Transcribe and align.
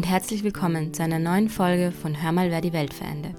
und 0.00 0.08
herzlich 0.08 0.42
willkommen 0.42 0.94
zu 0.94 1.02
einer 1.02 1.18
neuen 1.18 1.50
Folge 1.50 1.92
von 1.92 2.22
Hör 2.22 2.32
mal, 2.32 2.50
wer 2.50 2.62
die 2.62 2.72
Welt 2.72 2.94
verändert, 2.94 3.36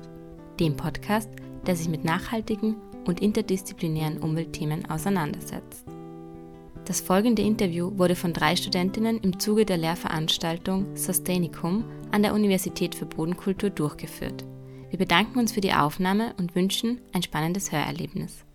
dem 0.60 0.78
Podcast, 0.78 1.28
der 1.66 1.76
sich 1.76 1.90
mit 1.90 2.04
nachhaltigen 2.04 2.76
und 3.08 3.20
interdisziplinären 3.20 4.20
Umweltthemen 4.20 4.88
auseinandersetzt. 4.88 5.88
Das 6.86 7.02
folgende 7.02 7.42
Interview 7.42 7.98
wurde 7.98 8.16
von 8.16 8.32
drei 8.32 8.56
Studentinnen 8.56 9.18
im 9.22 9.40
Zuge 9.40 9.66
der 9.66 9.78
Lehrveranstaltung 9.78 10.96
Sustainicum 10.96 11.84
an 12.12 12.22
der 12.22 12.36
Universität 12.36 12.94
für 12.94 13.08
Bodenkultur 13.08 13.72
durchgeführt. 13.72 14.46
Wir 14.92 15.00
bedanken 15.00 15.40
uns 15.40 15.54
für 15.54 15.62
die 15.62 15.74
Aufnahme 15.74 16.36
und 16.38 16.54
wünschen 16.54 17.02
ein 17.12 17.24
spannendes 17.24 17.72
Hörerlebnis. 17.72 18.46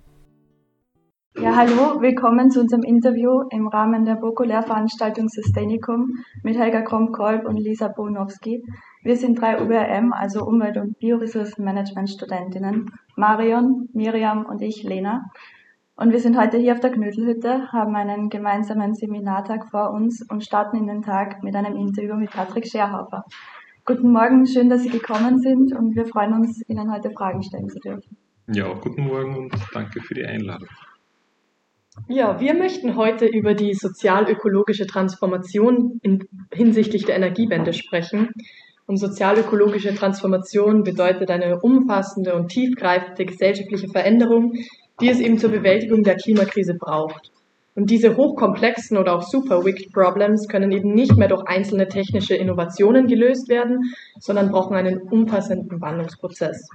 Ja, 1.38 1.54
hallo, 1.54 2.00
willkommen 2.00 2.50
zu 2.50 2.60
unserem 2.60 2.82
Interview 2.82 3.42
im 3.50 3.68
Rahmen 3.68 4.06
der 4.06 4.14
BOKO-Lehrveranstaltung 4.14 5.28
Sustainicum 5.28 6.24
mit 6.42 6.56
Helga 6.56 6.80
Kromkolb 6.80 7.46
und 7.46 7.58
Lisa 7.58 7.88
Bonowski. 7.88 8.64
Wir 9.02 9.16
sind 9.16 9.38
drei 9.38 9.60
UBRM, 9.62 10.14
also 10.14 10.46
Umwelt- 10.46 10.78
und 10.78 10.98
Bioressourcenmanagement-Studentinnen, 10.98 12.90
Marion, 13.16 13.90
Miriam 13.92 14.46
und 14.46 14.62
ich, 14.62 14.82
Lena. 14.82 15.26
Und 15.94 16.10
wir 16.12 16.20
sind 16.20 16.38
heute 16.38 16.56
hier 16.56 16.72
auf 16.72 16.80
der 16.80 16.92
Knödelhütte, 16.92 17.70
haben 17.70 17.94
einen 17.96 18.30
gemeinsamen 18.30 18.94
Seminartag 18.94 19.68
vor 19.70 19.90
uns 19.90 20.24
und 20.30 20.42
starten 20.42 20.78
in 20.78 20.86
den 20.86 21.02
Tag 21.02 21.42
mit 21.42 21.54
einem 21.54 21.76
Interview 21.76 22.16
mit 22.16 22.30
Patrick 22.30 22.66
Scherhofer. 22.66 23.24
Guten 23.84 24.10
Morgen, 24.10 24.46
schön, 24.46 24.70
dass 24.70 24.82
Sie 24.82 24.90
gekommen 24.90 25.38
sind 25.38 25.76
und 25.76 25.94
wir 25.94 26.06
freuen 26.06 26.32
uns, 26.32 26.62
Ihnen 26.66 26.90
heute 26.90 27.10
Fragen 27.10 27.42
stellen 27.42 27.68
zu 27.68 27.78
dürfen. 27.78 28.16
Ja, 28.48 28.72
guten 28.72 29.04
Morgen 29.04 29.36
und 29.36 29.54
danke 29.74 30.00
für 30.00 30.14
die 30.14 30.24
Einladung. 30.24 30.68
Ja, 32.08 32.38
wir 32.40 32.54
möchten 32.54 32.96
heute 32.96 33.26
über 33.26 33.54
die 33.54 33.74
sozial-ökologische 33.74 34.86
Transformation 34.86 35.98
in, 36.02 36.24
hinsichtlich 36.52 37.04
der 37.04 37.16
Energiewende 37.16 37.72
sprechen. 37.72 38.30
Und 38.86 38.98
sozial-ökologische 38.98 39.94
Transformation 39.94 40.84
bedeutet 40.84 41.30
eine 41.30 41.58
umfassende 41.60 42.34
und 42.34 42.48
tiefgreifende 42.48 43.24
gesellschaftliche 43.24 43.88
Veränderung, 43.88 44.52
die 45.00 45.08
es 45.08 45.18
eben 45.18 45.38
zur 45.38 45.50
Bewältigung 45.50 46.04
der 46.04 46.16
Klimakrise 46.16 46.74
braucht. 46.78 47.32
Und 47.74 47.90
diese 47.90 48.16
hochkomplexen 48.16 48.96
oder 48.96 49.14
auch 49.14 49.22
super-wicked 49.22 49.92
Problems 49.92 50.48
können 50.48 50.72
eben 50.72 50.94
nicht 50.94 51.16
mehr 51.16 51.28
durch 51.28 51.42
einzelne 51.46 51.88
technische 51.88 52.34
Innovationen 52.34 53.06
gelöst 53.06 53.50
werden, 53.50 53.80
sondern 54.18 54.50
brauchen 54.50 54.76
einen 54.76 55.02
umfassenden 55.02 55.80
Wandlungsprozess. 55.80 56.68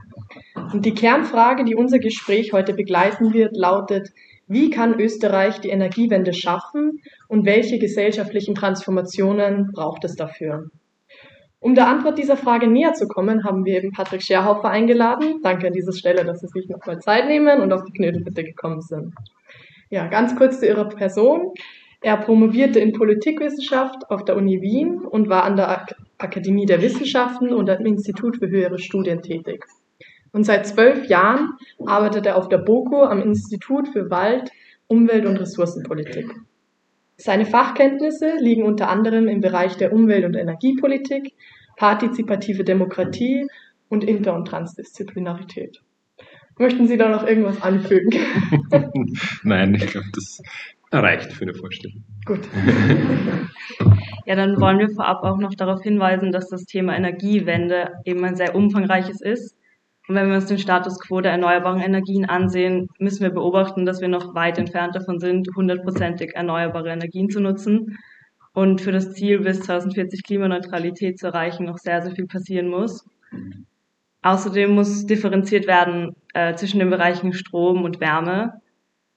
Und 0.73 0.85
die 0.85 0.93
Kernfrage, 0.93 1.63
die 1.63 1.75
unser 1.75 1.97
Gespräch 1.97 2.53
heute 2.53 2.73
begleiten 2.73 3.33
wird, 3.33 3.57
lautet, 3.57 4.09
wie 4.51 4.69
kann 4.69 4.99
Österreich 4.99 5.61
die 5.61 5.69
Energiewende 5.69 6.33
schaffen 6.33 7.01
und 7.29 7.45
welche 7.45 7.79
gesellschaftlichen 7.79 8.53
Transformationen 8.53 9.71
braucht 9.71 10.03
es 10.03 10.15
dafür? 10.15 10.69
Um 11.61 11.73
der 11.73 11.87
Antwort 11.87 12.17
dieser 12.17 12.35
Frage 12.35 12.67
näher 12.67 12.93
zu 12.93 13.07
kommen, 13.07 13.43
haben 13.43 13.65
wir 13.65 13.77
eben 13.77 13.91
Patrick 13.91 14.23
Scherhofer 14.23 14.69
eingeladen. 14.69 15.39
Danke 15.41 15.67
an 15.67 15.73
dieser 15.73 15.93
Stelle, 15.93 16.25
dass 16.25 16.41
Sie 16.41 16.47
sich 16.47 16.67
nochmal 16.67 16.99
Zeit 16.99 17.27
nehmen 17.27 17.61
und 17.61 17.71
auf 17.71 17.83
die 17.85 17.93
Knödelbitte 17.93 18.43
gekommen 18.43 18.81
sind. 18.81 19.13
Ja, 19.89 20.07
ganz 20.07 20.35
kurz 20.35 20.59
zu 20.59 20.67
Ihrer 20.67 20.89
Person. 20.89 21.53
Er 22.01 22.17
promovierte 22.17 22.79
in 22.79 22.93
Politikwissenschaft 22.93 24.09
auf 24.09 24.25
der 24.25 24.35
Uni 24.35 24.59
Wien 24.61 25.05
und 25.05 25.29
war 25.29 25.43
an 25.43 25.55
der 25.55 25.69
Ak 25.69 25.95
Akademie 26.17 26.65
der 26.65 26.81
Wissenschaften 26.81 27.53
und 27.53 27.69
am 27.69 27.85
Institut 27.85 28.37
für 28.37 28.49
höhere 28.49 28.79
Studien 28.79 29.21
tätig. 29.21 29.63
Und 30.33 30.45
seit 30.45 30.65
zwölf 30.65 31.07
Jahren 31.07 31.53
arbeitet 31.85 32.25
er 32.25 32.37
auf 32.37 32.47
der 32.47 32.59
BOKO 32.59 33.03
am 33.03 33.21
Institut 33.21 33.89
für 33.89 34.09
Wald, 34.09 34.51
Umwelt 34.87 35.25
und 35.25 35.37
Ressourcenpolitik. 35.37 36.33
Seine 37.17 37.45
Fachkenntnisse 37.45 38.33
liegen 38.39 38.63
unter 38.63 38.89
anderem 38.89 39.27
im 39.27 39.41
Bereich 39.41 39.77
der 39.77 39.93
Umwelt- 39.93 40.25
und 40.25 40.35
Energiepolitik, 40.35 41.33
partizipative 41.77 42.63
Demokratie 42.63 43.47
und 43.89 44.03
Inter- 44.03 44.33
und 44.33 44.47
Transdisziplinarität. 44.47 45.81
Möchten 46.57 46.87
Sie 46.87 46.97
da 46.97 47.09
noch 47.09 47.25
irgendwas 47.27 47.61
anfügen? 47.61 48.11
Nein, 49.43 49.75
ich 49.75 49.87
glaube, 49.87 50.07
das 50.13 50.41
reicht 50.91 51.31
für 51.33 51.43
eine 51.43 51.53
Vorstellung. 51.53 52.03
Gut. 52.25 52.47
Ja, 54.27 54.35
dann 54.35 54.61
wollen 54.61 54.77
wir 54.77 54.89
vorab 54.91 55.23
auch 55.23 55.39
noch 55.39 55.55
darauf 55.55 55.81
hinweisen, 55.81 56.31
dass 56.31 56.47
das 56.47 56.65
Thema 56.65 56.95
Energiewende 56.95 57.89
eben 58.05 58.23
ein 58.23 58.35
sehr 58.35 58.53
umfangreiches 58.55 59.19
ist 59.19 59.55
und 60.11 60.17
wenn 60.17 60.27
wir 60.27 60.35
uns 60.35 60.47
den 60.47 60.59
Status 60.59 60.99
quo 60.99 61.21
der 61.21 61.31
erneuerbaren 61.31 61.79
Energien 61.79 62.25
ansehen, 62.25 62.89
müssen 62.99 63.21
wir 63.21 63.29
beobachten, 63.29 63.85
dass 63.85 64.01
wir 64.01 64.09
noch 64.09 64.35
weit 64.35 64.57
entfernt 64.57 64.93
davon 64.93 65.21
sind, 65.21 65.47
hundertprozentig 65.55 66.35
erneuerbare 66.35 66.89
Energien 66.89 67.29
zu 67.29 67.39
nutzen. 67.39 67.97
Und 68.51 68.81
für 68.81 68.91
das 68.91 69.13
Ziel, 69.13 69.39
bis 69.39 69.61
2040 69.61 70.23
Klimaneutralität 70.23 71.17
zu 71.17 71.27
erreichen, 71.27 71.63
noch 71.63 71.77
sehr, 71.77 72.01
sehr 72.01 72.13
viel 72.13 72.27
passieren 72.27 72.67
muss. 72.67 73.05
Außerdem 74.21 74.71
muss 74.71 75.05
differenziert 75.05 75.65
werden 75.65 76.13
äh, 76.33 76.55
zwischen 76.55 76.79
den 76.79 76.89
Bereichen 76.89 77.31
Strom 77.31 77.85
und 77.85 78.01
Wärme. 78.01 78.59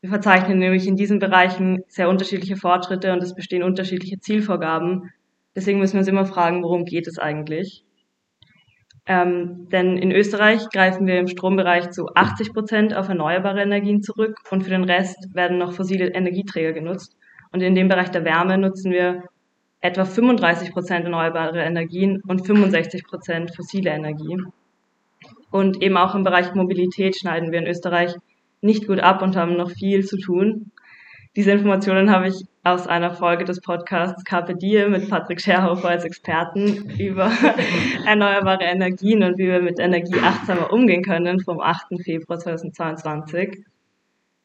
Wir 0.00 0.10
verzeichnen 0.10 0.60
nämlich 0.60 0.86
in 0.86 0.94
diesen 0.94 1.18
Bereichen 1.18 1.82
sehr 1.88 2.08
unterschiedliche 2.08 2.54
Fortschritte 2.54 3.12
und 3.12 3.20
es 3.20 3.34
bestehen 3.34 3.64
unterschiedliche 3.64 4.20
Zielvorgaben. 4.20 5.10
Deswegen 5.56 5.80
müssen 5.80 5.94
wir 5.94 6.02
uns 6.02 6.08
immer 6.08 6.26
fragen, 6.26 6.62
worum 6.62 6.84
geht 6.84 7.08
es 7.08 7.18
eigentlich? 7.18 7.83
Ähm, 9.06 9.68
denn 9.70 9.98
in 9.98 10.12
Österreich 10.12 10.68
greifen 10.70 11.06
wir 11.06 11.18
im 11.18 11.26
Strombereich 11.26 11.90
zu 11.90 12.06
80 12.14 12.54
Prozent 12.54 12.94
auf 12.94 13.08
erneuerbare 13.08 13.60
Energien 13.60 14.02
zurück 14.02 14.38
und 14.50 14.62
für 14.62 14.70
den 14.70 14.84
Rest 14.84 15.34
werden 15.34 15.58
noch 15.58 15.72
fossile 15.72 16.14
Energieträger 16.14 16.72
genutzt. 16.72 17.14
Und 17.52 17.60
in 17.60 17.74
dem 17.74 17.88
Bereich 17.88 18.10
der 18.10 18.24
Wärme 18.24 18.56
nutzen 18.56 18.90
wir 18.90 19.24
etwa 19.80 20.06
35 20.06 20.72
Prozent 20.72 21.04
erneuerbare 21.04 21.62
Energien 21.62 22.22
und 22.26 22.46
65 22.46 23.04
Prozent 23.04 23.54
fossile 23.54 23.90
Energie. 23.90 24.38
Und 25.50 25.82
eben 25.82 25.98
auch 25.98 26.14
im 26.14 26.24
Bereich 26.24 26.54
Mobilität 26.54 27.16
schneiden 27.18 27.52
wir 27.52 27.58
in 27.58 27.66
Österreich 27.66 28.14
nicht 28.62 28.86
gut 28.86 29.00
ab 29.00 29.20
und 29.20 29.36
haben 29.36 29.56
noch 29.56 29.70
viel 29.70 30.04
zu 30.04 30.16
tun. 30.16 30.72
Diese 31.36 31.50
Informationen 31.50 32.10
habe 32.10 32.28
ich 32.28 32.46
aus 32.64 32.86
einer 32.86 33.12
Folge 33.12 33.44
des 33.44 33.60
Podcasts 33.60 34.24
Carpe 34.24 34.56
Diem 34.56 34.92
mit 34.92 35.10
Patrick 35.10 35.38
Scherhofer 35.38 35.90
als 35.90 36.04
Experten 36.04 36.90
über 36.98 37.30
erneuerbare 38.06 38.64
Energien 38.64 39.22
und 39.22 39.36
wie 39.36 39.48
wir 39.48 39.60
mit 39.60 39.78
Energie 39.78 40.18
achtsamer 40.18 40.72
umgehen 40.72 41.02
können 41.02 41.40
vom 41.40 41.60
8. 41.60 42.02
Februar 42.02 42.38
2022. 42.38 43.62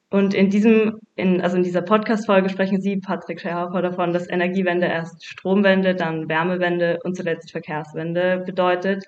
Und 0.09 0.33
in 0.33 0.49
diesem, 0.49 0.99
in, 1.15 1.39
also 1.39 1.55
in 1.55 1.63
dieser 1.63 1.81
Podcast-Folge 1.81 2.49
sprechen 2.49 2.81
Sie, 2.81 2.97
Patrick 2.97 3.39
Scherhofer, 3.39 3.81
davon, 3.81 4.11
dass 4.11 4.29
Energiewende 4.29 4.87
erst 4.87 5.23
Stromwende, 5.23 5.95
dann 5.95 6.27
Wärmewende 6.27 6.99
und 7.05 7.15
zuletzt 7.15 7.51
Verkehrswende 7.51 8.43
bedeutet. 8.45 9.05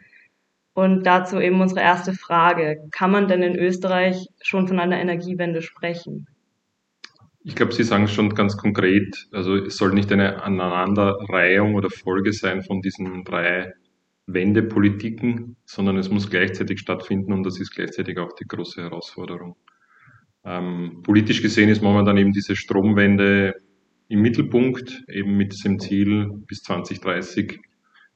Und 0.73 1.05
dazu 1.05 1.41
eben 1.41 1.59
unsere 1.59 1.81
erste 1.81 2.13
Frage. 2.13 2.77
Kann 2.91 3.11
man 3.11 3.27
denn 3.27 3.43
in 3.43 3.57
Österreich 3.57 4.27
schon 4.41 4.69
von 4.69 4.79
einer 4.79 5.01
Energiewende 5.01 5.61
sprechen? 5.61 6.27
Ich 7.43 7.55
glaube, 7.55 7.73
Sie 7.73 7.83
sagen 7.83 8.03
es 8.03 8.11
schon 8.11 8.29
ganz 8.35 8.55
konkret. 8.55 9.27
Also 9.31 9.55
es 9.55 9.77
soll 9.77 9.93
nicht 9.93 10.11
eine 10.11 10.43
Aneinanderreihung 10.43 11.75
oder 11.75 11.89
Folge 11.89 12.33
sein 12.33 12.61
von 12.61 12.81
diesen 12.81 13.23
drei 13.23 13.73
Wendepolitiken, 14.27 15.57
sondern 15.65 15.97
es 15.97 16.09
muss 16.09 16.29
gleichzeitig 16.29 16.79
stattfinden 16.79 17.33
und 17.33 17.43
das 17.43 17.59
ist 17.59 17.71
gleichzeitig 17.71 18.19
auch 18.19 18.33
die 18.33 18.47
große 18.47 18.81
Herausforderung. 18.81 19.55
Ähm, 20.43 21.01
politisch 21.03 21.41
gesehen 21.41 21.69
ist 21.69 21.81
momentan 21.81 22.17
eben 22.17 22.31
diese 22.31 22.55
Stromwende 22.55 23.55
im 24.07 24.21
Mittelpunkt, 24.21 25.03
eben 25.07 25.37
mit 25.37 25.53
diesem 25.53 25.79
Ziel, 25.79 26.29
bis 26.47 26.61
2030 26.63 27.59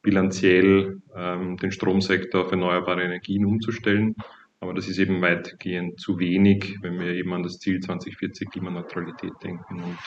bilanziell 0.02 1.02
ähm, 1.16 1.58
den 1.58 1.72
Stromsektor 1.72 2.46
auf 2.46 2.52
erneuerbare 2.52 3.04
Energien 3.04 3.46
umzustellen. 3.46 4.16
Aber 4.60 4.74
das 4.74 4.88
ist 4.88 4.98
eben 4.98 5.22
weitgehend 5.22 6.00
zu 6.00 6.18
wenig, 6.20 6.78
wenn 6.82 7.00
wir 7.00 7.14
eben 7.14 7.34
an 7.34 7.44
das 7.44 7.60
Ziel 7.60 7.80
2040 7.80 8.50
Klimaneutralität 8.50 9.34
denken. 9.44 9.84
Und 9.84 9.98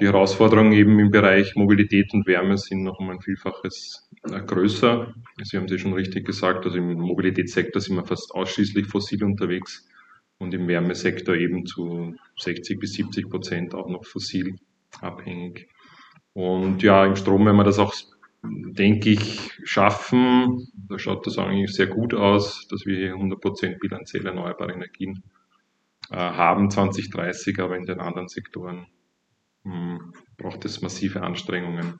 die 0.00 0.06
Herausforderungen 0.06 0.72
eben 0.72 0.98
im 0.98 1.10
Bereich 1.10 1.54
Mobilität 1.54 2.12
und 2.12 2.26
Wärme 2.26 2.58
sind 2.58 2.82
noch 2.82 2.98
um 2.98 3.10
ein 3.10 3.20
Vielfaches 3.20 4.10
äh, 4.24 4.40
größer. 4.40 5.14
Sie 5.44 5.56
haben 5.56 5.66
es 5.66 5.70
ja 5.70 5.78
schon 5.78 5.92
richtig 5.92 6.26
gesagt, 6.26 6.64
also 6.64 6.76
im 6.78 6.94
Mobilitätssektor 6.94 7.80
sind 7.80 7.96
wir 7.96 8.04
fast 8.04 8.34
ausschließlich 8.34 8.86
fossil 8.86 9.22
unterwegs 9.22 9.88
und 10.38 10.52
im 10.52 10.66
Wärmesektor 10.66 11.36
eben 11.36 11.64
zu 11.64 12.16
60 12.40 12.80
bis 12.80 12.94
70 12.94 13.30
Prozent 13.30 13.74
auch 13.74 13.88
noch 13.88 14.04
fossil 14.04 14.56
abhängig. 15.00 15.68
Und 16.32 16.82
ja, 16.82 17.06
im 17.06 17.14
Strom 17.14 17.46
werden 17.46 17.56
wir 17.56 17.64
das 17.64 17.78
auch 17.78 17.94
denke 18.44 19.10
ich, 19.10 19.50
schaffen. 19.64 20.68
Da 20.88 20.98
schaut 20.98 21.26
das 21.26 21.38
eigentlich 21.38 21.74
sehr 21.74 21.86
gut 21.86 22.14
aus, 22.14 22.66
dass 22.68 22.86
wir 22.86 22.96
hier 22.96 23.14
100% 23.14 23.78
bilanziell 23.78 24.26
erneuerbare 24.26 24.72
Energien 24.72 25.22
äh, 26.10 26.16
haben 26.16 26.70
2030, 26.70 27.58
aber 27.60 27.76
in 27.76 27.86
den 27.86 28.00
anderen 28.00 28.28
Sektoren 28.28 28.86
mh, 29.64 29.72
hm, 29.72 30.12
braucht 30.36 30.64
es 30.64 30.82
massive 30.82 31.22
Anstrengungen. 31.22 31.98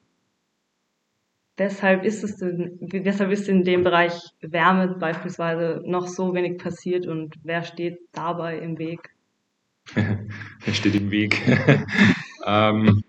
Weshalb 1.57 2.05
ist 2.05 2.25
es 2.25 2.37
denn, 2.39 2.79
weshalb 2.81 3.31
ist 3.31 3.49
in 3.49 3.63
dem 3.63 3.85
Bereich 3.85 4.15
Wärme 4.41 4.89
beispielsweise 4.89 5.83
noch 5.87 6.09
so 6.09 6.35
wenig 6.35 6.59
passiert 6.59 7.07
und 7.07 7.37
wer 7.45 7.63
steht 7.63 7.99
dabei 8.13 8.59
im 8.59 8.77
Weg? 8.79 9.11
wer 9.95 10.75
steht 10.75 10.97
im 10.97 11.13
Weg? 11.13 11.41
ähm, 12.45 13.05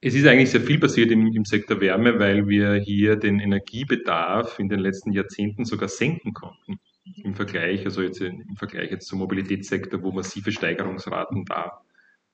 es 0.00 0.14
ist 0.14 0.26
eigentlich 0.26 0.50
sehr 0.50 0.60
viel 0.60 0.78
passiert 0.78 1.10
im, 1.10 1.26
im 1.34 1.44
Sektor 1.44 1.80
Wärme, 1.80 2.18
weil 2.18 2.46
wir 2.46 2.74
hier 2.74 3.16
den 3.16 3.40
Energiebedarf 3.40 4.58
in 4.58 4.68
den 4.68 4.78
letzten 4.78 5.12
Jahrzehnten 5.12 5.64
sogar 5.64 5.88
senken 5.88 6.34
konnten. 6.34 6.78
Im 7.24 7.34
Vergleich, 7.34 7.84
also 7.84 8.02
jetzt 8.02 8.20
im 8.20 8.56
Vergleich 8.56 8.90
jetzt 8.90 9.08
zum 9.08 9.18
Mobilitätssektor, 9.18 10.02
wo 10.02 10.12
massive 10.12 10.52
Steigerungsraten 10.52 11.44
da 11.46 11.80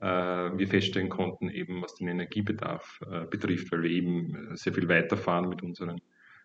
äh, 0.00 0.58
wir 0.58 0.68
feststellen 0.68 1.08
konnten, 1.08 1.48
eben 1.48 1.80
was 1.80 1.94
den 1.94 2.08
Energiebedarf 2.08 3.00
äh, 3.10 3.24
betrifft, 3.26 3.72
weil 3.72 3.82
wir 3.82 3.90
eben 3.90 4.52
äh, 4.52 4.56
sehr 4.56 4.74
viel 4.74 4.88
weiterfahren 4.88 5.48
mit 5.48 5.62
unseren, 5.62 6.00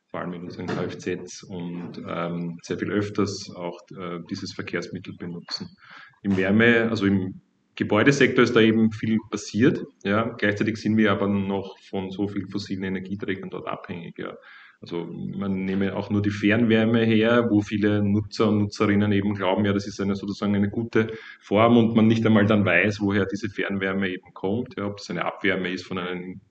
vor 0.07 0.21
allem 0.21 0.29
mit 0.29 0.41
unseren 0.41 0.67
Kfz 0.67 1.43
und 1.43 2.01
ähm, 2.07 2.59
sehr 2.61 2.77
viel 2.77 2.91
öfters 2.91 3.49
auch 3.53 3.79
äh, 3.91 4.19
dieses 4.29 4.53
Verkehrsmittel 4.53 5.15
benutzen. 5.17 5.75
Im 6.21 6.37
Wärme, 6.37 6.87
also 6.89 7.07
im 7.07 7.41
Gebäudesektor 7.79 8.43
ist 8.43 8.57
da 8.57 8.59
eben 8.59 8.91
viel 8.91 9.19
passiert. 9.31 9.85
Ja. 10.03 10.35
Gleichzeitig 10.37 10.75
sind 10.75 10.97
wir 10.97 11.13
aber 11.13 11.29
noch 11.29 11.79
von 11.79 12.11
so 12.11 12.27
vielen 12.27 12.49
fossilen 12.49 12.83
Energieträgern 12.83 13.49
dort 13.49 13.69
abhängig. 13.69 14.19
Ja. 14.19 14.33
Also 14.81 15.05
man 15.05 15.63
nehme 15.63 15.95
auch 15.95 16.09
nur 16.09 16.21
die 16.21 16.29
Fernwärme 16.29 17.05
her, 17.05 17.47
wo 17.49 17.61
viele 17.61 18.03
Nutzer 18.03 18.49
und 18.49 18.59
Nutzerinnen 18.59 19.13
eben 19.13 19.33
glauben, 19.33 19.63
ja, 19.63 19.71
das 19.71 19.87
ist 19.87 20.01
eine 20.01 20.17
sozusagen 20.17 20.55
eine 20.55 20.69
gute 20.69 21.13
Form 21.39 21.77
und 21.77 21.95
man 21.95 22.07
nicht 22.07 22.25
einmal 22.25 22.45
dann 22.45 22.65
weiß, 22.65 22.99
woher 22.99 23.25
diese 23.25 23.49
Fernwärme 23.49 24.09
eben 24.09 24.33
kommt, 24.33 24.75
ja, 24.77 24.85
ob 24.85 24.97
das 24.97 25.09
eine 25.09 25.23
Abwärme 25.23 25.71
ist 25.71 25.85
von 25.85 25.99
einem 25.99 26.41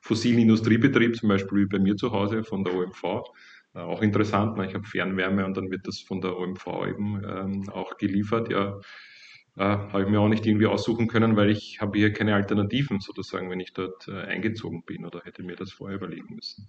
fossilen 0.00 0.40
Industriebetrieb, 0.40 1.14
zum 1.14 1.28
Beispiel 1.28 1.58
wie 1.58 1.66
bei 1.66 1.78
mir 1.78 1.94
zu 1.94 2.10
Hause 2.10 2.42
von 2.42 2.64
der 2.64 2.74
OMV. 2.74 3.22
Äh, 3.74 3.78
auch 3.78 4.02
interessant, 4.02 4.56
ne? 4.56 4.66
ich 4.66 4.74
habe 4.74 4.84
Fernwärme 4.84 5.46
und 5.46 5.56
dann 5.56 5.70
wird 5.70 5.86
das 5.86 6.00
von 6.00 6.20
der 6.20 6.36
OMV 6.36 6.66
eben 6.88 7.22
ähm, 7.24 7.68
auch 7.68 7.96
geliefert. 7.98 8.50
Ja, 8.50 8.80
äh, 9.56 9.62
habe 9.62 10.02
ich 10.02 10.08
mir 10.08 10.20
auch 10.20 10.28
nicht 10.28 10.46
irgendwie 10.46 10.66
aussuchen 10.66 11.08
können, 11.08 11.36
weil 11.36 11.50
ich 11.50 11.80
habe 11.80 11.98
hier 11.98 12.12
keine 12.12 12.34
Alternativen 12.34 13.00
sozusagen, 13.00 13.50
wenn 13.50 13.60
ich 13.60 13.72
dort 13.74 14.08
äh, 14.08 14.22
eingezogen 14.22 14.82
bin 14.84 15.04
oder 15.04 15.20
hätte 15.24 15.42
mir 15.42 15.56
das 15.56 15.72
vorher 15.72 15.98
überlegen 15.98 16.34
müssen. 16.34 16.68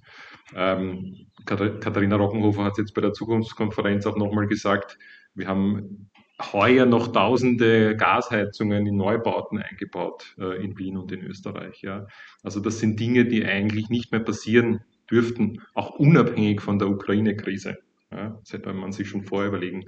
Ähm, 0.55 1.27
Katharina 1.45 2.17
Rochenhofer 2.17 2.65
hat 2.65 2.73
es 2.73 2.79
jetzt 2.79 2.93
bei 2.93 3.01
der 3.01 3.13
Zukunftskonferenz 3.13 4.05
auch 4.05 4.17
nochmal 4.17 4.47
gesagt, 4.47 4.97
wir 5.33 5.47
haben 5.47 6.09
heuer 6.51 6.85
noch 6.85 7.07
tausende 7.11 7.95
Gasheizungen 7.95 8.85
in 8.85 8.97
Neubauten 8.97 9.59
eingebaut 9.59 10.35
äh, 10.37 10.61
in 10.63 10.77
Wien 10.77 10.97
und 10.97 11.11
in 11.11 11.21
Österreich. 11.21 11.81
Ja. 11.83 12.07
Also 12.43 12.59
das 12.59 12.79
sind 12.79 12.99
Dinge, 12.99 13.25
die 13.25 13.45
eigentlich 13.45 13.89
nicht 13.89 14.11
mehr 14.11 14.21
passieren 14.21 14.81
dürften, 15.09 15.61
auch 15.73 15.91
unabhängig 15.91 16.61
von 16.61 16.79
der 16.79 16.89
Ukraine-Krise. 16.89 17.77
Ja. 18.11 18.37
Das 18.39 18.51
hätte 18.51 18.73
man 18.73 18.91
sich 18.91 19.07
schon 19.07 19.23
vorher 19.23 19.49
überlegen 19.49 19.85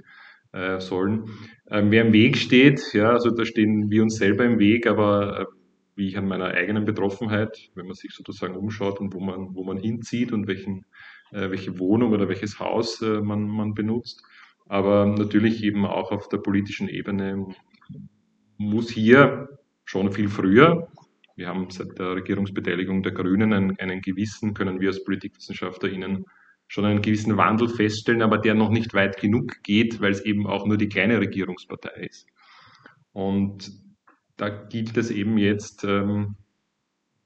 äh, 0.56 0.80
sollen. 0.80 1.30
Ähm, 1.70 1.90
wer 1.90 2.06
im 2.06 2.12
Weg 2.12 2.36
steht, 2.38 2.80
ja, 2.92 3.10
also 3.10 3.30
da 3.30 3.44
stehen 3.44 3.90
wir 3.90 4.02
uns 4.02 4.16
selber 4.16 4.44
im 4.44 4.58
Weg, 4.58 4.86
aber 4.86 5.40
äh, 5.40 5.44
wie 5.94 6.08
ich 6.08 6.18
an 6.18 6.26
meiner 6.26 6.46
eigenen 6.46 6.84
Betroffenheit, 6.84 7.70
wenn 7.74 7.86
man 7.86 7.94
sich 7.94 8.12
sozusagen 8.12 8.56
umschaut 8.56 9.00
und 9.00 9.14
wo 9.14 9.20
man, 9.20 9.54
wo 9.54 9.64
man 9.64 9.78
hinzieht 9.78 10.32
und 10.32 10.46
welchen, 10.46 10.84
äh, 11.30 11.50
welche 11.50 11.78
Wohnung 11.78 12.12
oder 12.12 12.28
welches 12.28 12.58
Haus 12.58 13.02
äh, 13.02 13.20
man, 13.20 13.46
man 13.46 13.74
benutzt. 13.74 14.22
Aber 14.66 15.06
natürlich 15.06 15.62
eben 15.62 15.84
auch 15.86 16.10
auf 16.10 16.28
der 16.28 16.38
politischen 16.38 16.88
Ebene 16.88 17.46
muss 18.56 18.90
hier 18.90 19.48
schon 19.84 20.10
viel 20.10 20.28
früher, 20.28 20.88
wir 21.36 21.48
haben 21.48 21.68
seit 21.68 21.98
der 21.98 22.16
Regierungsbeteiligung 22.16 23.02
der 23.02 23.12
Grünen 23.12 23.52
einen, 23.52 23.78
einen 23.78 24.00
gewissen, 24.00 24.54
können 24.54 24.80
wir 24.80 24.88
als 24.88 25.04
PolitikwissenschaftlerInnen 25.04 26.24
schon 26.68 26.84
einen 26.84 27.02
gewissen 27.02 27.36
Wandel 27.36 27.68
feststellen, 27.68 28.22
aber 28.22 28.38
der 28.38 28.54
noch 28.54 28.70
nicht 28.70 28.94
weit 28.94 29.18
genug 29.18 29.62
geht, 29.62 30.00
weil 30.00 30.12
es 30.12 30.24
eben 30.24 30.46
auch 30.46 30.66
nur 30.66 30.76
die 30.76 30.88
kleine 30.88 31.20
Regierungspartei 31.20 32.06
ist. 32.06 32.26
Und 33.12 33.72
da 34.36 34.48
gilt 34.48 34.96
es 34.96 35.10
eben 35.10 35.38
jetzt, 35.38 35.84
ähm, 35.84 36.36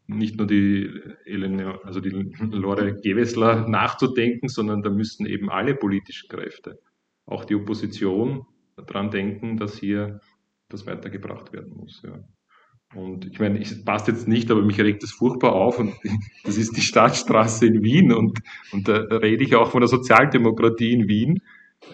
nicht 0.07 0.37
nur 0.37 0.47
die 0.47 0.91
Elene, 1.25 1.79
also 1.85 2.01
die 2.01 2.11
Lore 2.11 2.95
Gewessler 3.01 3.69
nachzudenken, 3.69 4.49
sondern 4.49 4.83
da 4.83 4.91
müssen 4.91 5.27
eben 5.27 5.51
alle 5.51 5.75
politischen 5.75 6.29
Kräfte, 6.29 6.81
auch 7.27 7.45
die 7.45 7.55
Opposition, 7.55 8.47
daran 8.77 9.11
denken, 9.11 9.57
dass 9.57 9.79
hier 9.79 10.21
das 10.69 10.87
weitergebracht 10.87 11.53
werden 11.53 11.75
muss. 11.77 12.03
Ja. 12.03 12.25
Und 12.95 13.25
ich 13.27 13.39
meine, 13.39 13.61
es 13.61 13.85
passt 13.85 14.09
jetzt 14.09 14.27
nicht, 14.27 14.51
aber 14.51 14.63
mich 14.63 14.81
regt 14.81 15.05
es 15.05 15.13
furchtbar 15.13 15.53
auf 15.53 15.79
und 15.79 15.95
das 16.45 16.57
ist 16.57 16.77
die 16.77 16.81
Stadtstraße 16.81 17.67
in 17.67 17.83
Wien 17.85 18.13
und, 18.13 18.41
und 18.73 18.89
da 18.89 18.97
rede 18.97 19.45
ich 19.45 19.55
auch 19.55 19.71
von 19.71 19.81
der 19.81 19.89
Sozialdemokratie 19.89 20.93
in 20.93 21.09
Wien, 21.09 21.41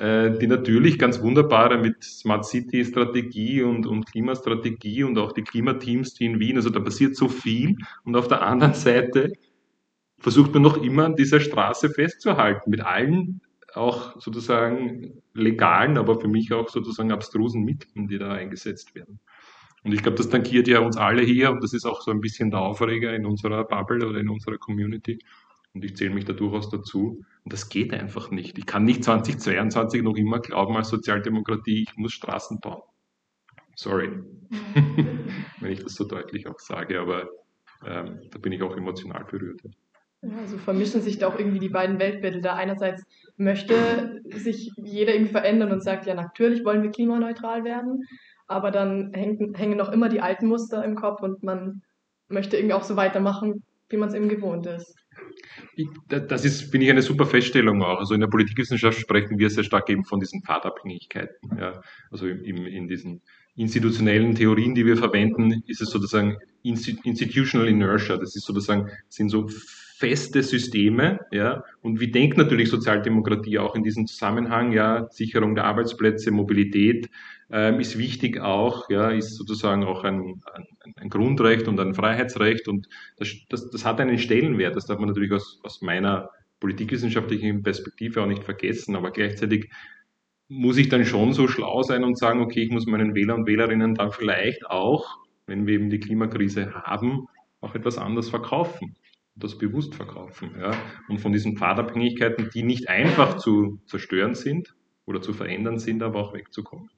äh, 0.01 0.31
die 0.39 0.47
natürlich 0.47 0.99
ganz 0.99 1.21
wunderbare 1.21 1.77
mit 1.79 2.03
Smart 2.03 2.47
City 2.47 2.83
Strategie 2.83 3.63
und, 3.63 3.87
und 3.87 4.07
Klimastrategie 4.07 5.05
und 5.05 5.19
auch 5.19 5.33
die 5.33 5.43
Klimateams, 5.43 6.15
die 6.15 6.25
in 6.25 6.41
Wien, 6.41 6.57
also 6.57 6.71
da 6.71 6.81
passiert 6.81 7.15
so 7.15 7.29
viel 7.29 7.77
und 8.05 8.17
auf 8.17 8.29
der 8.29 8.41
anderen 8.41 8.75
Seite 8.75 9.33
versucht 10.19 10.55
man 10.55 10.63
noch 10.63 10.83
immer 10.83 11.05
an 11.05 11.15
dieser 11.15 11.41
Straße 11.41 11.91
festzuhalten 11.91 12.71
mit 12.71 12.81
allen 12.81 13.43
auch 13.75 14.19
sozusagen 14.19 15.23
legalen, 15.35 15.99
aber 15.99 16.19
für 16.19 16.29
mich 16.29 16.55
auch 16.55 16.71
sozusagen 16.71 17.13
abstrusen 17.13 17.65
Mitteln, 17.65 18.09
die 18.09 18.19
da 18.19 18.33
eingesetzt 18.33 18.95
werden. 18.95 19.21
Und 19.87 19.93
ich 19.93 20.03
glaube, 20.03 20.17
das 20.17 20.29
tankiert 20.29 20.67
ja 20.67 20.81
uns 20.81 20.97
alle 20.97 21.23
hier 21.23 21.53
und 21.53 21.63
das 21.63 21.73
ist 21.73 21.87
auch 21.87 22.01
so 22.01 22.11
ein 22.11 22.21
bisschen 22.21 22.51
der 22.51 22.59
Aufreger 22.59 23.15
in 23.15 23.25
unserer 23.25 23.63
Bubble 23.63 24.05
oder 24.05 24.19
in 24.19 24.29
unserer 24.29 24.59
Community. 24.59 25.21
Und 25.75 25.85
ich 25.85 25.97
zähle 25.97 26.13
mich 26.13 26.25
da 26.25 26.33
durchaus 26.33 26.69
dazu. 26.71 27.25
Und 27.45 27.53
das 27.53 27.69
geht 27.69 27.95
einfach 27.95 28.33
nicht. 28.33 28.59
Ich 28.59 28.67
kann 28.67 28.85
nicht 28.85 29.05
2022 29.05 30.03
noch 30.03 30.17
immer 30.17 30.41
glauben 30.41 30.77
als 30.77 30.89
Sozialdemokratie, 30.89 31.85
ich 31.85 31.97
muss 31.97 32.15
Straßen 32.15 32.59
bauen. 32.59 32.83
Sorry, 33.77 34.11
wenn 35.61 35.71
ich 35.71 35.85
das 35.85 35.95
so 35.95 36.05
deutlich 36.05 36.49
auch 36.49 36.59
sage, 36.59 36.99
aber 36.99 37.29
ähm, 37.87 38.23
da 38.33 38.39
bin 38.41 38.51
ich 38.51 38.63
auch 38.65 38.77
emotional 38.77 39.25
berührt. 39.25 39.61
Also 40.41 40.59
vermischen 40.59 41.01
sich 41.01 41.19
da 41.19 41.29
auch 41.29 41.39
irgendwie 41.39 41.61
die 41.61 41.69
beiden 41.69 42.01
Weltbilder. 42.01 42.55
Einerseits 42.55 43.05
möchte 43.37 44.21
sich 44.31 44.73
jeder 44.79 45.15
irgendwie 45.15 45.31
verändern 45.31 45.71
und 45.71 45.85
sagt, 45.85 46.07
ja, 46.07 46.15
natürlich 46.15 46.65
wollen 46.65 46.83
wir 46.83 46.91
klimaneutral 46.91 47.63
werden 47.63 48.03
aber 48.47 48.71
dann 48.71 49.13
hängen, 49.13 49.55
hängen 49.55 49.77
noch 49.77 49.93
immer 49.93 50.09
die 50.09 50.21
alten 50.21 50.47
Muster 50.47 50.85
im 50.85 50.95
Kopf 50.95 51.23
und 51.23 51.43
man 51.43 51.83
möchte 52.29 52.57
irgendwie 52.57 52.75
auch 52.75 52.85
so 52.85 52.97
weitermachen, 52.97 53.65
wie 53.89 53.97
man 53.97 54.09
es 54.09 54.15
eben 54.15 54.29
gewohnt 54.29 54.67
ist. 54.67 54.95
Das 56.09 56.45
ist, 56.45 56.71
finde 56.71 56.87
ich, 56.87 56.91
eine 56.91 57.03
super 57.03 57.27
Feststellung 57.27 57.83
auch. 57.83 57.99
Also 57.99 58.15
in 58.15 58.21
der 58.21 58.29
Politikwissenschaft 58.29 58.99
sprechen 58.99 59.39
wir 59.39 59.49
sehr 59.51 59.65
stark 59.65 59.89
eben 59.89 60.05
von 60.05 60.21
diesen 60.21 60.43
Pfadabhängigkeiten. 60.43 61.59
Ja. 61.59 61.81
Also 62.11 62.27
im, 62.27 62.67
in 62.67 62.89
diesen 62.89 63.23
institutionellen 63.55 64.35
Theorien, 64.35 64.75
die 64.75 64.85
wir 64.85 64.97
verwenden, 64.97 65.63
ist 65.67 65.81
es 65.81 65.91
sozusagen 65.91 66.37
institutional 66.63 67.69
inertia. 67.69 68.17
Das 68.17 68.37
ist 68.37 68.45
sozusagen, 68.45 68.91
sind 69.09 69.31
so 69.31 69.49
feste 69.99 70.43
Systeme, 70.43 71.21
ja, 71.31 71.65
und 71.81 72.01
wie 72.01 72.11
denkt 72.11 72.37
natürlich 72.37 72.69
Sozialdemokratie 72.69 73.59
auch 73.59 73.75
in 73.75 73.83
diesem 73.83 74.07
Zusammenhang, 74.07 74.73
ja, 74.73 75.09
Sicherung 75.11 75.55
der 75.55 75.65
Arbeitsplätze, 75.65 76.31
Mobilität 76.31 77.09
ähm, 77.51 77.81
ist 77.81 77.97
wichtig 77.97 78.39
auch, 78.39 78.91
ja, 78.91 79.11
ist 79.11 79.37
sozusagen 79.37 79.85
auch 79.85 80.05
ein, 80.05 80.43
ein, 80.53 80.95
ein 80.97 81.09
Grundrecht 81.09 81.67
und 81.67 81.81
ein 81.81 81.95
Freiheitsrecht. 81.95 82.69
Und 82.69 82.89
das, 83.17 83.31
das, 83.49 83.71
das 83.71 83.87
hat 83.87 83.99
einen 83.99 84.19
Stellenwert, 84.19 84.77
das 84.77 84.85
darf 84.85 84.99
man 84.99 85.09
natürlich 85.09 85.33
aus, 85.33 85.61
aus 85.63 85.81
meiner 85.81 86.29
politikwissenschaftlichen 86.61 87.63
Perspektive 87.63 88.23
auch 88.23 88.27
nicht 88.27 88.45
vergessen, 88.45 88.97
aber 88.97 89.13
gleichzeitig 89.13 89.71
muss 90.49 90.77
ich 90.77 90.91
dann 90.91 91.07
schon 91.07 91.33
so 91.33 91.49
schlau 91.49 91.83
sein 91.83 92.05
und 92.05 92.19
sagen, 92.19 92.41
okay, 92.41 92.63
ich 92.63 92.71
muss 92.71 92.87
meinen 92.87 93.15
Wähler 93.15 93.35
und 93.35 93.47
Wählerinnen 93.47 93.95
dann 93.95 94.13
vielleicht 94.13 94.67
auch, 94.67 95.17
wenn 95.47 95.67
wir 95.67 95.75
eben 95.75 95.89
die 95.89 96.01
Klimakrise 96.01 96.75
haben, 96.75 97.29
auch 97.61 97.75
etwas 97.75 97.97
anders 97.97 98.29
verkaufen 98.29 98.95
das 99.37 99.59
bewusst 99.59 99.95
verkaufen. 99.95 100.55
Ja? 100.59 100.73
Und 101.09 101.21
von 101.21 101.33
diesen 101.33 101.57
Pfadabhängigkeiten, 101.57 102.51
die 102.53 102.63
nicht 102.63 102.89
einfach 102.89 103.37
zu 103.37 103.81
zerstören 103.87 104.35
sind 104.35 104.75
oder 105.05 105.21
zu 105.21 105.33
verändern 105.33 105.79
sind, 105.79 106.03
aber 106.03 106.21
auch 106.21 106.35
wegzukommen. 106.35 106.91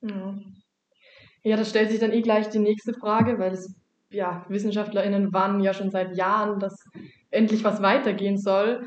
Ja, 0.00 0.38
ja 1.42 1.56
das 1.56 1.70
stellt 1.70 1.90
sich 1.90 2.00
dann 2.00 2.12
eh 2.12 2.22
gleich 2.22 2.48
die 2.48 2.58
nächste 2.58 2.94
Frage, 2.94 3.38
weil 3.38 3.52
es, 3.52 3.74
ja, 4.10 4.46
WissenschaftlerInnen 4.48 5.32
warnen 5.32 5.60
ja 5.60 5.74
schon 5.74 5.90
seit 5.90 6.16
Jahren, 6.16 6.60
dass 6.60 6.74
endlich 7.30 7.64
was 7.64 7.82
weitergehen 7.82 8.38
soll. 8.38 8.86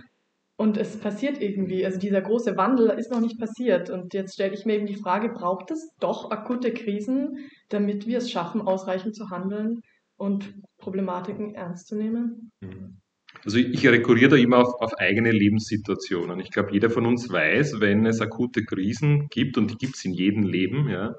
Und 0.56 0.78
es 0.78 1.00
passiert 1.00 1.42
irgendwie, 1.42 1.86
also 1.86 2.00
dieser 2.00 2.22
große 2.22 2.56
Wandel 2.56 2.90
ist 2.92 3.12
noch 3.12 3.20
nicht 3.20 3.40
passiert. 3.40 3.90
Und 3.90 4.14
jetzt 4.14 4.36
stelle 4.36 4.54
ich 4.54 4.66
mir 4.66 4.76
eben 4.76 4.86
die 4.86 4.96
Frage, 4.96 5.30
braucht 5.30 5.72
es 5.72 5.94
doch 6.00 6.32
akute 6.32 6.74
Krisen, 6.74 7.38
damit 7.70 8.08
wir 8.08 8.20
es 8.20 8.32
schaffen, 8.32 8.62
ausreichend 8.62 9.16
zu 9.16 9.30
handeln? 9.30 9.82
Und 10.17 10.53
Problematiken 10.77 11.55
ernst 11.55 11.88
zu 11.88 11.96
nehmen? 11.96 12.51
Mhm. 12.62 12.98
Also 13.43 13.58
ich 13.58 13.86
rekurriere 13.86 14.32
da 14.32 14.36
immer 14.38 14.60
auf, 14.60 14.74
auf 14.79 14.93
eigene 15.00 15.32
Lebenssituationen. 15.32 16.39
Ich 16.39 16.51
glaube, 16.51 16.72
jeder 16.72 16.89
von 16.89 17.05
uns 17.05 17.32
weiß, 17.32 17.79
wenn 17.79 18.05
es 18.05 18.22
akute 18.22 18.63
Krisen 18.63 19.27
gibt, 19.29 19.58
und 19.58 19.72
die 19.72 19.77
gibt 19.77 19.96
es 19.96 20.05
in 20.05 20.13
jedem 20.13 20.43
Leben, 20.43 20.88
ja, 20.88 21.15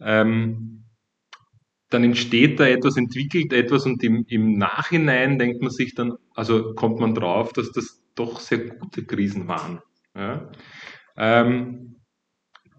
ähm, 0.00 0.84
dann 1.90 2.04
entsteht 2.04 2.60
da 2.60 2.66
etwas, 2.66 2.96
entwickelt 2.96 3.52
etwas 3.52 3.84
und 3.84 4.02
im, 4.02 4.24
im 4.28 4.54
Nachhinein 4.54 5.38
denkt 5.38 5.60
man 5.60 5.70
sich 5.70 5.94
dann, 5.94 6.14
also 6.34 6.72
kommt 6.74 7.00
man 7.00 7.14
drauf, 7.14 7.52
dass 7.52 7.72
das 7.72 8.02
doch 8.14 8.40
sehr 8.40 8.58
gute 8.58 9.04
Krisen 9.04 9.48
waren. 9.48 9.80
Ja. 10.14 10.50
Ähm, 11.16 11.96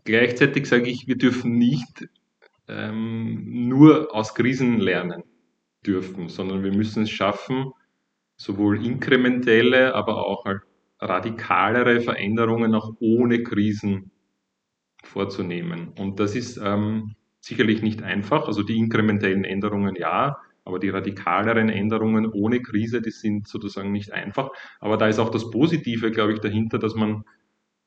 gleichzeitig 0.05 0.65
sage 0.65 0.89
ich, 0.89 1.07
wir 1.07 1.17
dürfen 1.17 1.57
nicht 1.57 2.07
ähm, 2.67 3.67
nur 3.67 4.15
aus 4.15 4.33
Krisen 4.33 4.79
lernen. 4.79 5.23
Dürfen, 5.85 6.29
sondern 6.29 6.63
wir 6.63 6.73
müssen 6.73 7.03
es 7.03 7.09
schaffen, 7.09 7.71
sowohl 8.37 8.85
inkrementelle, 8.85 9.95
aber 9.95 10.25
auch 10.25 10.45
halt 10.45 10.61
radikalere 10.99 12.01
Veränderungen 12.01 12.75
auch 12.75 12.93
ohne 12.99 13.43
Krisen 13.43 14.11
vorzunehmen. 15.03 15.93
Und 15.97 16.19
das 16.19 16.35
ist 16.35 16.57
ähm, 16.57 17.15
sicherlich 17.39 17.81
nicht 17.81 18.03
einfach. 18.03 18.47
Also 18.47 18.63
die 18.63 18.77
inkrementellen 18.77 19.43
Änderungen 19.43 19.95
ja, 19.95 20.37
aber 20.63 20.79
die 20.79 20.89
radikaleren 20.89 21.69
Änderungen 21.69 22.27
ohne 22.31 22.61
Krise, 22.61 23.01
die 23.01 23.11
sind 23.11 23.47
sozusagen 23.47 23.91
nicht 23.91 24.11
einfach. 24.11 24.51
Aber 24.79 24.97
da 24.97 25.07
ist 25.07 25.19
auch 25.19 25.29
das 25.29 25.49
Positive, 25.49 26.11
glaube 26.11 26.33
ich, 26.33 26.39
dahinter, 26.39 26.77
dass 26.77 26.93
man 26.93 27.23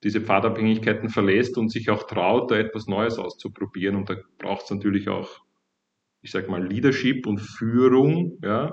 diese 0.02 0.20
Pfadabhängigkeiten 0.20 1.08
verlässt 1.08 1.56
und 1.56 1.70
sich 1.70 1.88
auch 1.88 2.02
traut, 2.02 2.50
da 2.50 2.56
etwas 2.56 2.86
Neues 2.88 3.18
auszuprobieren. 3.18 3.96
Und 3.96 4.10
da 4.10 4.16
braucht 4.38 4.64
es 4.64 4.70
natürlich 4.70 5.08
auch, 5.08 5.40
ich 6.24 6.30
sage 6.30 6.50
mal, 6.50 6.66
Leadership 6.66 7.26
und 7.26 7.38
Führung. 7.38 8.38
Ja? 8.42 8.72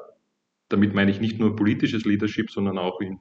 Damit 0.70 0.96
meine 0.96 1.12
ich 1.12 1.20
nicht 1.20 1.38
nur 1.38 1.55
politisches 1.55 2.05
Leadership, 2.05 2.50
sondern 2.50 2.77
auch 2.77 3.01
in, 3.01 3.20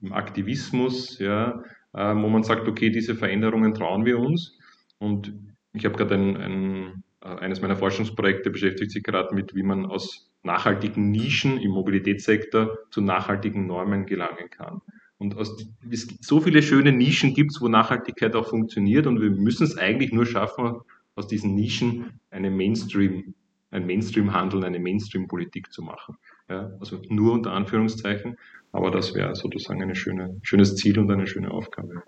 im 0.00 0.12
Aktivismus, 0.12 1.18
ja? 1.18 1.60
äh, 1.92 2.14
wo 2.14 2.28
man 2.28 2.44
sagt, 2.44 2.68
okay, 2.68 2.90
diese 2.90 3.16
Veränderungen 3.16 3.74
trauen 3.74 4.04
wir 4.04 4.20
uns. 4.20 4.56
Und 4.98 5.34
ich 5.72 5.84
habe 5.84 5.96
gerade 5.96 6.14
ein, 6.14 6.36
ein, 6.36 7.04
äh, 7.20 7.26
eines 7.26 7.60
meiner 7.60 7.74
Forschungsprojekte 7.74 8.50
beschäftigt 8.50 8.92
sich 8.92 9.02
gerade 9.02 9.34
mit, 9.34 9.56
wie 9.56 9.64
man 9.64 9.86
aus 9.86 10.30
nachhaltigen 10.44 11.10
Nischen 11.10 11.58
im 11.58 11.72
Mobilitätssektor 11.72 12.78
zu 12.90 13.00
nachhaltigen 13.00 13.66
Normen 13.66 14.06
gelangen 14.06 14.50
kann. 14.50 14.82
Und 15.18 15.36
aus, 15.36 15.66
es 15.90 16.06
so 16.20 16.40
viele 16.40 16.62
schöne 16.62 16.92
Nischen 16.92 17.34
gibt 17.34 17.50
es, 17.50 17.60
wo 17.60 17.66
Nachhaltigkeit 17.66 18.36
auch 18.36 18.48
funktioniert 18.48 19.08
und 19.08 19.20
wir 19.20 19.30
müssen 19.30 19.64
es 19.64 19.76
eigentlich 19.76 20.12
nur 20.12 20.26
schaffen, 20.26 20.76
aus 21.16 21.26
diesen 21.26 21.54
Nischen 21.54 22.20
eine 22.30 22.50
Mainstream, 22.50 23.34
ein 23.74 23.86
Mainstream-Handeln, 23.86 24.64
eine 24.64 24.78
Mainstream-Politik 24.78 25.72
zu 25.72 25.82
machen. 25.82 26.16
Ja, 26.48 26.70
also 26.80 27.00
nur 27.08 27.32
unter 27.32 27.52
Anführungszeichen, 27.52 28.36
aber 28.72 28.90
das 28.90 29.14
wäre 29.14 29.34
sozusagen 29.34 29.82
ein 29.82 29.94
schöne, 29.94 30.36
schönes 30.42 30.76
Ziel 30.76 30.98
und 30.98 31.10
eine 31.10 31.26
schöne 31.26 31.50
Aufgabe. 31.50 32.02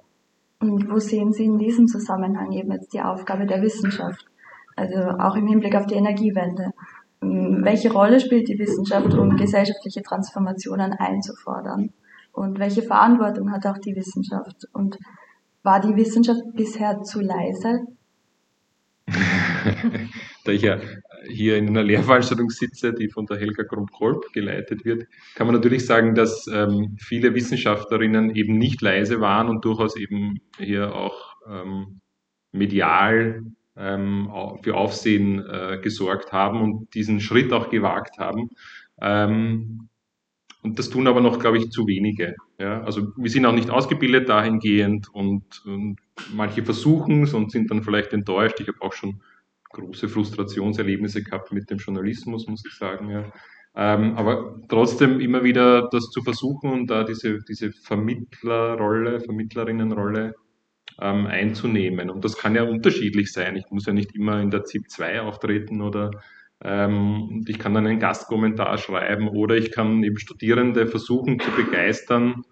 Und 0.61 0.90
wo 0.90 0.99
sehen 0.99 1.32
Sie 1.32 1.44
in 1.44 1.58
diesem 1.58 1.87
Zusammenhang 1.87 2.52
eben 2.52 2.73
jetzt 2.73 2.92
die 2.92 3.00
Aufgabe 3.00 3.46
der 3.46 3.62
Wissenschaft? 3.62 4.25
Also 4.75 4.96
auch 4.96 5.37
im 5.37 5.46
Hinblick 5.46 5.75
auf 5.75 5.87
die 5.87 5.94
Energiewende. 5.94 6.70
Ähm, 7.23 7.61
welche 7.62 7.92
Rolle 7.92 8.20
spielt 8.20 8.49
die 8.49 8.58
Wissenschaft, 8.58 9.12
um 9.14 9.37
gesellschaftliche 9.37 10.02
Transformationen 10.02 10.92
einzufordern? 10.92 11.92
Und 12.32 12.58
welche 12.58 12.82
Verantwortung 12.82 13.50
hat 13.50 13.66
auch 13.66 13.78
die 13.78 13.96
Wissenschaft? 13.96 14.68
Und 14.73 14.99
war 15.62 15.80
die 15.80 15.96
Wissenschaft 15.96 16.42
bisher 16.54 17.02
zu 17.02 17.20
leise? 17.20 17.87
da 20.47 20.53
ich 20.53 20.62
ja 20.62 20.79
hier 21.29 21.57
in 21.57 21.69
einer 21.69 21.83
Lehrveranstaltung 21.83 22.50
sitze, 22.50 22.93
die 22.93 23.09
von 23.09 23.26
der 23.26 23.38
Helga 23.38 23.65
Krump-Kolb 23.65 24.33
geleitet 24.33 24.85
wird, 24.85 25.07
kann 25.35 25.47
man 25.47 25.57
natürlich 25.57 25.87
sagen, 25.87 26.15
dass 26.15 26.47
ähm, 26.53 26.97
viele 26.99 27.35
Wissenschaftlerinnen 27.35 28.35
eben 28.35 28.57
nicht 28.59 28.81
leise 28.81 29.21
waren 29.21 29.49
und 29.49 29.65
durchaus 29.65 29.97
eben 29.97 30.41
hier 30.59 30.95
auch 30.95 31.35
ähm, 31.49 32.00
medial 32.53 33.43
ähm, 33.76 34.31
für 34.62 34.76
Aufsehen 34.76 35.45
äh, 35.45 35.79
gesorgt 35.83 36.33
haben 36.33 36.62
und 36.62 36.95
diesen 36.95 37.21
Schritt 37.21 37.53
auch 37.53 37.71
gewagt 37.71 38.19
haben. 38.19 38.50
Ähm, 39.00 39.88
und 40.62 40.81
das 40.81 40.91
tun 40.91 41.07
aber 41.07 41.21
noch, 41.21 41.38
glaube 41.38 41.59
ich, 41.59 41.71
zu 41.71 41.87
wenige. 41.87 42.35
Ja? 42.59 42.83
Also 42.83 43.12
wir 43.17 43.31
sind 43.31 43.47
auch 43.47 43.53
nicht 43.53 43.71
ausgebildet 43.71 44.29
dahingehend 44.29 45.09
und, 45.12 45.65
und 45.65 45.97
manche 46.35 46.65
versuchen 46.65 47.23
es 47.23 47.35
und 47.35 47.53
sind 47.53 47.71
dann 47.71 47.85
vielleicht 47.85 48.12
enttäuscht. 48.12 48.59
Ich 48.61 48.67
habe 48.67 48.83
auch 48.83 48.93
schon 48.93 49.21
große 49.76 50.09
Frustrationserlebnisse 50.09 51.23
gehabt 51.23 51.52
mit 51.52 51.71
dem 51.71 51.78
Journalismus, 51.78 52.47
muss 52.49 52.64
ich 52.66 52.75
sagen. 52.75 53.11
Ja. 53.11 53.33
Ähm, 53.78 54.16
aber 54.16 54.61
trotzdem 54.68 55.21
immer 55.21 55.45
wieder 55.45 55.88
das 55.90 56.11
zu 56.11 56.23
versuchen 56.23 56.71
und 56.73 56.87
da 56.88 57.04
diese, 57.04 57.38
diese 57.47 57.73
Vermittlerrolle, 57.73 59.21
Vermittlerinnenrolle 59.21 60.35
ähm, 61.00 61.26
einzunehmen. 61.26 62.09
Und 62.09 62.25
das 62.25 62.38
kann 62.38 62.54
ja 62.54 62.62
unterschiedlich 62.62 63.33
sein. 63.33 63.56
Ich 63.56 63.71
muss 63.71 63.87
ja 63.87 63.92
nicht 63.92 64.14
immer 64.14 64.40
in 64.40 64.50
der 64.50 64.64
ZIP 64.64 64.90
2 64.90 65.21
auftreten 65.21 65.83
oder 65.83 66.11
ähm, 66.64 67.45
ich 67.47 67.59
kann 67.59 67.75
dann 67.75 67.87
einen 67.87 68.00
Gastkommentar 68.00 68.78
schreiben 68.78 69.28
oder 69.28 69.56
ich 69.56 69.73
kann 69.73 70.02
eben 70.02 70.18
Studierende 70.18 70.87
versuchen 70.87 71.38
zu 71.38 71.50
begeistern. 71.50 72.45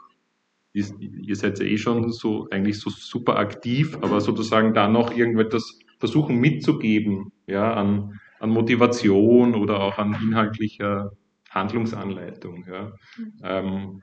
Ihr, 0.74 0.84
ihr 1.00 1.36
seid 1.36 1.58
ja 1.58 1.64
eh 1.64 1.78
schon 1.78 2.12
so 2.12 2.48
eigentlich 2.50 2.80
so 2.80 2.90
super 2.90 3.38
aktiv, 3.38 3.96
aber 4.02 4.20
sozusagen 4.20 4.74
da 4.74 4.88
noch 4.88 5.16
irgendetwas 5.16 5.78
versuchen 5.98 6.36
mitzugeben, 6.36 7.32
ja, 7.46 7.74
an, 7.74 8.20
an 8.40 8.50
Motivation 8.50 9.54
oder 9.54 9.80
auch 9.80 9.98
an 9.98 10.16
inhaltlicher 10.22 11.12
Handlungsanleitung. 11.50 12.66
Ja. 12.66 12.92
Mhm. 13.16 13.32
Ähm, 13.42 14.02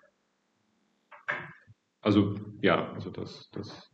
also 2.01 2.36
ja, 2.62 2.91
also 2.93 3.10
das, 3.10 3.50
das 3.51 3.91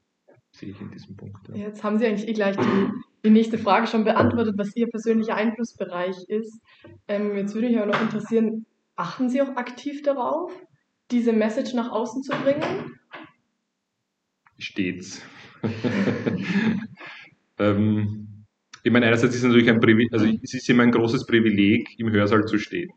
sehe 0.51 0.69
ich 0.69 0.81
in 0.81 0.91
diesem 0.91 1.15
Punkt. 1.15 1.47
Ja. 1.49 1.55
Jetzt 1.55 1.83
haben 1.83 1.97
Sie 1.97 2.05
eigentlich 2.05 2.27
eh 2.27 2.33
gleich 2.33 2.55
die, 2.55 2.89
die 3.25 3.29
nächste 3.29 3.57
Frage 3.57 3.87
schon 3.87 4.03
beantwortet, 4.03 4.55
was 4.57 4.75
Ihr 4.75 4.87
persönlicher 4.87 5.35
Einflussbereich 5.35 6.15
ist. 6.27 6.61
Ähm, 7.07 7.35
jetzt 7.35 7.53
würde 7.53 7.67
mich 7.67 7.77
aber 7.77 7.91
noch 7.91 8.01
interessieren, 8.01 8.65
achten 8.95 9.29
Sie 9.29 9.41
auch 9.41 9.55
aktiv 9.55 10.01
darauf, 10.03 10.51
diese 11.11 11.33
Message 11.33 11.73
nach 11.73 11.91
außen 11.91 12.23
zu 12.23 12.35
bringen? 12.37 12.97
Stets. 14.57 15.21
Ähm, 17.59 18.45
ich 18.83 18.91
meine, 18.91 19.07
einerseits 19.07 19.35
ist 19.35 19.41
es 19.41 19.47
natürlich 19.47 19.69
ein 19.69 19.79
Privileg, 19.79 20.13
also 20.13 20.27
es 20.41 20.53
ist 20.53 20.69
immer 20.69 20.83
ein 20.83 20.91
großes 20.91 21.25
Privileg, 21.25 21.99
im 21.99 22.11
Hörsaal 22.11 22.45
zu 22.45 22.57
stehen. 22.57 22.89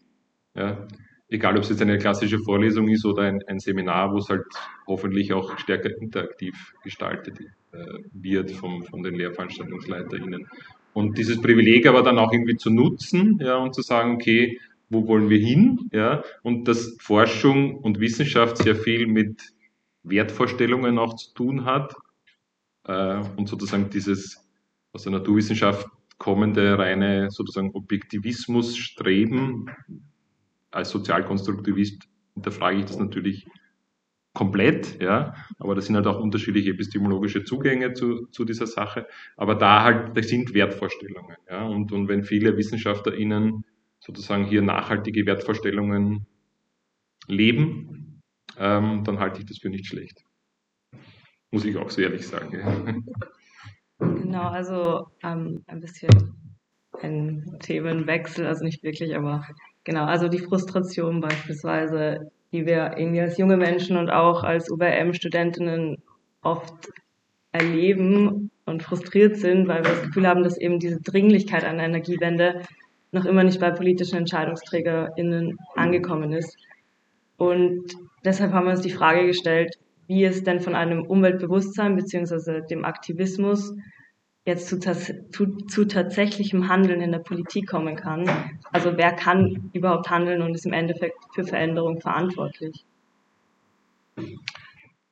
Ja? 0.55 0.87
Egal, 1.29 1.57
ob 1.57 1.63
es 1.63 1.71
jetzt 1.71 1.83
eine 1.83 1.99
klassische 1.99 2.39
Vorlesung 2.41 2.89
ist 2.89 3.05
oder 3.05 3.23
ein, 3.23 3.41
ein 3.47 3.61
Seminar, 3.61 4.13
wo 4.13 4.19
es 4.19 4.29
halt 4.29 4.45
hoffentlich 4.87 5.33
auch 5.33 5.59
stärker 5.59 5.91
interaktiv 6.01 6.75
gestaltet 6.83 7.41
äh, 7.73 7.85
wird 8.13 8.51
vom, 8.51 8.85
von 8.85 9.03
den 9.03 9.15
LehrveranstaltungsleiterInnen. 9.15 10.47
Und 10.93 11.19
dieses 11.19 11.41
Privileg 11.41 11.87
aber 11.87 12.03
dann 12.03 12.19
auch 12.19 12.33
irgendwie 12.33 12.57
zu 12.57 12.71
nutzen, 12.71 13.39
ja, 13.41 13.57
und 13.57 13.75
zu 13.75 13.83
sagen, 13.83 14.15
okay, 14.15 14.59
wo 14.89 15.07
wollen 15.07 15.31
wir 15.31 15.39
hin, 15.39 15.89
ja, 15.93 16.25
und 16.43 16.67
dass 16.67 16.97
Forschung 17.01 17.77
und 17.77 18.01
Wissenschaft 18.01 18.57
sehr 18.57 18.75
viel 18.75 19.07
mit 19.07 19.41
Wertvorstellungen 20.03 20.99
auch 20.99 21.15
zu 21.15 21.33
tun 21.33 21.65
hat, 21.65 21.95
äh, 22.87 23.23
und 23.37 23.49
sozusagen 23.49 23.91
dieses 23.91 24.50
aus 24.93 25.03
der 25.05 25.13
Naturwissenschaft 25.13 25.87
kommende 26.19 26.79
reine 26.79 27.31
sozusagen 27.31 27.71
Objektivismus-Streben. 27.73 29.71
Als 30.71 30.91
Sozialkonstruktivist 30.91 32.09
hinterfrage 32.35 32.79
ich 32.79 32.85
das 32.85 32.99
natürlich 32.99 33.47
komplett, 34.33 35.01
ja, 35.03 35.35
aber 35.59 35.75
das 35.75 35.87
sind 35.87 35.97
halt 35.97 36.07
auch 36.07 36.21
unterschiedliche 36.21 36.71
epistemologische 36.71 37.43
Zugänge 37.43 37.95
zu, 37.95 38.27
zu 38.27 38.45
dieser 38.45 38.67
Sache. 38.67 39.09
Aber 39.37 39.57
da 39.57 39.83
halt, 39.83 40.17
das 40.17 40.29
sind 40.29 40.55
Wertvorstellungen, 40.55 41.37
ja, 41.49 41.65
und, 41.65 41.91
und 41.91 42.07
wenn 42.09 42.23
viele 42.23 42.57
WissenschaftlerInnen 42.57 43.65
sozusagen 43.99 44.45
hier 44.47 44.63
nachhaltige 44.63 45.27
Wertvorstellungen 45.27 46.27
leben, 47.27 48.21
ähm, 48.57 49.03
dann 49.05 49.19
halte 49.19 49.41
ich 49.41 49.47
das 49.47 49.59
für 49.59 49.69
nicht 49.69 49.87
schlecht. 49.87 50.25
Muss 51.51 51.65
ich 51.65 51.77
auch 51.77 51.91
so 51.91 52.01
ehrlich 52.01 52.27
sagen. 52.27 52.57
Ja. 52.57 52.95
Genau, 54.01 54.49
also 54.49 55.07
ähm, 55.23 55.63
ein 55.67 55.81
bisschen 55.81 56.11
ein 57.03 57.59
Themenwechsel, 57.61 58.47
also 58.47 58.65
nicht 58.65 58.83
wirklich, 58.83 59.15
aber 59.15 59.45
genau, 59.85 60.05
also 60.05 60.29
die 60.29 60.39
Frustration 60.39 61.21
beispielsweise, 61.21 62.31
die 62.53 62.67
wir 62.67 62.97
irgendwie 62.97 63.21
als 63.21 63.39
junge 63.39 63.57
Menschen 63.57 63.97
und 63.97 64.11
auch 64.11 64.43
als 64.43 64.71
UBM-Studentinnen 64.71 66.03
oft 66.43 66.89
erleben 67.53 68.51
und 68.65 68.83
frustriert 68.83 69.37
sind, 69.37 69.69
weil 69.69 69.85
wir 69.85 69.91
das 69.91 70.03
Gefühl 70.03 70.27
haben, 70.27 70.45
dass 70.45 70.59
eben 70.59 70.79
diese 70.79 71.01
Dringlichkeit 71.01 71.65
einer 71.65 71.85
Energiewende 71.85 72.63
noch 73.13 73.25
immer 73.25 73.45
nicht 73.45 73.61
bei 73.61 73.71
politischen 73.71 74.17
EntscheidungsträgerInnen 74.19 75.59
angekommen 75.75 76.33
ist. 76.33 76.57
Und 77.37 77.85
deshalb 78.25 78.53
haben 78.53 78.67
wir 78.67 78.73
uns 78.73 78.83
die 78.83 78.91
Frage 78.91 79.27
gestellt, 79.27 79.77
wie 80.11 80.25
es 80.25 80.43
denn 80.43 80.59
von 80.59 80.75
einem 80.75 81.07
Umweltbewusstsein 81.07 81.95
beziehungsweise 81.95 82.63
dem 82.69 82.85
Aktivismus 82.85 83.77
jetzt 84.45 84.67
zu, 84.67 84.81
zu, 84.81 85.57
zu, 85.69 85.85
tatsächlichem 85.85 86.69
Handeln 86.69 87.01
in 87.01 87.13
der 87.13 87.21
Politik 87.21 87.69
kommen 87.69 87.95
kann. 87.95 88.29
Also 88.73 88.97
wer 88.97 89.13
kann 89.13 89.71
überhaupt 89.73 90.11
handeln 90.11 90.43
und 90.43 90.57
ist 90.57 90.67
im 90.67 90.73
Endeffekt 90.73 91.17
für 91.33 91.45
Veränderung 91.45 92.01
verantwortlich? 92.01 92.85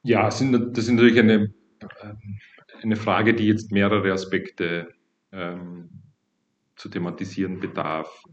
Ja, 0.03 0.25
das 0.25 0.41
ist 0.41 0.91
natürlich 0.91 1.21
eine, 1.21 1.55
eine 2.83 2.97
Frage, 2.97 3.35
die 3.35 3.47
jetzt 3.47 3.71
mehrere 3.71 4.13
Aspekte 4.13 4.89
ähm, 5.31 5.91
zu 6.75 6.89
thematisieren 6.89 7.61
bedarf. 7.61 8.25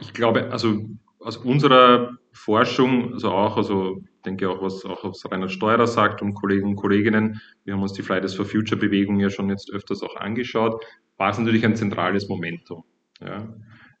Ich 0.00 0.14
glaube, 0.14 0.50
also 0.50 0.88
aus 1.18 1.36
unserer 1.36 2.16
Forschung, 2.32 3.12
also 3.12 3.30
auch, 3.32 3.58
also 3.58 4.02
denke 4.26 4.50
auch, 4.50 4.60
was 4.60 4.84
auch 4.84 5.04
was 5.04 5.24
Reinhard 5.30 5.52
Steurer 5.52 5.86
sagt 5.86 6.20
und 6.22 6.34
Kollegen 6.34 6.66
und 6.68 6.76
Kolleginnen, 6.76 7.40
wir 7.64 7.74
haben 7.74 7.82
uns 7.82 7.92
die 7.92 8.02
Fridays 8.02 8.34
for 8.34 8.44
Future 8.44 8.78
Bewegung 8.78 9.20
ja 9.20 9.30
schon 9.30 9.48
jetzt 9.48 9.72
öfters 9.72 10.02
auch 10.02 10.16
angeschaut, 10.16 10.84
war 11.16 11.30
es 11.30 11.38
natürlich 11.38 11.64
ein 11.64 11.76
zentrales 11.76 12.28
Momentum. 12.28 12.84
Ja. 13.20 13.48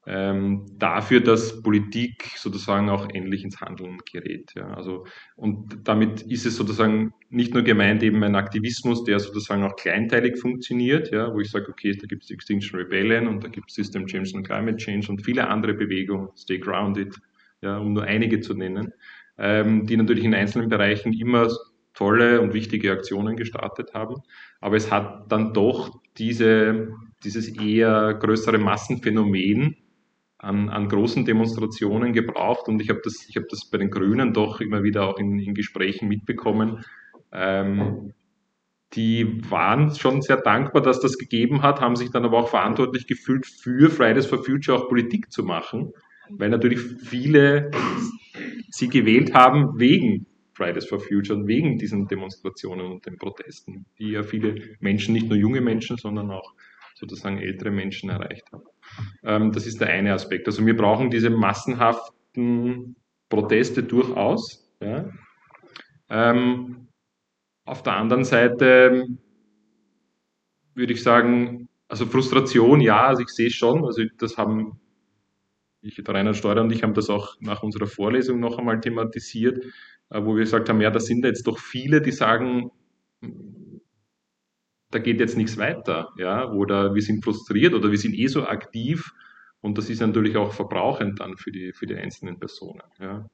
ähm, 0.06 0.66
dafür, 0.78 1.20
dass 1.20 1.62
Politik 1.62 2.30
sozusagen 2.36 2.88
auch 2.90 3.08
endlich 3.10 3.42
ins 3.42 3.60
Handeln 3.60 3.98
gerät. 4.10 4.52
Ja. 4.54 4.68
Also, 4.74 5.04
und 5.34 5.80
damit 5.82 6.22
ist 6.22 6.46
es 6.46 6.56
sozusagen 6.56 7.12
nicht 7.28 7.54
nur 7.54 7.64
gemeint 7.64 8.04
eben 8.04 8.22
ein 8.22 8.36
Aktivismus, 8.36 9.02
der 9.02 9.18
sozusagen 9.18 9.64
auch 9.64 9.74
kleinteilig 9.74 10.38
funktioniert, 10.38 11.10
ja, 11.10 11.34
wo 11.34 11.40
ich 11.40 11.50
sage, 11.50 11.68
okay, 11.68 11.92
da 11.92 12.06
gibt 12.06 12.22
es 12.22 12.30
Extinction 12.30 12.78
Rebellion 12.78 13.26
und 13.26 13.42
da 13.42 13.48
gibt 13.48 13.68
es 13.68 13.74
System 13.74 14.06
Change 14.06 14.36
and 14.36 14.46
Climate 14.46 14.76
Change 14.76 15.10
und 15.10 15.24
viele 15.24 15.48
andere 15.48 15.74
Bewegungen, 15.74 16.28
Stay 16.36 16.58
Grounded, 16.58 17.16
ja, 17.60 17.78
um 17.78 17.92
nur 17.92 18.04
einige 18.04 18.40
zu 18.40 18.54
nennen, 18.54 18.92
ähm, 19.38 19.86
die 19.86 19.96
natürlich 19.96 20.24
in 20.24 20.34
einzelnen 20.34 20.68
Bereichen 20.68 21.12
immer 21.12 21.48
tolle 21.94 22.40
und 22.40 22.52
wichtige 22.52 22.92
Aktionen 22.92 23.36
gestartet 23.36 23.94
haben. 23.94 24.16
Aber 24.60 24.76
es 24.76 24.90
hat 24.90 25.30
dann 25.32 25.54
doch 25.54 25.98
diese, 26.18 26.88
dieses 27.24 27.48
eher 27.48 28.14
größere 28.14 28.58
Massenphänomen 28.58 29.76
an, 30.38 30.68
an 30.68 30.88
großen 30.88 31.24
Demonstrationen 31.24 32.12
gebraucht 32.12 32.68
und 32.68 32.80
ich 32.80 32.90
habe 32.90 33.00
das, 33.02 33.26
hab 33.34 33.48
das 33.48 33.70
bei 33.70 33.78
den 33.78 33.90
Grünen 33.90 34.32
doch 34.32 34.60
immer 34.60 34.82
wieder 34.82 35.08
auch 35.08 35.18
in, 35.18 35.38
in 35.38 35.54
Gesprächen 35.54 36.08
mitbekommen. 36.08 36.84
Ähm, 37.32 38.12
die 38.92 39.50
waren 39.50 39.94
schon 39.94 40.22
sehr 40.22 40.36
dankbar, 40.36 40.82
dass 40.82 41.00
das 41.00 41.18
gegeben 41.18 41.62
hat, 41.62 41.80
haben 41.80 41.96
sich 41.96 42.10
dann 42.10 42.24
aber 42.24 42.38
auch 42.38 42.48
verantwortlich 42.48 43.06
gefühlt, 43.06 43.46
für 43.46 43.90
Fridays 43.90 44.26
for 44.26 44.44
Future 44.44 44.78
auch 44.78 44.88
Politik 44.88 45.32
zu 45.32 45.42
machen, 45.42 45.92
weil 46.28 46.50
natürlich 46.50 46.80
viele 46.80 47.70
sie 48.70 48.88
gewählt 48.88 49.34
haben 49.34 49.78
wegen 49.78 50.26
Fridays 50.52 50.86
for 50.86 51.00
Future 51.00 51.38
und 51.38 51.46
wegen 51.46 51.78
diesen 51.78 52.06
Demonstrationen 52.08 52.86
und 52.86 53.06
den 53.06 53.18
Protesten, 53.18 53.84
die 53.98 54.12
ja 54.12 54.22
viele 54.22 54.76
Menschen, 54.80 55.12
nicht 55.12 55.28
nur 55.28 55.36
junge 55.36 55.60
Menschen, 55.60 55.98
sondern 55.98 56.30
auch 56.30 56.54
sozusagen 56.94 57.38
ältere 57.38 57.70
Menschen 57.70 58.08
erreicht 58.08 58.50
haben. 58.52 58.64
Ähm, 59.22 59.52
das 59.52 59.66
ist 59.66 59.80
der 59.80 59.88
eine 59.88 60.14
Aspekt. 60.14 60.46
Also 60.46 60.64
wir 60.64 60.76
brauchen 60.76 61.10
diese 61.10 61.28
massenhaften 61.28 62.96
Proteste 63.28 63.82
durchaus. 63.82 64.66
Ja. 64.80 65.10
Ähm, 66.08 66.88
auf 67.66 67.82
der 67.82 67.94
anderen 67.94 68.24
Seite 68.24 69.06
würde 70.74 70.92
ich 70.92 71.02
sagen, 71.02 71.68
also 71.88 72.06
Frustration, 72.06 72.80
ja, 72.80 73.06
also 73.06 73.22
ich 73.22 73.28
sehe 73.28 73.50
schon, 73.50 73.84
also 73.84 74.02
das 74.18 74.38
haben 74.38 74.80
ich, 75.86 75.94
der 75.96 76.14
Reinhard 76.14 76.36
Steurer 76.36 76.62
und 76.62 76.72
ich 76.72 76.82
haben 76.82 76.94
das 76.94 77.10
auch 77.10 77.36
nach 77.40 77.62
unserer 77.62 77.86
Vorlesung 77.86 78.40
noch 78.40 78.58
einmal 78.58 78.80
thematisiert, 78.80 79.64
äh, 80.10 80.22
wo 80.22 80.34
wir 80.34 80.44
gesagt 80.44 80.68
haben, 80.68 80.80
ja, 80.80 80.90
da 80.90 81.00
sind 81.00 81.24
jetzt 81.24 81.46
doch 81.46 81.58
viele, 81.58 82.00
die 82.00 82.12
sagen, 82.12 82.70
da 84.90 84.98
geht 84.98 85.20
jetzt 85.20 85.36
nichts 85.36 85.58
weiter, 85.58 86.12
ja, 86.16 86.50
oder 86.50 86.94
wir 86.94 87.02
sind 87.02 87.24
frustriert 87.24 87.74
oder 87.74 87.90
wir 87.90 87.98
sind 87.98 88.14
eh 88.14 88.26
so 88.26 88.46
aktiv 88.46 89.12
und 89.60 89.78
das 89.78 89.90
ist 89.90 90.00
natürlich 90.00 90.36
auch 90.36 90.52
verbrauchend 90.52 91.20
dann 91.20 91.36
für 91.36 91.50
die, 91.50 91.72
für 91.72 91.86
die 91.86 91.96
einzelnen 91.96 92.38
Personen, 92.38 92.82
ja. 92.98 93.28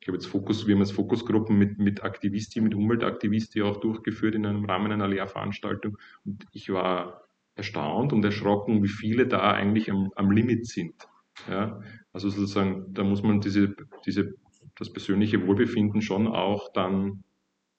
Ich 0.00 0.08
habe 0.08 0.18
jetzt 0.18 0.26
Fokus, 0.26 0.66
wir 0.66 0.74
haben 0.74 0.82
jetzt 0.82 0.92
Fokusgruppen 0.92 1.56
mit, 1.56 1.78
mit 1.78 2.04
Aktivisti, 2.04 2.60
mit 2.60 2.74
Umweltaktivisti 2.74 3.62
auch 3.62 3.78
durchgeführt 3.78 4.34
in 4.34 4.44
einem 4.44 4.66
Rahmen 4.66 4.92
einer 4.92 5.08
Lehrveranstaltung 5.08 5.96
und 6.26 6.44
ich 6.52 6.70
war 6.70 7.24
erstaunt 7.54 8.12
und 8.12 8.22
erschrocken, 8.22 8.82
wie 8.82 8.88
viele 8.88 9.26
da 9.26 9.52
eigentlich 9.52 9.90
am, 9.90 10.12
am 10.14 10.30
Limit 10.30 10.66
sind. 10.66 11.08
Ja, 11.48 11.80
also 12.12 12.28
sozusagen, 12.28 12.92
da 12.94 13.02
muss 13.02 13.22
man 13.22 13.40
diese, 13.40 13.74
diese, 14.06 14.34
das 14.76 14.92
persönliche 14.92 15.46
Wohlbefinden 15.46 16.00
schon 16.00 16.26
auch 16.26 16.72
dann 16.72 17.24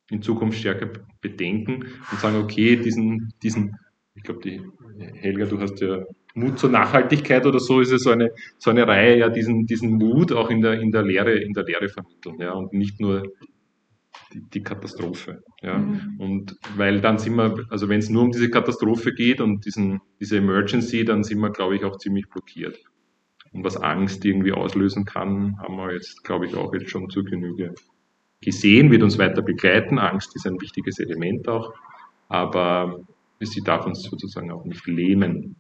in 0.09 0.21
Zukunft 0.21 0.59
stärker 0.59 0.89
bedenken 1.21 1.85
und 2.11 2.19
sagen, 2.19 2.37
okay, 2.37 2.75
diesen, 2.75 3.33
diesen, 3.41 3.77
ich 4.13 4.23
glaube, 4.23 4.41
die 4.41 4.61
Helga, 5.15 5.45
du 5.45 5.59
hast 5.59 5.79
ja 5.81 6.03
Mut 6.35 6.59
zur 6.59 6.69
Nachhaltigkeit 6.69 7.45
oder 7.45 7.59
so 7.59 7.79
ist 7.79 7.91
es 7.91 8.03
so 8.03 8.11
eine, 8.11 8.29
so 8.57 8.69
eine 8.69 8.87
Reihe, 8.87 9.17
ja, 9.17 9.29
diesen, 9.29 9.65
diesen 9.65 9.93
Mut 9.93 10.31
auch 10.31 10.49
in 10.49 10.61
der, 10.61 10.79
in 10.79 10.91
der 10.91 11.03
Lehre, 11.03 11.33
in 11.33 11.53
der 11.53 11.63
Lehre 11.63 11.89
vermitteln, 11.89 12.39
ja, 12.39 12.51
und 12.51 12.73
nicht 12.73 12.99
nur 12.99 13.23
die, 14.33 14.41
die 14.53 14.63
Katastrophe, 14.63 15.43
ja. 15.61 15.77
Mhm. 15.77 16.17
Und 16.19 16.55
weil 16.75 17.01
dann 17.01 17.17
sind 17.17 17.35
wir, 17.35 17.65
also 17.69 17.89
wenn 17.89 17.99
es 17.99 18.09
nur 18.09 18.23
um 18.23 18.31
diese 18.31 18.49
Katastrophe 18.49 19.13
geht 19.13 19.39
und 19.41 19.65
diesen, 19.65 20.01
diese 20.19 20.37
Emergency, 20.37 21.05
dann 21.05 21.23
sind 21.23 21.39
wir, 21.39 21.51
glaube 21.51 21.77
ich, 21.77 21.83
auch 21.85 21.97
ziemlich 21.97 22.29
blockiert. 22.29 22.77
Und 23.55 23.63
was 23.63 23.77
Angst 23.77 24.25
irgendwie 24.25 24.51
auslösen 24.51 25.05
kann, 25.05 25.57
haben 25.59 25.77
wir 25.77 25.93
jetzt, 25.93 26.25
glaube 26.25 26.45
ich, 26.45 26.55
auch 26.55 26.73
jetzt 26.73 26.89
schon 26.89 27.09
zur 27.09 27.23
Genüge 27.23 27.73
gesehen, 28.41 28.91
wird 28.91 29.01
uns 29.01 29.17
weiter 29.17 29.41
begleiten. 29.41 29.97
Angst 29.97 30.35
ist 30.35 30.45
ein 30.45 30.59
wichtiges 30.59 30.99
Element 30.99 31.47
auch, 31.47 31.73
aber 32.27 32.99
sie 33.39 33.61
darf 33.61 33.85
uns 33.85 34.03
sozusagen 34.03 34.51
auch 34.51 34.65
nicht 34.65 34.85
lähmen. 34.87 35.55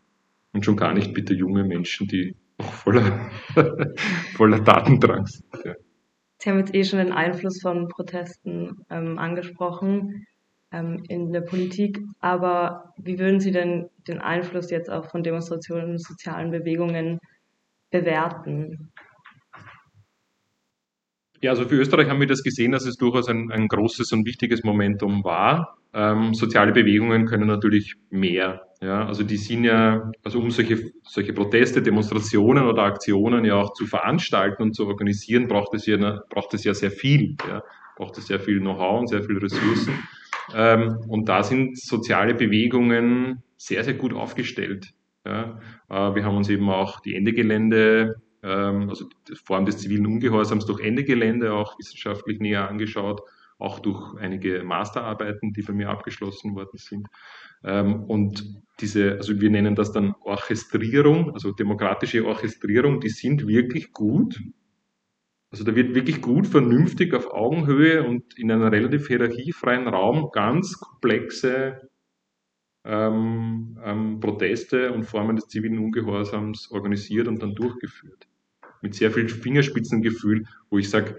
Und 0.51 0.65
schon 0.65 0.75
gar 0.75 0.93
nicht 0.93 1.13
bitte 1.13 1.33
junge 1.33 1.63
Menschen, 1.63 2.07
die 2.09 2.35
auch 2.57 2.73
voller, 2.73 3.29
voller 4.35 4.59
Datendrang 4.59 5.25
sind. 5.25 5.45
Ja. 5.63 5.75
Sie 6.39 6.49
haben 6.49 6.59
jetzt 6.59 6.75
eh 6.75 6.83
schon 6.83 6.99
den 6.99 7.13
Einfluss 7.13 7.61
von 7.61 7.87
Protesten 7.87 8.85
ähm, 8.89 9.17
angesprochen 9.17 10.25
ähm, 10.73 11.01
in 11.07 11.31
der 11.31 11.41
Politik, 11.41 12.01
aber 12.19 12.93
wie 12.97 13.19
würden 13.19 13.39
Sie 13.39 13.51
denn 13.51 13.87
den 14.05 14.19
Einfluss 14.19 14.69
jetzt 14.69 14.89
auch 14.89 15.09
von 15.09 15.23
Demonstrationen 15.23 15.91
und 15.91 16.01
sozialen 16.01 16.51
Bewegungen 16.51 17.19
bewerten? 17.89 18.91
Ja, 21.41 21.51
also 21.51 21.65
für 21.65 21.75
Österreich 21.75 22.09
haben 22.09 22.19
wir 22.19 22.27
das 22.27 22.43
gesehen, 22.43 22.71
dass 22.71 22.85
es 22.85 22.95
durchaus 22.95 23.27
ein, 23.27 23.51
ein 23.51 23.67
großes 23.67 24.11
und 24.13 24.25
wichtiges 24.25 24.63
Momentum 24.63 25.23
war. 25.23 25.77
Ähm, 25.93 26.33
soziale 26.33 26.71
Bewegungen 26.71 27.25
können 27.25 27.47
natürlich 27.47 27.95
mehr. 28.09 28.63
Ja, 28.81 29.05
also 29.05 29.23
die 29.23 29.37
sind 29.37 29.63
ja, 29.63 30.11
also 30.23 30.39
um 30.39 30.49
solche, 30.51 30.91
solche 31.03 31.33
Proteste, 31.33 31.81
Demonstrationen 31.81 32.65
oder 32.65 32.83
Aktionen 32.83 33.45
ja 33.45 33.55
auch 33.55 33.73
zu 33.73 33.85
veranstalten 33.85 34.63
und 34.63 34.75
zu 34.75 34.87
organisieren, 34.87 35.47
braucht 35.47 35.73
es 35.73 35.85
ja, 35.85 35.97
braucht 36.29 36.53
es 36.53 36.63
ja 36.63 36.73
sehr 36.73 36.91
viel. 36.91 37.35
Ja, 37.47 37.63
braucht 37.95 38.17
es 38.17 38.27
sehr 38.27 38.39
viel 38.39 38.59
Know-how 38.59 38.99
und 39.01 39.07
sehr 39.07 39.23
viel 39.23 39.37
Ressourcen. 39.37 39.93
Ähm, 40.53 40.97
und 41.07 41.29
da 41.29 41.43
sind 41.43 41.79
soziale 41.79 42.35
Bewegungen 42.35 43.43
sehr, 43.57 43.83
sehr 43.83 43.95
gut 43.95 44.13
aufgestellt. 44.13 44.93
Ja, 45.25 45.59
wir 45.87 46.23
haben 46.25 46.37
uns 46.37 46.49
eben 46.49 46.69
auch 46.69 46.99
die 46.99 47.15
Ende-Gelände 47.15 48.15
ähm, 48.45 48.89
also 48.89 49.09
die 49.27 49.35
Form 49.35 49.65
des 49.65 49.79
zivilen 49.79 50.05
Ungehorsams 50.05 50.65
durch 50.65 50.79
Ende 50.81 51.03
Gelände 51.03 51.53
auch 51.53 51.77
wissenschaftlich 51.79 52.39
näher 52.39 52.69
angeschaut, 52.69 53.21
auch 53.57 53.79
durch 53.79 54.15
einige 54.17 54.63
Masterarbeiten, 54.63 55.51
die 55.53 55.63
bei 55.63 55.73
mir 55.73 55.89
abgeschlossen 55.89 56.55
worden 56.55 56.77
sind. 56.77 57.07
Ähm, 57.63 58.03
und 58.03 58.61
diese, 58.79 59.13
also 59.13 59.41
wir 59.41 59.49
nennen 59.49 59.73
das 59.75 59.91
dann 59.91 60.13
Orchestrierung, 60.21 61.33
also 61.33 61.51
demokratische 61.51 62.25
Orchestrierung, 62.25 62.99
die 62.99 63.09
sind 63.09 63.47
wirklich 63.47 63.91
gut. 63.91 64.39
Also 65.49 65.63
da 65.63 65.75
wird 65.75 65.95
wirklich 65.95 66.21
gut, 66.21 66.45
vernünftig 66.45 67.13
auf 67.13 67.33
Augenhöhe 67.33 68.03
und 68.03 68.37
in 68.37 68.51
einem 68.51 68.67
relativ 68.67 69.07
hierarchiefreien 69.07 69.87
Raum 69.87 70.29
ganz 70.31 70.77
komplexe 70.79 71.89
ähm, 72.85 73.77
ähm, 73.83 74.19
Proteste 74.19 74.93
und 74.93 75.03
Formen 75.03 75.35
des 75.35 75.47
zivilen 75.47 75.79
Ungehorsams 75.79 76.71
organisiert 76.71 77.27
und 77.27 77.41
dann 77.41 77.55
durchgeführt 77.55 78.27
mit 78.81 78.93
sehr 78.93 79.11
viel 79.11 79.27
Fingerspitzengefühl, 79.27 80.45
wo 80.69 80.77
ich 80.77 80.89
sage, 80.89 81.17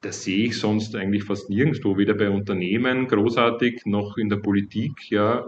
das 0.00 0.24
sehe 0.24 0.46
ich 0.46 0.58
sonst 0.58 0.96
eigentlich 0.96 1.22
fast 1.22 1.48
nirgendwo, 1.48 1.96
weder 1.96 2.14
bei 2.14 2.28
Unternehmen 2.28 3.06
großartig 3.06 3.82
noch 3.86 4.16
in 4.16 4.28
der 4.28 4.38
Politik, 4.38 5.08
ja, 5.08 5.46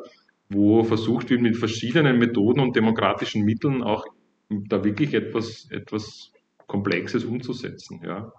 wo 0.49 0.85
versucht 0.85 1.31
wird, 1.31 1.43
mit 1.43 1.57
verschiedenen 1.57 2.19
Methoden 2.19 2.61
und 2.61 2.77
demokratischen 2.77 3.45
Mitteln 3.45 3.83
auch 3.83 4.07
da 4.49 4.85
wirklich 4.85 5.15
etwas, 5.15 5.69
etwas 5.71 6.33
Komplexes 6.69 7.25
umzusetzen, 7.25 8.01
ja. 8.05 8.33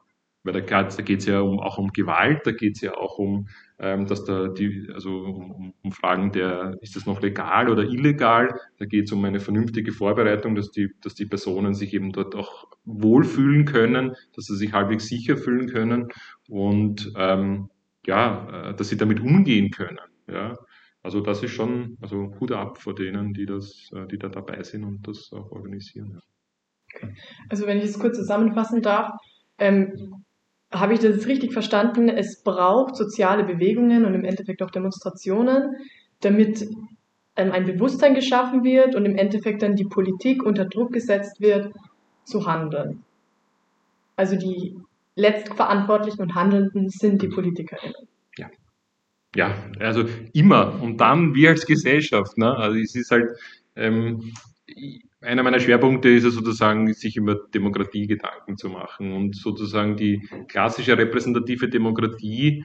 Weil 0.46 0.62
da, 0.62 0.84
da 0.84 1.02
geht 1.02 1.20
es 1.20 1.26
ja 1.26 1.42
um, 1.42 1.60
auch 1.60 1.80
um 1.80 1.92
Gewalt, 1.92 2.42
da 2.46 2.52
geht 2.52 2.76
es 2.76 2.82
ja 2.82 2.96
auch 2.96 3.18
um, 3.18 3.48
ähm, 3.80 4.06
dass 4.06 4.26
da 4.26 4.48
die, 4.48 4.88
also 4.94 5.10
um, 5.10 5.74
um 5.82 5.92
Fragen 5.92 6.32
der, 6.32 6.78
ist 6.82 6.96
das 6.96 7.08
noch 7.08 7.22
legal 7.22 7.68
oder 7.68 7.84
illegal? 7.84 8.50
Da 8.78 8.86
geht 8.86 9.06
es 9.06 9.12
um 9.12 9.26
eine 9.26 9.40
vernünftige 9.40 9.92
Vorbereitung, 9.92 10.54
dass 10.54 10.70
die, 10.70 10.92
dass 11.02 11.16
die 11.16 11.26
Personen 11.26 11.74
sich 11.74 11.94
eben 11.94 12.12
dort 12.12 12.36
auch 12.36 12.68
wohlfühlen 12.86 13.66
können, 13.66 14.14
dass 14.36 14.46
sie 14.46 14.56
sich 14.56 14.72
halbwegs 14.72 15.08
sicher 15.08 15.36
fühlen 15.36 15.68
können 15.68 16.10
und 16.48 17.12
ähm, 17.18 17.70
ja, 18.06 18.70
äh, 18.70 18.76
dass 18.76 18.90
sie 18.90 18.98
damit 18.98 19.20
umgehen 19.20 19.72
können. 19.72 20.00
Ja. 20.28 20.56
Also 21.02 21.22
das 21.22 21.44
ist 21.44 21.52
schon, 21.52 21.98
also 22.02 22.34
Hut 22.40 22.52
ab 22.52 22.78
vor 22.78 22.94
denen, 22.94 23.34
die 23.34 23.46
das, 23.46 23.90
äh, 23.96 24.06
die 24.08 24.20
da 24.20 24.30
dabei 24.30 24.64
sind 24.64 24.84
und 24.84 25.08
das 25.08 25.32
auch 25.34 25.52
organisieren. 25.52 26.22
Ja. 27.02 27.10
Also 27.50 27.68
wenn 27.68 27.78
ich 27.78 27.86
es 27.86 28.00
kurz 28.00 28.18
zusammenfassen 28.18 28.82
darf, 28.82 29.10
ähm, 29.58 30.24
habe 30.74 30.94
ich 30.94 31.00
das 31.00 31.28
richtig 31.28 31.54
verstanden? 31.54 32.10
Es 32.10 32.44
braucht 32.44 32.96
soziale 32.96 33.44
Bewegungen 33.44 34.06
und 34.06 34.14
im 34.14 34.26
Endeffekt 34.26 34.62
auch 34.64 34.72
Demonstrationen, 34.72 35.76
damit 36.22 36.68
ähm, 37.36 37.52
ein 37.52 37.66
Bewusstsein 37.66 38.16
geschaffen 38.16 38.64
wird 38.64 38.96
und 38.96 39.06
im 39.06 39.16
Endeffekt 39.16 39.62
dann 39.62 39.76
die 39.76 39.86
Politik 39.86 40.44
unter 40.44 40.66
Druck 40.66 40.94
gesetzt 40.94 41.40
wird, 41.42 41.74
zu 42.24 42.46
handeln. 42.46 43.04
Also 44.16 44.36
die 44.36 44.78
Letztverantwortlichen 45.16 46.22
und 46.22 46.36
Handelnden 46.36 46.90
sind 46.90 47.22
die 47.22 47.28
PolitikerInnen. 47.28 48.08
Ja. 48.38 48.50
Ja, 49.36 49.54
also 49.80 50.06
immer. 50.34 50.82
Und 50.82 50.98
dann 50.98 51.36
wir 51.36 51.50
als 51.50 51.66
Gesellschaft. 51.66 52.38
Ne? 52.38 52.56
Also 52.56 52.80
es 52.80 52.96
ist 52.96 53.12
halt, 53.12 53.38
ähm, 53.76 54.34
einer 55.26 55.44
meiner 55.44 55.60
Schwerpunkte 55.60 56.10
ist 56.10 56.24
es 56.24 56.36
sozusagen, 56.36 56.94
sich 56.94 57.18
über 57.18 57.36
Demokratie 57.54 58.08
Gedanken 58.08 58.58
zu 58.58 58.70
machen 58.70 59.12
und 59.14 59.36
sozusagen 59.36 59.98
die 59.98 60.28
klassische 60.48 60.98
repräsentative 60.98 61.68
Demokratie 61.70 62.64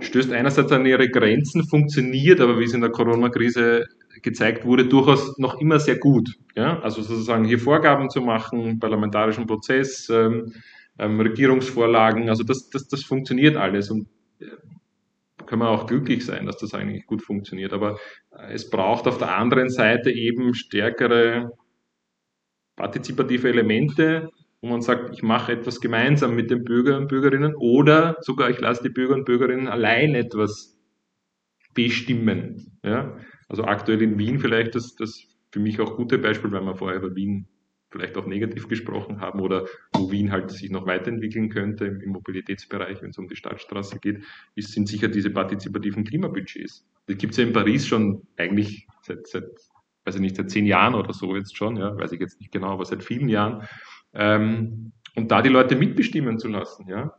stößt 0.00 0.32
einerseits 0.32 0.72
an 0.72 0.86
ihre 0.86 1.08
Grenzen, 1.08 1.64
funktioniert, 1.64 2.40
aber 2.40 2.58
wie 2.58 2.64
es 2.64 2.74
in 2.74 2.80
der 2.80 2.90
Corona-Krise 2.90 3.84
gezeigt 4.22 4.64
wurde, 4.64 4.86
durchaus 4.86 5.38
noch 5.38 5.60
immer 5.60 5.78
sehr 5.78 5.98
gut. 5.98 6.30
Ja? 6.54 6.80
Also 6.80 7.02
sozusagen 7.02 7.44
hier 7.44 7.58
Vorgaben 7.58 8.10
zu 8.10 8.20
machen, 8.20 8.78
parlamentarischen 8.78 9.46
Prozess, 9.46 10.08
ähm, 10.10 10.52
ähm, 10.98 11.20
Regierungsvorlagen, 11.20 12.28
also 12.28 12.42
das, 12.42 12.68
das, 12.70 12.88
das 12.88 13.02
funktioniert 13.02 13.56
alles 13.56 13.90
und 13.90 14.06
können 15.50 15.62
wir 15.62 15.68
auch 15.68 15.88
glücklich 15.88 16.24
sein, 16.24 16.46
dass 16.46 16.58
das 16.58 16.74
eigentlich 16.74 17.06
gut 17.06 17.22
funktioniert. 17.22 17.72
Aber 17.72 17.98
äh, 18.30 18.52
es 18.52 18.70
braucht 18.70 19.08
auf 19.08 19.18
der 19.18 19.36
anderen 19.36 19.68
Seite 19.68 20.12
eben 20.12 20.54
stärkere 20.54 21.50
partizipative 22.76 23.48
Elemente, 23.48 24.30
wo 24.62 24.68
man 24.68 24.80
sagt, 24.80 25.12
ich 25.12 25.24
mache 25.24 25.50
etwas 25.50 25.80
gemeinsam 25.80 26.36
mit 26.36 26.52
den 26.52 26.62
Bürgern 26.62 27.02
und 27.02 27.08
Bürgerinnen 27.08 27.56
oder 27.56 28.16
sogar 28.20 28.48
ich 28.48 28.60
lasse 28.60 28.84
die 28.84 28.90
Bürger 28.90 29.14
und 29.14 29.24
Bürgerinnen 29.24 29.66
allein 29.66 30.14
etwas 30.14 30.78
bestimmen. 31.74 32.78
Ja? 32.84 33.18
Also 33.48 33.64
aktuell 33.64 34.02
in 34.02 34.18
Wien 34.20 34.38
vielleicht 34.38 34.76
das, 34.76 34.94
das 34.94 35.26
für 35.50 35.58
mich 35.58 35.80
auch 35.80 35.96
gute 35.96 36.18
Beispiel, 36.18 36.52
weil 36.52 36.62
wir 36.62 36.76
vorher 36.76 37.02
über 37.02 37.16
Wien 37.16 37.48
vielleicht 37.90 38.16
auch 38.16 38.26
negativ 38.26 38.68
gesprochen 38.68 39.20
haben 39.20 39.40
oder 39.40 39.66
wo 39.92 40.10
Wien 40.10 40.30
halt 40.30 40.50
sich 40.50 40.70
noch 40.70 40.86
weiterentwickeln 40.86 41.48
könnte 41.48 41.86
im 41.86 42.10
Mobilitätsbereich, 42.12 43.02
wenn 43.02 43.10
es 43.10 43.18
um 43.18 43.28
die 43.28 43.36
Stadtstraße 43.36 43.98
geht, 43.98 44.22
ist, 44.54 44.72
sind 44.72 44.88
sicher 44.88 45.08
diese 45.08 45.30
partizipativen 45.30 46.04
Klimabudgets. 46.04 46.86
Das 47.06 47.18
gibt 47.18 47.32
es 47.32 47.38
ja 47.38 47.44
in 47.44 47.52
Paris 47.52 47.86
schon 47.86 48.22
eigentlich 48.36 48.86
seit, 49.02 49.26
seit, 49.26 49.44
weiß 50.04 50.14
ich 50.14 50.20
nicht, 50.20 50.36
seit 50.36 50.50
zehn 50.50 50.66
Jahren 50.66 50.94
oder 50.94 51.12
so 51.12 51.36
jetzt 51.36 51.56
schon, 51.56 51.76
ja, 51.76 51.96
weiß 51.96 52.12
ich 52.12 52.20
jetzt 52.20 52.40
nicht 52.40 52.52
genau, 52.52 52.68
aber 52.68 52.84
seit 52.84 53.02
vielen 53.02 53.28
Jahren. 53.28 53.66
Ähm, 54.14 54.92
und 55.16 55.30
da 55.30 55.42
die 55.42 55.48
Leute 55.48 55.74
mitbestimmen 55.74 56.38
zu 56.38 56.48
lassen, 56.48 56.88
ja, 56.88 57.12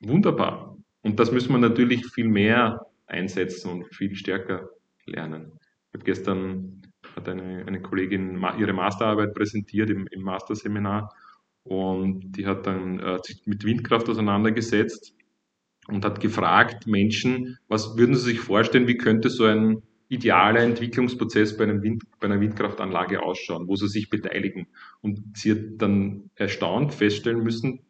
wunderbar. 0.00 0.76
Und 1.02 1.20
das 1.20 1.32
müssen 1.32 1.52
wir 1.52 1.58
natürlich 1.58 2.06
viel 2.06 2.28
mehr 2.28 2.86
einsetzen 3.06 3.70
und 3.70 3.94
viel 3.94 4.14
stärker 4.14 4.70
lernen. 5.04 5.52
Ich 5.88 5.94
habe 5.94 6.04
gestern 6.04 6.77
hat 7.18 7.28
eine, 7.28 7.64
eine 7.66 7.82
Kollegin 7.82 8.42
ihre 8.58 8.72
Masterarbeit 8.72 9.34
präsentiert 9.34 9.90
im, 9.90 10.06
im 10.06 10.22
Masterseminar 10.22 11.12
und 11.64 12.32
die 12.32 12.46
hat 12.46 12.66
dann 12.66 12.98
äh, 12.98 13.18
sich 13.22 13.42
mit 13.46 13.64
Windkraft 13.64 14.08
auseinandergesetzt 14.08 15.14
und 15.88 16.04
hat 16.04 16.20
gefragt 16.20 16.86
Menschen, 16.86 17.58
was 17.68 17.96
würden 17.98 18.14
sie 18.14 18.30
sich 18.30 18.40
vorstellen, 18.40 18.86
wie 18.86 18.96
könnte 18.96 19.28
so 19.30 19.44
ein 19.44 19.82
idealer 20.08 20.60
Entwicklungsprozess 20.60 21.56
bei, 21.56 21.64
einem 21.64 21.82
Wind, 21.82 22.04
bei 22.20 22.26
einer 22.26 22.40
Windkraftanlage 22.40 23.22
ausschauen, 23.22 23.68
wo 23.68 23.76
sie 23.76 23.88
sich 23.88 24.08
beteiligen. 24.08 24.66
Und 25.02 25.36
sie 25.36 25.52
hat 25.52 25.58
dann 25.78 26.30
erstaunt 26.34 26.94
feststellen 26.94 27.42
müssen, 27.42 27.80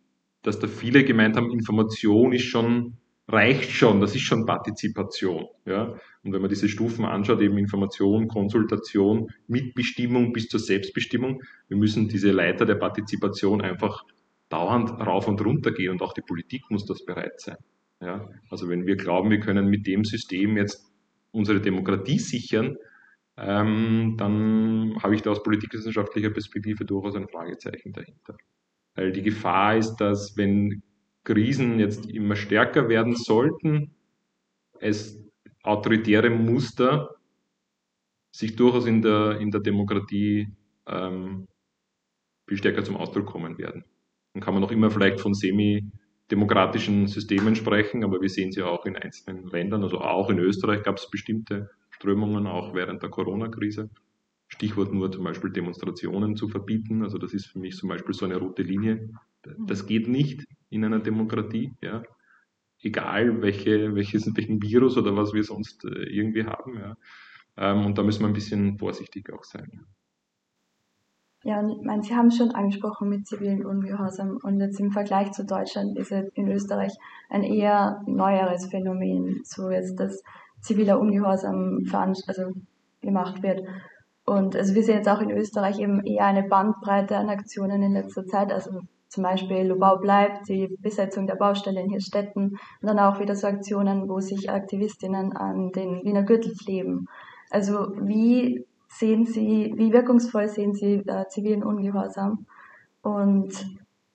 dass 0.43 0.59
da 0.59 0.67
viele 0.67 1.05
gemeint 1.05 1.37
haben, 1.37 1.53
Information 1.53 2.33
ist 2.33 2.45
schon 2.45 2.97
reicht 3.29 3.71
schon, 3.71 4.01
das 4.01 4.15
ist 4.15 4.23
schon 4.23 4.47
Partizipation. 4.47 5.47
Ja? 5.67 5.95
Und 6.23 6.33
wenn 6.33 6.41
man 6.41 6.49
diese 6.49 6.69
Stufen 6.69 7.05
anschaut, 7.05 7.41
eben 7.41 7.59
Information, 7.59 8.27
Konsultation, 8.27 9.29
Mitbestimmung 9.47 10.33
bis 10.33 10.49
zur 10.49 10.61
Selbstbestimmung, 10.61 11.43
wir 11.69 11.77
müssen 11.77 12.09
diese 12.09 12.33
Leiter 12.33 12.65
der 12.65 12.77
Partizipation 12.77 13.61
einfach 13.61 14.03
dauernd 14.49 14.91
rauf 14.91 15.29
und 15.29 15.45
runter 15.45 15.73
gehen 15.73 15.91
und 15.91 16.03
auch 16.03 16.15
die 16.15 16.23
Politik 16.23 16.63
muss 16.71 16.87
das 16.87 17.05
bereit 17.05 17.39
sein. 17.41 17.59
Ja? 18.01 18.29
Also 18.51 18.69
wenn 18.69 18.87
wir 18.87 18.97
glauben, 18.97 19.31
wir 19.31 19.41
können 19.41 19.69
mit 19.69 19.87
dem 19.87 20.05
System 20.05 20.57
jetzt 20.57 20.91
unsere 21.31 21.61
Demokratie 21.61 22.19
sichern, 22.19 22.79
ähm, 23.37 24.17
dann 24.17 24.97
habe 25.03 25.15
ich 25.15 25.23
da 25.23 25.31
aus 25.31 25.43
politikwissenschaftlicher 25.43 26.31
Perspektive 26.31 26.85
durchaus 26.85 27.15
ein 27.15 27.29
Fragezeichen 27.29 27.93
dahinter. 27.93 28.37
Weil 28.95 29.13
die 29.13 29.23
Gefahr 29.23 29.77
ist, 29.77 29.97
dass 29.97 30.37
wenn 30.37 30.83
Krisen 31.29 31.79
jetzt 31.79 32.07
immer 32.07 32.37
stärker 32.37 32.89
werden 32.89 33.15
sollten, 33.15 33.95
es 34.81 35.23
autoritäre 35.63 36.31
Muster 36.31 37.17
sich 38.35 38.57
durchaus 38.57 38.87
in 38.87 39.03
der, 39.03 39.39
in 39.39 39.51
der 39.51 39.61
Demokratie 39.61 40.49
ähm, 40.87 41.47
viel 42.49 42.57
stärker 42.57 42.83
zum 42.83 42.97
Ausdruck 42.97 43.27
kommen 43.27 43.59
werden. 43.59 43.85
Dann 44.33 44.43
kann 44.43 44.55
man 44.55 44.63
noch 44.63 44.71
immer 44.71 44.91
vielleicht 44.91 45.21
von 45.21 45.35
semi-demokratischen 45.35 47.09
Systemen 47.09 47.55
sprechen, 47.57 48.05
aber 48.05 48.23
wir 48.23 48.31
sehen 48.31 48.51
sie 48.51 48.63
auch 48.63 48.87
in 48.87 48.97
einzelnen 48.97 49.49
Ländern, 49.49 49.83
also 49.83 50.01
auch 50.01 50.31
in 50.31 50.39
Österreich 50.39 50.83
gab 50.83 50.97
es 50.97 51.11
bestimmte 51.11 51.69
Strömungen, 51.91 52.47
auch 52.47 52.75
während 52.75 53.03
der 53.03 53.11
Corona-Krise. 53.11 53.91
Stichwort 54.47 54.95
nur 54.95 55.13
zum 55.13 55.25
Beispiel 55.25 55.51
Demonstrationen 55.51 56.37
zu 56.37 56.49
verbieten. 56.49 57.03
Also 57.03 57.19
das 57.19 57.35
ist 57.35 57.49
für 57.49 57.59
mich 57.59 57.77
zum 57.77 57.91
Beispiel 57.91 58.15
so 58.15 58.25
eine 58.25 58.39
rote 58.39 58.63
Linie. 58.63 59.11
Das 59.67 59.87
geht 59.87 60.09
nicht 60.09 60.47
in 60.71 60.85
einer 60.85 61.01
Demokratie, 61.01 61.75
ja. 61.81 62.03
Egal 62.81 63.43
welche, 63.43 63.95
welches, 63.95 64.31
welchen 64.37 64.63
Virus 64.63 64.97
oder 64.97 65.17
was 65.17 65.33
wir 65.33 65.43
sonst 65.43 65.85
äh, 65.85 66.05
irgendwie 66.05 66.45
haben, 66.45 66.79
ja. 66.79 66.97
Ähm, 67.57 67.87
und 67.87 67.99
da 67.99 68.03
müssen 68.03 68.21
wir 68.23 68.29
ein 68.29 68.35
bisschen 68.35 68.79
vorsichtig 68.79 69.33
auch 69.33 69.43
sein. 69.43 69.85
Ja, 71.45 71.61
und 71.61 71.71
ich 71.71 71.83
meine, 71.83 72.03
Sie 72.03 72.15
haben 72.15 72.31
schon 72.31 72.51
angesprochen 72.51 73.09
mit 73.09 73.27
zivilen 73.27 73.65
Ungehorsam 73.65 74.39
und 74.43 74.61
jetzt 74.61 74.81
im 74.81 74.91
Vergleich 74.91 75.33
zu 75.33 75.45
Deutschland 75.45 75.97
ist 75.97 76.11
es 76.11 76.29
in 76.35 76.49
Österreich 76.49 76.93
ein 77.31 77.45
eher 77.45 78.03
neueres 78.07 78.67
Phänomen, 78.67 79.41
so 79.45 79.71
jetzt 79.71 79.99
das 80.01 80.23
ziviler 80.61 80.99
Ungehorsam 80.99 81.85
also 81.93 82.53
gemacht 83.01 83.43
wird. 83.43 83.63
Und 84.25 84.57
also 84.57 84.75
wir 84.75 84.83
sehen 84.83 84.97
jetzt 84.97 85.09
auch 85.09 85.21
in 85.21 85.31
Österreich 85.31 85.79
eben 85.79 86.05
eher 86.05 86.27
eine 86.27 86.43
Bandbreite 86.43 87.17
an 87.17 87.29
Aktionen 87.29 87.83
in 87.83 87.95
letzter 87.95 88.27
Zeit, 88.27 88.53
also 88.53 88.81
zum 89.09 89.23
Beispiel 89.23 89.67
Lubau 89.67 89.97
bleibt, 89.97 90.49
die 90.49 90.69
Besetzung 90.81 91.27
der 91.27 91.37
Baustelle 91.37 91.81
in 91.81 91.91
Hirstetten 91.91 92.51
und 92.51 92.59
dann 92.83 92.99
auch 92.99 93.21
wieder 93.21 93.35
so 93.35 93.47
Aktionen, 93.47 94.09
wo 94.09 94.21
sich 94.21 94.51
Aktivistinnen 94.51 95.33
an 95.35 95.73
den 95.73 96.05
Wiener 96.05 96.23
Gürtel 96.23 96.55
kleben. 96.55 97.07
Also 97.51 97.93
wie 98.01 98.67
sehen 98.89 99.25
Sie, 99.25 99.73
wie 99.77 99.93
wirkungsvoll 99.93 100.49
sehen 100.49 100.75
Sie 100.75 101.03
äh, 101.07 101.27
zivilen 101.29 101.63
Ungehorsam 101.63 102.47
und 103.03 103.53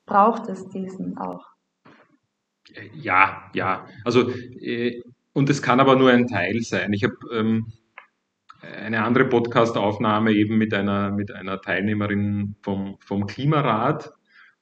braucht 0.06 0.47
es 0.49 0.67
diesen 0.69 1.17
auch? 1.17 1.47
Ja, 2.93 3.49
ja. 3.53 3.86
Also 4.03 4.29
äh, 4.29 5.01
und 5.34 5.49
es 5.49 5.62
kann 5.62 5.79
aber 5.79 5.95
nur 5.95 6.12
ein 6.12 6.27
Teil 6.27 6.62
sein. 6.62 6.93
Ich 6.93 7.03
habe 7.03 7.15
ähm, 7.34 7.71
eine 8.62 9.03
andere 9.03 9.25
Podcast-Aufnahme 9.25 10.32
eben 10.32 10.58
mit 10.58 10.73
einer 10.73 11.12
mit 11.12 11.32
einer 11.32 11.60
Teilnehmerin 11.60 12.56
vom 12.62 12.97
vom 12.99 13.25
Klimarat 13.25 14.13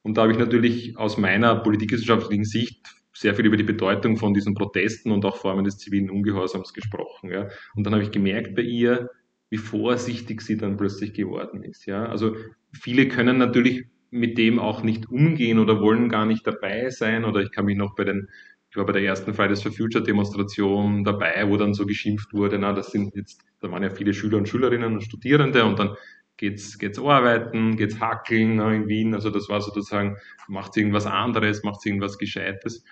und 0.04 0.18
da 0.18 0.24
habe 0.24 0.32
ich 0.32 0.40
natürlich 0.40 0.98
aus 0.98 1.18
meiner 1.18 1.56
politikwissenschaftlichen 1.56 2.44
Sicht 2.44 2.96
sehr 3.14 3.36
viel 3.36 3.46
über 3.46 3.58
die 3.58 3.64
Bedeutung 3.64 4.18
von 4.18 4.34
diesen 4.34 4.56
Protesten 4.56 5.12
und 5.12 5.26
auch 5.26 5.38
Formen 5.38 5.66
des 5.66 5.78
zivilen 5.78 6.10
Ungehorsams 6.10 6.74
gesprochen. 6.74 7.30
Ja. 7.30 7.50
Und 7.76 7.86
dann 7.86 7.94
habe 7.94 8.04
ich 8.04 8.12
gemerkt 8.12 8.56
bei 8.56 8.64
ihr, 8.64 9.10
wie 9.50 9.58
vorsichtig 9.58 10.42
sie 10.42 10.58
dann 10.58 10.78
plötzlich 10.78 11.14
geworden 11.14 11.64
ist. 11.64 11.86
Ja. 11.86 12.06
Also 12.06 12.36
viele 12.72 13.08
können 13.08 13.38
natürlich 13.38 13.86
mit 14.10 14.38
dem 14.38 14.60
auch 14.60 14.82
nicht 14.84 15.10
umgehen 15.10 15.60
oder 15.60 15.80
wollen 15.80 16.10
gar 16.10 16.26
nicht 16.26 16.48
dabei 16.48 16.90
sein. 16.90 17.26
Oder 17.26 17.42
ich 17.42 17.52
kann 17.52 17.66
mich 17.66 17.78
noch 17.78 17.96
bei 17.96 18.06
den, 18.06 18.28
ich 18.70 18.78
war 18.78 18.86
bei 18.86 18.94
der 18.94 19.04
ersten 19.04 19.34
Fridays 19.34 19.62
for 19.62 19.72
Future 19.72 20.04
Demonstration 20.04 21.04
dabei, 21.04 21.46
wo 21.48 21.58
dann 21.58 21.74
so 21.74 21.86
geschimpft 21.86 22.34
wurde, 22.34 22.58
na, 22.58 22.74
das 22.74 22.92
sind 22.92 23.16
jetzt, 23.16 23.42
da 23.60 23.70
waren 23.72 23.84
ja 23.84 23.90
viele 23.90 24.14
Schüler 24.14 24.38
und 24.38 24.50
Schülerinnen 24.50 24.94
und 24.94 25.02
Studierende 25.02 25.64
und 25.66 25.78
dann 25.78 25.96
geht's, 26.42 26.80
geht's 26.80 27.00
arbeiten, 27.00 27.78
geht's 27.78 28.00
hackeln 28.00 28.60
in 28.60 28.88
Wien. 28.88 29.14
Also 29.14 29.30
das 29.30 29.48
war 29.48 29.62
sozusagen, 29.62 30.18
macht 30.48 30.76
irgendwas 30.76 31.06
anderes, 31.06 31.64
macht 31.64 31.86
irgendwas 31.86 32.18
Gescheites. 32.18 32.84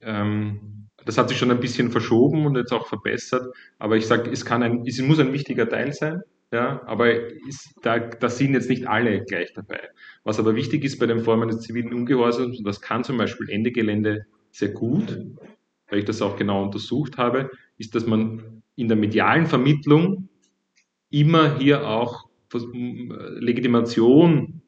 Ähm, 0.00 0.88
das 1.04 1.16
hat 1.16 1.28
sich 1.28 1.38
schon 1.38 1.52
ein 1.52 1.60
bisschen 1.60 1.90
verschoben 1.90 2.44
und 2.44 2.56
jetzt 2.56 2.72
auch 2.72 2.88
verbessert. 2.88 3.54
Aber 3.78 3.96
ich 3.96 4.06
sage, 4.06 4.30
es 4.30 4.44
kann 4.44 4.62
ein, 4.62 4.84
es 4.84 5.00
muss 5.00 5.20
ein 5.20 5.32
wichtiger 5.32 5.68
Teil 5.68 5.92
sein. 5.92 6.22
Ja, 6.50 6.82
aber 6.84 7.14
ist, 7.48 7.72
da, 7.80 7.98
da 7.98 8.28
sind 8.28 8.52
jetzt 8.52 8.68
nicht 8.68 8.86
alle 8.86 9.24
gleich 9.24 9.54
dabei. 9.54 9.88
Was 10.24 10.38
aber 10.38 10.54
wichtig 10.54 10.84
ist 10.84 10.98
bei 10.98 11.06
den 11.06 11.20
Formen 11.20 11.48
des 11.48 11.60
zivilen 11.60 11.94
Ungehorsams, 11.94 12.58
und 12.58 12.66
das 12.66 12.82
kann 12.82 13.04
zum 13.04 13.16
Beispiel 13.16 13.48
Ende 13.48 13.70
Gelände 13.70 14.26
sehr 14.50 14.68
gut, 14.68 15.18
weil 15.88 16.00
ich 16.00 16.04
das 16.04 16.20
auch 16.20 16.36
genau 16.36 16.62
untersucht 16.62 17.16
habe, 17.16 17.50
ist, 17.78 17.94
dass 17.94 18.06
man 18.06 18.62
in 18.76 18.88
der 18.88 18.98
medialen 18.98 19.46
Vermittlung 19.46 20.28
immer 21.08 21.56
hier 21.56 21.88
auch 21.88 22.28
Legitimation 22.58 24.62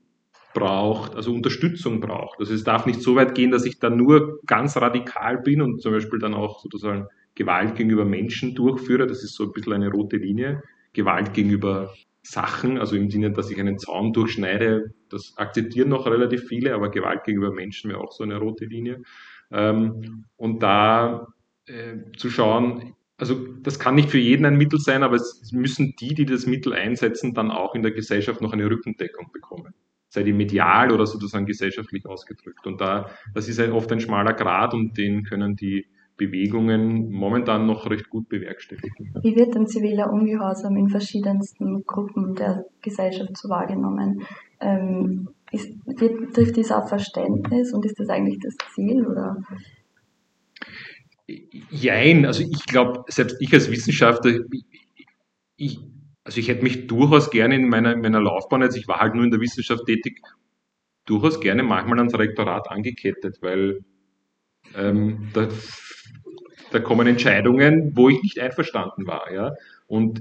braucht, 0.55 1.17
also 1.17 1.35
Unterstützung 1.35 2.01
braucht. 2.01 2.39
Also 2.39 2.55
es 2.55 2.65
darf 2.65 2.87
nicht 2.87 3.03
so 3.03 3.17
weit 3.17 3.35
gehen, 3.35 3.51
dass 3.51 3.67
ich 3.67 3.79
dann 3.79 3.97
nur 3.97 4.41
ganz 4.47 4.77
radikal 4.77 5.39
bin 5.39 5.61
und 5.61 5.83
zum 5.83 5.93
Beispiel 5.93 6.19
dann 6.19 6.35
auch 6.35 6.61
sozusagen 6.61 7.09
Gewalt 7.35 7.75
gegenüber 7.75 8.05
Menschen 8.05 8.55
durchführe. 8.55 9.07
Das 9.07 9.25
ist 9.25 9.35
so 9.35 9.45
ein 9.45 9.53
bisschen 9.53 9.73
eine 9.73 9.91
rote 9.91 10.17
Linie. 10.17 10.63
Gewalt 10.93 11.35
gegenüber 11.35 11.93
Sachen, 12.23 12.79
also 12.79 12.97
im 12.97 13.11
Sinne, 13.11 13.33
dass 13.33 13.51
ich 13.51 13.61
einen 13.61 13.79
Zaun 13.79 14.13
durchschneide, 14.13 14.95
das 15.11 15.37
akzeptieren 15.37 15.91
noch 15.91 16.07
relativ 16.07 16.45
viele, 16.49 16.75
aber 16.75 16.89
Gewalt 16.89 17.25
gegenüber 17.25 17.53
Menschen 17.53 17.91
wäre 17.91 18.01
auch 18.01 18.13
so 18.13 18.25
eine 18.25 18.39
rote 18.39 18.65
Linie. 18.65 19.03
Ähm, 19.51 20.25
und 20.37 20.63
da 20.63 21.27
äh, 21.67 21.97
zu 22.17 22.31
schauen, 22.31 22.95
also 23.17 23.37
das 23.63 23.79
kann 23.79 23.95
nicht 23.95 24.11
für 24.11 24.19
jeden 24.19 24.45
ein 24.45 24.57
Mittel 24.57 24.79
sein, 24.79 25.03
aber 25.03 25.17
es 25.17 25.53
müssen 25.53 25.95
die, 26.01 26.15
die 26.15 26.27
das 26.27 26.47
Mittel 26.47 26.73
einsetzen, 26.73 27.35
dann 27.35 27.51
auch 27.51 27.75
in 27.75 27.83
der 27.83 27.93
Gesellschaft 27.93 28.41
noch 28.41 28.53
eine 28.53 28.69
Rückendeckung 28.69 29.31
bekommen. 29.33 29.75
Sei 30.09 30.23
die 30.23 30.33
medial 30.33 30.93
oder 30.93 31.07
sozusagen 31.07 31.47
gesellschaftlich 31.47 32.07
ausgedrückt. 32.07 32.67
Und 32.67 32.81
da, 32.81 33.11
das 33.35 33.49
ist 33.49 33.61
oft 33.61 33.91
ein 33.93 34.01
schmaler 34.01 34.33
Grad 34.33 34.75
und 34.75 34.97
den 34.97 35.25
können 35.25 35.57
die 35.57 35.87
Bewegungen 36.17 37.11
momentan 37.11 37.67
noch 37.67 37.91
recht 37.91 38.09
gut 38.09 38.29
bewerkstelligen. 38.29 39.13
Wie 39.23 39.35
wird 39.35 39.55
denn 39.55 39.67
ziviler 39.67 40.13
Ungehorsam 40.13 40.77
in 40.77 40.89
verschiedensten 40.89 41.85
Gruppen 41.85 42.35
der 42.35 42.67
Gesellschaft 42.83 43.37
so 43.37 43.49
wahrgenommen? 43.49 44.23
Ähm, 44.61 45.29
ist, 45.51 45.73
trifft 46.33 46.57
dies 46.57 46.71
auf 46.71 46.89
Verständnis 46.89 47.73
und 47.73 47.85
ist 47.85 47.99
das 47.99 48.09
eigentlich 48.09 48.39
das 48.41 48.55
Ziel? 48.75 49.07
Oder? 49.07 49.37
Jein, 51.27 52.27
also 52.27 52.43
ich 52.43 52.67
glaube, 52.67 53.05
selbst 53.09 53.37
ich 53.41 53.53
als 53.53 53.71
Wissenschaftler, 53.71 54.41
ich, 55.57 55.79
also 56.23 56.39
ich 56.39 56.49
hätte 56.49 56.63
mich 56.63 56.87
durchaus 56.87 57.31
gerne 57.31 57.55
in 57.55 57.69
meiner, 57.69 57.93
in 57.93 58.01
meiner 58.01 58.21
Laufbahn, 58.21 58.63
also 58.63 58.79
ich 58.79 58.89
war 58.89 59.01
halt 59.01 59.15
nur 59.15 59.25
in 59.25 59.31
der 59.31 59.41
Wissenschaft 59.41 59.87
tätig, 59.87 60.21
durchaus 61.07 61.41
gerne 61.41 61.63
manchmal 61.63 61.99
ans 61.99 62.19
Rektorat 62.19 62.71
angekettet, 62.71 63.39
weil 63.41 63.85
ähm, 64.75 65.29
da, 65.33 65.49
da 66.71 66.81
kommen 66.81 67.07
Entscheidungen, 67.07 67.93
wo 67.95 68.09
ich 68.09 68.23
nicht 68.23 68.39
einverstanden 68.39 69.07
war. 69.07 69.33
Ja? 69.33 69.53
Und 69.87 70.21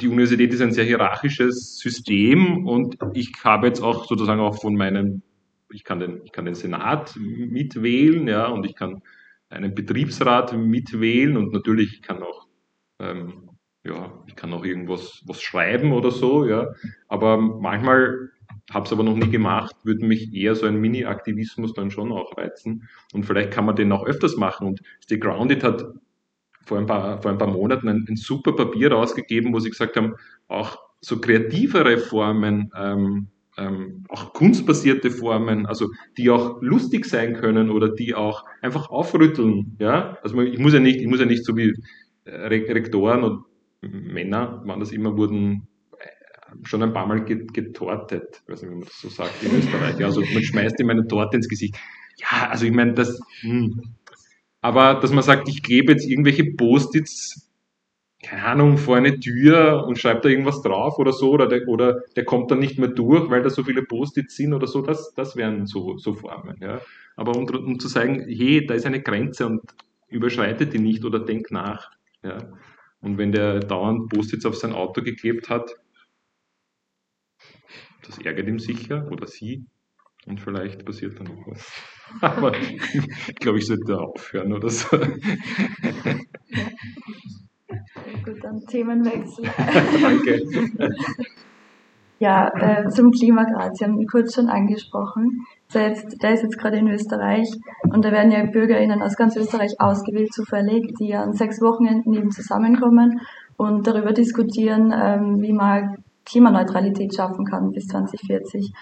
die 0.00 0.08
Universität 0.08 0.52
ist 0.52 0.60
ein 0.60 0.72
sehr 0.72 0.84
hierarchisches 0.84 1.78
System 1.78 2.66
und 2.66 2.96
ich 3.14 3.32
habe 3.42 3.66
jetzt 3.66 3.80
auch 3.80 4.06
sozusagen 4.06 4.40
auch 4.40 4.60
von 4.60 4.74
meinem, 4.76 5.22
ich 5.72 5.82
kann 5.82 5.98
den, 5.98 6.20
ich 6.24 6.32
kann 6.32 6.44
den 6.44 6.54
Senat 6.54 7.16
mitwählen, 7.16 8.28
ja, 8.28 8.46
und 8.46 8.66
ich 8.66 8.74
kann 8.74 9.02
einen 9.54 9.74
Betriebsrat 9.74 10.56
mitwählen 10.56 11.36
und 11.36 11.52
natürlich 11.52 12.02
kann 12.02 12.22
auch, 12.22 12.46
ähm, 12.98 13.50
ja, 13.84 14.12
ich 14.26 14.36
kann 14.36 14.52
auch 14.52 14.64
irgendwas 14.64 15.22
was 15.26 15.42
schreiben 15.42 15.92
oder 15.92 16.10
so, 16.10 16.46
ja. 16.46 16.72
Aber 17.08 17.36
manchmal 17.38 18.30
habe 18.70 18.86
es 18.86 18.92
aber 18.92 19.02
noch 19.02 19.16
nie 19.16 19.30
gemacht, 19.30 19.76
würde 19.84 20.06
mich 20.06 20.32
eher 20.34 20.54
so 20.54 20.66
ein 20.66 20.80
Mini-Aktivismus 20.80 21.74
dann 21.74 21.90
schon 21.90 22.12
auch 22.12 22.36
reizen. 22.36 22.88
Und 23.12 23.24
vielleicht 23.24 23.50
kann 23.50 23.66
man 23.66 23.76
den 23.76 23.92
auch 23.92 24.06
öfters 24.06 24.36
machen. 24.36 24.66
Und 24.66 24.80
Stay 25.02 25.18
Grounded 25.18 25.62
hat 25.62 25.84
vor 26.64 26.78
ein 26.78 26.86
paar, 26.86 27.20
vor 27.20 27.30
ein 27.30 27.38
paar 27.38 27.52
Monaten 27.52 27.88
ein, 27.88 28.06
ein 28.08 28.16
super 28.16 28.52
Papier 28.52 28.92
rausgegeben, 28.92 29.52
wo 29.52 29.60
sie 29.60 29.70
gesagt 29.70 29.96
haben, 29.96 30.14
auch 30.48 30.78
so 31.00 31.20
kreativere 31.20 31.98
Formen 31.98 32.70
ähm, 32.76 33.28
ähm, 33.56 34.04
auch 34.08 34.32
kunstbasierte 34.32 35.10
Formen, 35.10 35.66
also 35.66 35.90
die 36.16 36.30
auch 36.30 36.60
lustig 36.60 37.06
sein 37.06 37.34
können 37.34 37.70
oder 37.70 37.88
die 37.88 38.14
auch 38.14 38.44
einfach 38.60 38.90
aufrütteln. 38.90 39.76
Ja? 39.78 40.18
Also 40.22 40.40
ich 40.40 40.58
muss 40.58 40.72
ja 40.72 40.80
nicht, 40.80 41.00
ich 41.00 41.06
muss 41.06 41.20
ja 41.20 41.26
nicht 41.26 41.44
so 41.44 41.56
wie 41.56 41.72
äh, 42.24 42.30
Rektoren 42.30 43.22
und 43.22 43.44
Männer, 43.80 44.62
wann 44.64 44.80
das 44.80 44.92
immer 44.92 45.16
wurden, 45.16 45.68
äh, 45.98 46.66
schon 46.66 46.82
ein 46.82 46.92
paar 46.92 47.06
Mal 47.06 47.24
getortet, 47.24 48.42
ich 48.42 48.52
weiß 48.52 48.62
nicht, 48.62 48.70
wie 48.70 48.76
man 48.76 48.84
das 48.84 49.00
so 49.00 49.08
sagt 49.08 49.42
in 49.42 49.56
Österreich. 49.58 50.04
Also 50.04 50.20
man 50.20 50.42
schmeißt 50.42 50.80
ihm 50.80 50.90
eine 50.90 51.06
Torte 51.06 51.36
ins 51.36 51.48
Gesicht. 51.48 51.76
Ja, 52.16 52.48
also 52.48 52.64
ich 52.64 52.72
meine, 52.72 52.94
das, 52.94 53.20
hm. 53.40 53.94
aber 54.60 55.00
dass 55.00 55.12
man 55.12 55.24
sagt, 55.24 55.48
ich 55.48 55.62
gebe 55.62 55.92
jetzt 55.92 56.08
irgendwelche 56.08 56.44
Post-its 56.56 57.50
keine 58.24 58.44
Ahnung, 58.44 58.78
vor 58.78 58.96
eine 58.96 59.20
Tür 59.20 59.84
und 59.86 59.98
schreibt 59.98 60.24
da 60.24 60.28
irgendwas 60.28 60.62
drauf 60.62 60.98
oder 60.98 61.12
so, 61.12 61.30
oder 61.30 61.46
der, 61.46 61.68
oder 61.68 62.02
der 62.16 62.24
kommt 62.24 62.50
dann 62.50 62.58
nicht 62.58 62.78
mehr 62.78 62.88
durch, 62.88 63.30
weil 63.30 63.42
da 63.42 63.50
so 63.50 63.62
viele 63.62 63.82
Post-its 63.82 64.36
sind 64.36 64.54
oder 64.54 64.66
so, 64.66 64.80
das, 64.82 65.12
das 65.14 65.36
wären 65.36 65.66
so, 65.66 65.98
so 65.98 66.14
Formen. 66.14 66.56
Ja. 66.60 66.80
Aber 67.16 67.36
um, 67.36 67.44
um 67.44 67.78
zu 67.78 67.88
sagen, 67.88 68.24
hey, 68.28 68.66
da 68.66 68.74
ist 68.74 68.86
eine 68.86 69.02
Grenze 69.02 69.46
und 69.46 69.60
überschreitet 70.08 70.72
die 70.72 70.78
nicht 70.78 71.04
oder 71.04 71.20
denk 71.20 71.50
nach. 71.50 71.90
Ja. 72.22 72.38
Und 73.00 73.18
wenn 73.18 73.32
der 73.32 73.60
dauernd 73.60 74.08
Post-its 74.08 74.46
auf 74.46 74.56
sein 74.56 74.72
Auto 74.72 75.02
geklebt 75.02 75.50
hat, 75.50 75.76
das 78.06 78.18
ärgert 78.18 78.48
ihm 78.48 78.58
sicher 78.58 79.06
oder 79.10 79.26
sie 79.26 79.66
und 80.26 80.40
vielleicht 80.40 80.84
passiert 80.84 81.18
dann 81.18 81.26
noch 81.26 81.46
was. 81.46 81.70
Aber 82.20 82.56
ich 82.56 83.34
glaube, 83.36 83.58
ich 83.58 83.66
sollte 83.66 83.98
aufhören 83.98 84.52
oder 84.52 84.70
so. 84.70 84.88
Gut, 88.24 88.42
dann 88.42 88.60
Themenwechsel. 88.66 89.44
Danke. 90.02 90.42
ja, 92.18 92.48
äh, 92.54 92.88
zum 92.88 93.10
Klimagrad. 93.10 93.76
Sie 93.76 93.84
haben 93.84 94.00
ihn 94.00 94.06
kurz 94.06 94.34
schon 94.34 94.48
angesprochen. 94.48 95.44
Der, 95.72 95.88
jetzt, 95.88 96.22
der 96.22 96.34
ist 96.34 96.42
jetzt 96.42 96.58
gerade 96.58 96.78
in 96.78 96.88
Österreich 96.88 97.48
und 97.82 98.04
da 98.04 98.12
werden 98.12 98.30
ja 98.30 98.44
BürgerInnen 98.46 99.02
aus 99.02 99.16
ganz 99.16 99.36
Österreich 99.36 99.72
ausgewählt, 99.78 100.32
zufällig, 100.32 100.94
die 101.00 101.14
an 101.14 101.32
sechs 101.32 101.60
Wochenenden 101.60 102.14
eben 102.14 102.30
zusammenkommen 102.30 103.20
und 103.56 103.86
darüber 103.86 104.12
diskutieren, 104.12 104.92
ähm, 104.96 105.40
wie 105.40 105.52
man 105.52 105.96
Klimaneutralität 106.24 107.14
schaffen 107.14 107.44
kann 107.44 107.70
bis 107.72 107.86
2040. 107.86 108.72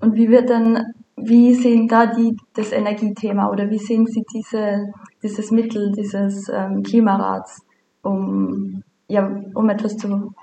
Und 0.00 0.14
wie 0.14 0.28
wird 0.28 0.50
dann, 0.50 0.94
wie 1.16 1.54
sehen 1.54 1.86
da 1.86 2.06
die 2.06 2.36
das 2.54 2.72
Energiethema 2.72 3.50
oder 3.50 3.70
wie 3.70 3.78
sehen 3.78 4.06
Sie 4.06 4.24
diese, 4.34 4.92
dieses 5.22 5.50
Mittel 5.50 5.92
dieses 5.92 6.48
ähm, 6.48 6.82
Klimarats? 6.82 7.60
Um, 8.02 8.82
ja, 9.08 9.26
um 9.54 9.68
etwas 9.68 9.96
zu 9.96 10.34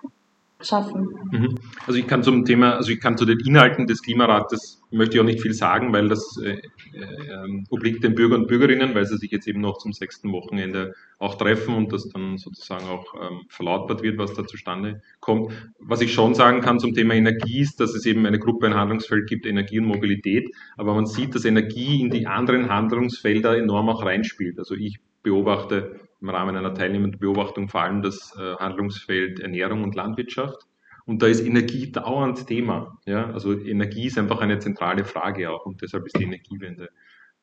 schaffen. 0.62 1.08
Mhm. 1.32 1.56
Also 1.86 2.00
ich 2.00 2.08
kann 2.08 2.24
zum 2.24 2.46
Thema, 2.46 2.76
also 2.76 2.92
ich 2.92 3.00
kann 3.00 3.18
zu 3.18 3.26
den 3.26 3.40
Inhalten 3.40 3.88
des 3.88 4.02
Klimarates 4.02 4.82
möchte 4.92 5.16
ich 5.18 5.22
auch 5.22 5.26
nicht 5.26 5.42
viel 5.42 5.54
sagen, 5.54 5.94
weil 5.94 6.08
das 6.08 6.38
äh, 6.42 6.54
äh, 6.54 7.64
obliegt 7.70 8.04
den 8.04 8.16
Bürgern 8.16 8.42
und 8.42 8.48
Bürgerinnen, 8.48 8.96
weil 8.96 9.06
sie 9.06 9.18
sich 9.18 9.32
jetzt 9.32 9.48
eben 9.48 9.62
noch 9.62 9.78
zum 9.78 9.94
sechsten 9.94 10.32
Wochenende 10.32 10.94
auch 11.20 11.36
treffen 11.36 11.76
und 11.76 11.92
das 11.92 12.08
dann 12.10 12.38
sozusagen 12.38 12.88
auch 12.88 13.06
ähm, 13.16 13.42
verlautbart 13.50 14.04
wird, 14.04 14.18
was 14.18 14.34
da 14.34 14.46
zustande 14.46 15.02
kommt. 15.20 15.52
Was 15.80 16.02
ich 16.02 16.14
schon 16.14 16.34
sagen 16.34 16.62
kann 16.62 16.80
zum 16.80 16.94
Thema 16.94 17.14
Energie 17.14 17.60
ist, 17.60 17.80
dass 17.80 17.94
es 17.94 18.06
eben 18.06 18.26
eine 18.26 18.40
Gruppe, 18.40 18.68
ein 18.68 18.76
Handlungsfeld 18.76 19.28
gibt, 19.28 19.46
Energie 19.46 19.80
und 19.80 19.86
Mobilität, 19.86 20.50
aber 20.78 20.94
man 20.94 21.06
sieht, 21.06 21.36
dass 21.36 21.46
Energie 21.46 22.02
in 22.02 22.10
die 22.10 22.28
anderen 22.28 22.70
Handlungsfelder 22.70 23.58
enorm 23.58 23.90
auch 23.90 24.04
reinspielt. 24.04 24.58
Also 24.58 24.76
ich 24.76 25.00
beobachte 25.24 26.00
im 26.26 26.30
Rahmen 26.32 26.56
einer 26.56 26.74
teilnehmenden 26.74 27.20
Beobachtung 27.20 27.70
vor 27.70 27.82
allem 27.82 28.02
das 28.02 28.36
äh, 28.38 28.56
Handlungsfeld 28.56 29.40
Ernährung 29.40 29.84
und 29.84 29.94
Landwirtschaft. 29.94 30.66
Und 31.06 31.22
da 31.22 31.28
ist 31.28 31.46
Energie 31.46 31.92
dauernd 31.92 32.48
Thema. 32.48 33.00
Ja? 33.06 33.32
Also 33.32 33.54
Energie 33.54 34.08
ist 34.08 34.18
einfach 34.18 34.40
eine 34.40 34.58
zentrale 34.58 35.06
Frage 35.06 35.52
auch 35.52 35.66
und 35.68 35.82
deshalb 35.84 36.08
ist 36.08 36.18
die 36.18 36.24
Energiewende 36.24 36.90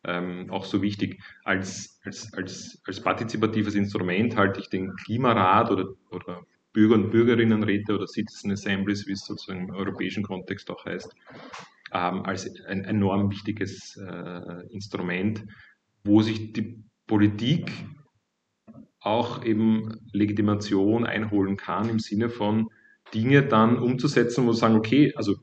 ähm, 0.05 0.51
auch 0.51 0.65
so 0.65 0.83
wichtig. 0.83 1.23
Als, 1.45 2.01
als, 2.05 2.35
als, 2.35 2.83
als 2.85 3.01
partizipatives 3.01 3.77
Instrument 3.77 4.37
halte 4.37 4.59
ich 4.59 4.69
den 4.69 4.97
Klimarat 4.97 5.71
oder, 5.71 5.87
oder 6.11 6.43
Bürger- 6.73 6.97
und 6.97 7.11
Bürgerinnenräte 7.11 7.95
oder 7.95 8.09
Citizen 8.09 8.51
Assemblies, 8.51 9.07
wie 9.07 9.13
es 9.13 9.25
sozusagen 9.25 9.69
im 9.69 9.75
europäischen 9.75 10.25
Kontext 10.25 10.69
auch 10.71 10.85
heißt, 10.85 11.15
ähm, 11.93 12.25
als 12.25 12.51
ein 12.67 12.85
enorm 12.85 13.31
wichtiges 13.31 13.97
äh, 13.97 14.67
Instrument, 14.71 15.45
wo 16.03 16.21
sich 16.23 16.53
die 16.53 16.83
Politik 17.07 17.71
auch 19.03 19.45
eben 19.45 19.97
Legitimation 20.13 21.05
einholen 21.05 21.57
kann 21.57 21.89
im 21.89 21.99
Sinne 21.99 22.29
von 22.29 22.69
Dinge 23.13 23.43
dann 23.43 23.79
umzusetzen, 23.79 24.47
wo 24.47 24.53
sie 24.53 24.61
sagen, 24.61 24.77
okay, 24.77 25.13
also 25.17 25.37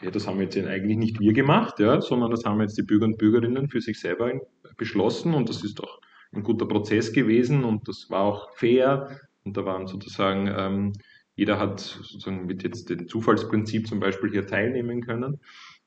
ja, 0.00 0.10
das 0.10 0.26
haben 0.26 0.40
jetzt 0.40 0.56
eigentlich 0.56 0.96
nicht 0.96 1.20
wir 1.20 1.32
gemacht, 1.32 1.78
ja, 1.78 2.00
sondern 2.00 2.30
das 2.30 2.44
haben 2.44 2.60
jetzt 2.60 2.78
die 2.78 2.82
Bürger 2.82 3.04
und 3.04 3.18
Bürgerinnen 3.18 3.68
für 3.68 3.80
sich 3.80 4.00
selber 4.00 4.32
beschlossen 4.76 5.34
und 5.34 5.48
das 5.48 5.62
ist 5.62 5.82
auch 5.82 6.00
ein 6.32 6.42
guter 6.42 6.66
Prozess 6.66 7.12
gewesen 7.12 7.64
und 7.64 7.86
das 7.88 8.08
war 8.08 8.22
auch 8.22 8.54
fair 8.54 9.18
und 9.44 9.56
da 9.56 9.64
waren 9.64 9.86
sozusagen, 9.86 10.48
ähm, 10.56 10.92
jeder 11.34 11.58
hat 11.58 11.80
sozusagen 11.80 12.46
mit 12.46 12.62
jetzt 12.62 12.88
dem 12.88 13.08
Zufallsprinzip 13.08 13.88
zum 13.88 14.00
Beispiel 14.00 14.30
hier 14.30 14.46
teilnehmen 14.46 15.02
können 15.02 15.40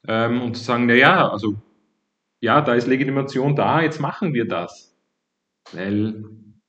ähm, 0.08 0.42
und 0.42 0.58
zu 0.58 0.64
sagen, 0.64 0.86
na 0.86 0.94
ja, 0.94 1.30
also 1.30 1.56
ja, 2.40 2.62
da 2.62 2.74
ist 2.76 2.88
Legitimation 2.88 3.56
da, 3.56 3.82
jetzt 3.82 4.02
machen 4.02 4.34
wir 4.34 4.46
das. 4.46 4.96
Weil 5.72 6.26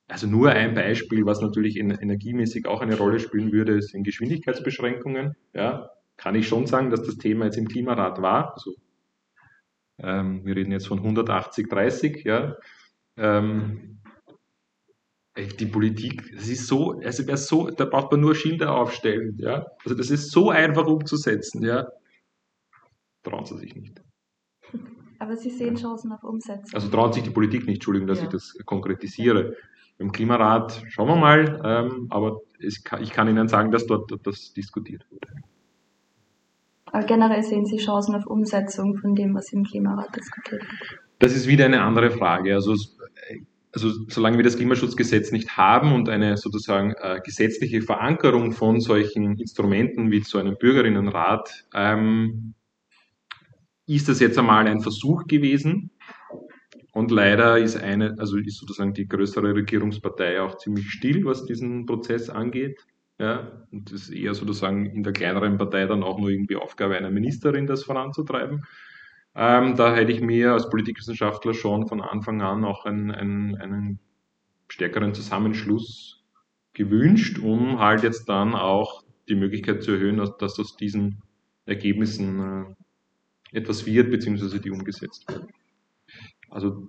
also 0.08 0.26
nur 0.26 0.50
ein 0.50 0.74
Beispiel, 0.74 1.24
was 1.24 1.40
natürlich 1.40 1.78
energiemäßig 1.78 2.66
auch 2.66 2.80
eine 2.82 2.96
Rolle 2.96 3.20
spielen 3.20 3.52
würde, 3.52 3.80
sind 3.80 4.04
Geschwindigkeitsbeschränkungen. 4.04 5.34
Ja, 5.54 5.90
kann 6.16 6.34
ich 6.34 6.46
schon 6.46 6.66
sagen, 6.66 6.90
dass 6.90 7.02
das 7.02 7.16
Thema 7.16 7.46
jetzt 7.46 7.56
im 7.56 7.68
Klimarat 7.68 8.20
war. 8.20 8.52
Also, 8.54 8.74
ähm, 9.98 10.44
wir 10.44 10.56
reden 10.56 10.72
jetzt 10.72 10.88
von 10.88 10.98
180, 10.98 11.68
30. 11.68 12.24
Ja, 12.24 12.56
ähm, 13.16 14.00
die 15.36 15.66
Politik, 15.66 16.32
das 16.36 16.48
ist 16.48 16.66
so, 16.68 17.00
also 17.00 17.26
wäre 17.26 17.36
so, 17.36 17.70
da 17.70 17.86
braucht 17.86 18.12
man 18.12 18.20
nur 18.20 18.34
Schilder 18.34 18.74
aufstellen. 18.74 19.36
Ja, 19.38 19.66
also 19.84 19.96
das 19.96 20.10
ist 20.10 20.30
so 20.30 20.50
einfach 20.50 20.86
umzusetzen. 20.86 21.64
Ja, 21.64 21.88
trauen 23.22 23.46
sie 23.46 23.56
sich 23.58 23.74
nicht. 23.74 24.00
Aber 25.18 25.36
Sie 25.36 25.50
sehen 25.50 25.76
Chancen 25.76 26.12
auf 26.12 26.22
Umsetzung. 26.22 26.74
Also 26.74 26.88
traut 26.88 27.14
sich 27.14 27.22
die 27.22 27.30
Politik 27.30 27.66
nicht, 27.66 27.76
Entschuldigung, 27.76 28.06
dass 28.06 28.18
ja. 28.18 28.24
ich 28.24 28.30
das 28.30 28.58
konkretisiere. 28.66 29.56
Im 29.98 30.12
Klimarat 30.12 30.82
schauen 30.88 31.08
wir 31.08 31.16
mal, 31.16 31.60
ähm, 31.64 32.06
aber 32.10 32.40
kann, 32.84 33.02
ich 33.02 33.10
kann 33.10 33.28
Ihnen 33.28 33.48
sagen, 33.48 33.70
dass 33.70 33.86
dort 33.86 34.10
das 34.24 34.52
diskutiert 34.52 35.04
wurde. 35.10 35.28
Aber 36.86 37.04
generell 37.04 37.42
sehen 37.42 37.66
Sie 37.66 37.78
Chancen 37.78 38.14
auf 38.14 38.26
Umsetzung 38.26 38.96
von 38.96 39.14
dem, 39.14 39.34
was 39.34 39.52
im 39.52 39.64
Klimarat 39.64 40.14
diskutiert 40.16 40.62
wird? 40.62 41.00
Das 41.18 41.34
ist 41.34 41.46
wieder 41.46 41.64
eine 41.64 41.82
andere 41.82 42.10
Frage. 42.10 42.54
Also 42.54 42.74
also 43.74 43.90
solange 44.08 44.36
wir 44.36 44.44
das 44.44 44.56
Klimaschutzgesetz 44.56 45.32
nicht 45.32 45.56
haben 45.56 45.92
und 45.92 46.08
eine 46.08 46.36
sozusagen 46.36 46.92
äh, 46.92 47.20
gesetzliche 47.24 47.82
Verankerung 47.82 48.52
von 48.52 48.80
solchen 48.80 49.36
Instrumenten 49.38 50.12
wie 50.12 50.20
so 50.20 50.38
einem 50.38 50.56
Bürgerinnenrat, 50.56 51.66
ähm, 51.74 52.54
ist 53.86 54.08
das 54.08 54.20
jetzt 54.20 54.38
einmal 54.38 54.66
ein 54.66 54.80
Versuch 54.80 55.26
gewesen. 55.26 55.90
Und 56.94 57.10
leider 57.10 57.58
ist 57.58 57.76
eine, 57.76 58.14
also 58.18 58.36
ist 58.36 58.58
sozusagen 58.58 58.94
die 58.94 59.08
größere 59.08 59.52
Regierungspartei 59.52 60.40
auch 60.40 60.56
ziemlich 60.58 60.90
still, 60.90 61.24
was 61.24 61.44
diesen 61.44 61.86
Prozess 61.86 62.30
angeht. 62.30 62.86
Ja, 63.18 63.66
und 63.72 63.92
das 63.92 64.02
ist 64.02 64.10
eher 64.10 64.34
sozusagen 64.34 64.86
in 64.86 65.02
der 65.02 65.12
kleineren 65.12 65.58
Partei 65.58 65.86
dann 65.86 66.04
auch 66.04 66.18
nur 66.18 66.30
irgendwie 66.30 66.54
Aufgabe 66.54 66.96
einer 66.96 67.10
Ministerin, 67.10 67.66
das 67.66 67.82
voranzutreiben. 67.82 68.64
Ähm, 69.34 69.74
da 69.74 69.92
hätte 69.92 70.12
ich 70.12 70.20
mir 70.20 70.52
als 70.52 70.70
Politikwissenschaftler 70.70 71.52
schon 71.52 71.88
von 71.88 72.00
Anfang 72.00 72.42
an 72.42 72.64
auch 72.64 72.84
einen, 72.84 73.10
einen, 73.10 73.56
einen 73.56 73.98
stärkeren 74.68 75.14
Zusammenschluss 75.14 76.22
gewünscht, 76.74 77.40
um 77.40 77.80
halt 77.80 78.04
jetzt 78.04 78.28
dann 78.28 78.54
auch 78.54 79.02
die 79.28 79.34
Möglichkeit 79.34 79.82
zu 79.82 79.92
erhöhen, 79.92 80.18
dass, 80.38 80.60
aus 80.60 80.76
diesen 80.76 81.22
Ergebnissen 81.66 82.76
äh, 83.52 83.58
etwas 83.58 83.84
wird, 83.84 84.12
beziehungsweise 84.12 84.60
die 84.60 84.70
umgesetzt 84.70 85.28
werden. 85.28 85.48
Also 86.54 86.88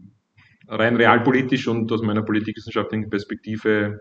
rein 0.67 0.95
realpolitisch 0.95 1.67
und 1.67 1.91
aus 1.91 2.01
meiner 2.01 2.23
politikwissenschaftlichen 2.23 3.09
Perspektive 3.09 3.99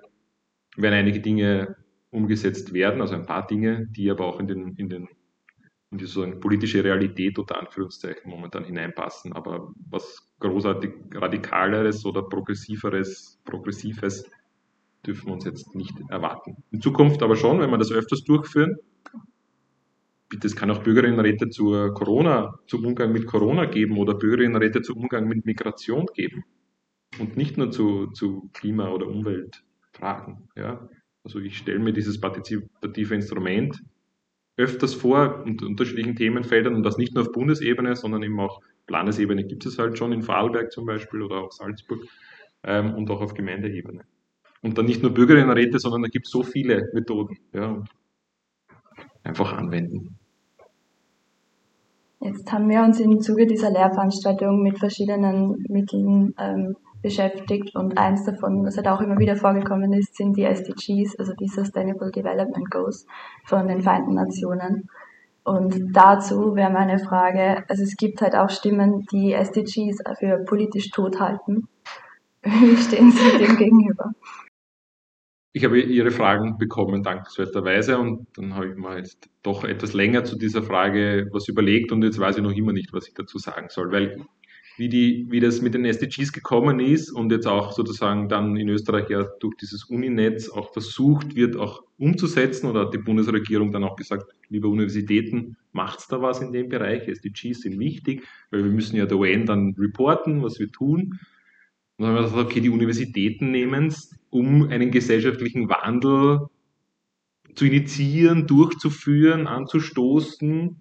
werden 0.76 0.94
einige 0.94 1.20
Dinge 1.20 1.76
umgesetzt 2.10 2.72
werden, 2.72 3.00
also 3.00 3.14
ein 3.14 3.26
paar 3.26 3.46
Dinge, 3.46 3.86
die 3.88 4.10
aber 4.10 4.26
auch 4.26 4.38
in 4.38 4.46
den, 4.46 4.74
in 4.76 4.88
den 4.88 5.08
in 5.90 5.98
die 5.98 6.06
so 6.06 6.28
politische 6.40 6.82
Realität 6.82 7.38
unter 7.38 7.56
Anführungszeichen 7.60 8.28
momentan 8.28 8.64
hineinpassen. 8.64 9.32
Aber 9.32 9.72
was 9.88 10.28
großartig 10.40 10.90
radikaleres 11.12 12.04
oder 12.04 12.22
progressiveres, 12.22 13.40
progressives 13.44 14.28
dürfen 15.06 15.26
wir 15.28 15.34
uns 15.34 15.44
jetzt 15.44 15.72
nicht 15.76 15.94
erwarten. 16.08 16.64
In 16.72 16.80
Zukunft 16.80 17.22
aber 17.22 17.36
schon, 17.36 17.60
wenn 17.60 17.70
wir 17.70 17.78
das 17.78 17.92
öfters 17.92 18.24
durchführen. 18.24 18.76
Es 20.42 20.56
kann 20.56 20.70
auch 20.70 20.82
Bürgerinnenräte 20.82 21.50
zur 21.50 21.92
Corona, 21.94 22.58
zum 22.66 22.84
Umgang 22.86 23.12
mit 23.12 23.26
Corona 23.26 23.66
geben 23.66 23.98
oder 23.98 24.14
Bürgerinnenräte 24.14 24.82
zum 24.82 24.96
Umgang 24.98 25.28
mit 25.28 25.44
Migration 25.44 26.06
geben. 26.14 26.44
Und 27.18 27.36
nicht 27.36 27.58
nur 27.58 27.70
zu, 27.70 28.08
zu 28.08 28.50
Klima- 28.52 28.90
oder 28.90 29.06
Umweltfragen. 29.06 30.48
Ja? 30.56 30.88
Also 31.22 31.38
ich 31.38 31.58
stelle 31.58 31.78
mir 31.78 31.92
dieses 31.92 32.20
partizipative 32.20 33.14
Instrument 33.14 33.82
öfters 34.56 34.94
vor 34.94 35.42
unter 35.44 35.66
unterschiedlichen 35.66 36.16
Themenfeldern 36.16 36.74
und 36.74 36.82
das 36.82 36.96
nicht 36.96 37.14
nur 37.14 37.24
auf 37.24 37.32
Bundesebene, 37.32 37.96
sondern 37.96 38.22
eben 38.22 38.38
auch 38.38 38.60
Landesebene 38.88 39.44
gibt 39.44 39.66
es 39.66 39.78
halt 39.78 39.98
schon 39.98 40.12
in 40.12 40.22
Vorarlberg 40.22 40.70
zum 40.70 40.86
Beispiel 40.86 41.22
oder 41.22 41.36
auch 41.36 41.52
Salzburg 41.52 42.00
ähm, 42.62 42.94
und 42.94 43.10
auch 43.10 43.20
auf 43.20 43.34
Gemeindeebene. 43.34 44.04
Und 44.62 44.78
dann 44.78 44.86
nicht 44.86 45.02
nur 45.02 45.12
Bürgerinnenräte, 45.12 45.78
sondern 45.78 46.02
da 46.02 46.08
gibt 46.08 46.26
es 46.26 46.32
so 46.32 46.42
viele 46.42 46.90
Methoden. 46.92 47.38
Ja. 47.52 47.84
Einfach 49.22 49.52
anwenden. 49.52 50.18
Jetzt 52.24 52.50
haben 52.50 52.70
wir 52.70 52.80
uns 52.80 52.98
im 53.00 53.20
Zuge 53.20 53.46
dieser 53.46 53.70
Lehrveranstaltung 53.70 54.62
mit 54.62 54.78
verschiedenen 54.78 55.62
Mitteln 55.68 56.34
ähm, 56.38 56.74
beschäftigt 57.02 57.76
und 57.76 57.98
eins 57.98 58.24
davon, 58.24 58.64
was 58.64 58.78
halt 58.78 58.88
auch 58.88 59.02
immer 59.02 59.18
wieder 59.18 59.36
vorgekommen 59.36 59.92
ist, 59.92 60.16
sind 60.16 60.34
die 60.38 60.44
SDGs, 60.44 61.18
also 61.18 61.34
die 61.34 61.48
Sustainable 61.48 62.10
Development 62.10 62.70
Goals 62.70 63.06
von 63.44 63.68
den 63.68 63.82
Vereinten 63.82 64.14
Nationen. 64.14 64.88
Und 65.44 65.94
dazu 65.94 66.56
wäre 66.56 66.72
meine 66.72 66.98
Frage, 66.98 67.62
also 67.68 67.82
es 67.82 67.94
gibt 67.94 68.22
halt 68.22 68.34
auch 68.34 68.48
Stimmen, 68.48 69.04
die 69.12 69.34
SDGs 69.34 69.98
für 70.18 70.38
politisch 70.46 70.90
tot 70.92 71.20
halten. 71.20 71.68
Wie 72.42 72.76
stehen 72.78 73.10
Sie 73.10 73.36
dem 73.36 73.54
gegenüber? 73.58 74.12
Ich 75.56 75.64
habe 75.64 75.80
Ihre 75.80 76.10
Fragen 76.10 76.58
bekommen, 76.58 77.04
dankenswerterweise, 77.04 77.96
und 77.96 78.26
dann 78.34 78.56
habe 78.56 78.70
ich 78.70 78.74
mal 78.74 78.98
jetzt 78.98 79.30
doch 79.44 79.62
etwas 79.62 79.92
länger 79.92 80.24
zu 80.24 80.36
dieser 80.36 80.64
Frage 80.64 81.28
was 81.30 81.46
überlegt 81.46 81.92
und 81.92 82.02
jetzt 82.02 82.18
weiß 82.18 82.38
ich 82.38 82.42
noch 82.42 82.50
immer 82.50 82.72
nicht, 82.72 82.92
was 82.92 83.06
ich 83.06 83.14
dazu 83.14 83.38
sagen 83.38 83.68
soll, 83.70 83.92
weil 83.92 84.26
wie, 84.78 84.88
die, 84.88 85.26
wie 85.30 85.38
das 85.38 85.62
mit 85.62 85.74
den 85.74 85.84
SDGs 85.84 86.32
gekommen 86.32 86.80
ist 86.80 87.08
und 87.12 87.30
jetzt 87.30 87.46
auch 87.46 87.70
sozusagen 87.70 88.28
dann 88.28 88.56
in 88.56 88.68
Österreich 88.68 89.08
ja 89.10 89.28
durch 89.38 89.54
dieses 89.54 89.84
Uninetz 89.84 90.48
auch 90.48 90.72
versucht 90.72 91.36
wird, 91.36 91.54
auch 91.54 91.84
umzusetzen 91.98 92.68
oder 92.68 92.80
hat 92.80 92.94
die 92.94 92.98
Bundesregierung 92.98 93.70
dann 93.70 93.84
auch 93.84 93.94
gesagt, 93.94 94.32
liebe 94.48 94.66
Universitäten, 94.66 95.56
macht's 95.70 96.08
da 96.08 96.20
was 96.20 96.40
in 96.40 96.50
dem 96.50 96.68
Bereich, 96.68 97.06
SDGs 97.06 97.60
sind 97.60 97.78
wichtig, 97.78 98.24
weil 98.50 98.64
wir 98.64 98.72
müssen 98.72 98.96
ja 98.96 99.06
der 99.06 99.18
UN 99.18 99.46
dann 99.46 99.76
reporten, 99.78 100.42
was 100.42 100.58
wir 100.58 100.72
tun. 100.72 101.20
Und 101.96 102.04
dann 102.04 102.08
haben 102.08 102.16
wir 102.16 102.22
gesagt, 102.22 102.50
okay, 102.50 102.60
die 102.60 102.70
Universitäten 102.70 103.50
nehmen 103.50 103.86
es, 103.86 104.14
um 104.30 104.68
einen 104.68 104.90
gesellschaftlichen 104.90 105.68
Wandel 105.68 106.46
zu 107.54 107.66
initiieren, 107.66 108.46
durchzuführen, 108.46 109.46
anzustoßen, 109.46 110.80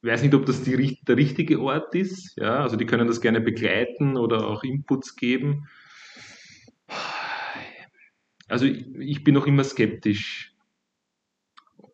ich 0.00 0.08
weiß 0.08 0.22
nicht, 0.22 0.34
ob 0.34 0.46
das 0.46 0.62
die, 0.62 0.98
der 1.02 1.16
richtige 1.16 1.60
Ort 1.60 1.94
ist. 1.94 2.36
Ja, 2.36 2.60
also 2.60 2.76
die 2.76 2.86
können 2.86 3.08
das 3.08 3.20
gerne 3.20 3.40
begleiten 3.40 4.16
oder 4.16 4.46
auch 4.46 4.62
Inputs 4.62 5.16
geben. 5.16 5.66
Also 8.46 8.66
ich, 8.66 8.86
ich 8.94 9.24
bin 9.24 9.34
noch 9.34 9.46
immer 9.46 9.64
skeptisch. 9.64 10.54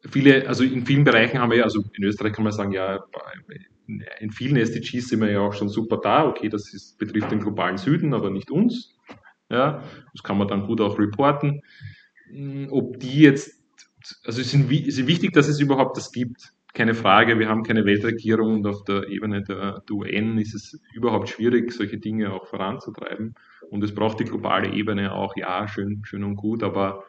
Viele, 0.06 0.46
also 0.46 0.64
in 0.64 0.84
vielen 0.84 1.04
Bereichen 1.04 1.38
haben 1.38 1.50
wir 1.50 1.58
ja, 1.58 1.64
also 1.64 1.82
in 1.94 2.04
Österreich 2.04 2.34
kann 2.34 2.44
man 2.44 2.52
sagen, 2.52 2.72
ja, 2.72 3.02
in 3.86 4.30
vielen 4.30 4.56
SDGs 4.56 5.08
sind 5.08 5.20
wir 5.20 5.30
ja 5.30 5.40
auch 5.40 5.52
schon 5.52 5.68
super 5.68 5.98
da. 5.98 6.26
Okay, 6.26 6.48
das 6.48 6.72
ist, 6.72 6.98
betrifft 6.98 7.30
den 7.30 7.40
globalen 7.40 7.76
Süden, 7.76 8.14
aber 8.14 8.30
nicht 8.30 8.50
uns. 8.50 8.96
Ja, 9.50 9.82
das 10.12 10.22
kann 10.22 10.38
man 10.38 10.48
dann 10.48 10.66
gut 10.66 10.80
auch 10.80 10.98
reporten. 10.98 11.60
Ob 12.70 12.98
die 12.98 13.20
jetzt, 13.20 13.62
also 14.24 14.40
es 14.40 14.54
ist 14.54 14.68
wichtig, 14.68 15.32
dass 15.32 15.48
es 15.48 15.60
überhaupt 15.60 15.96
das 15.96 16.12
gibt 16.12 16.54
keine 16.74 16.94
Frage, 16.94 17.38
wir 17.38 17.48
haben 17.48 17.62
keine 17.62 17.84
Weltregierung 17.84 18.54
und 18.54 18.66
auf 18.66 18.82
der 18.82 19.08
Ebene 19.08 19.42
der, 19.44 19.82
der 19.88 19.96
UN 19.96 20.38
ist 20.38 20.54
es 20.54 20.80
überhaupt 20.92 21.28
schwierig, 21.28 21.70
solche 21.70 21.98
Dinge 21.98 22.32
auch 22.32 22.48
voranzutreiben. 22.48 23.34
Und 23.70 23.84
es 23.84 23.94
braucht 23.94 24.18
die 24.18 24.24
globale 24.24 24.72
Ebene 24.72 25.14
auch, 25.14 25.36
ja, 25.36 25.68
schön, 25.68 26.02
schön 26.04 26.24
und 26.24 26.34
gut, 26.34 26.64
aber 26.64 27.04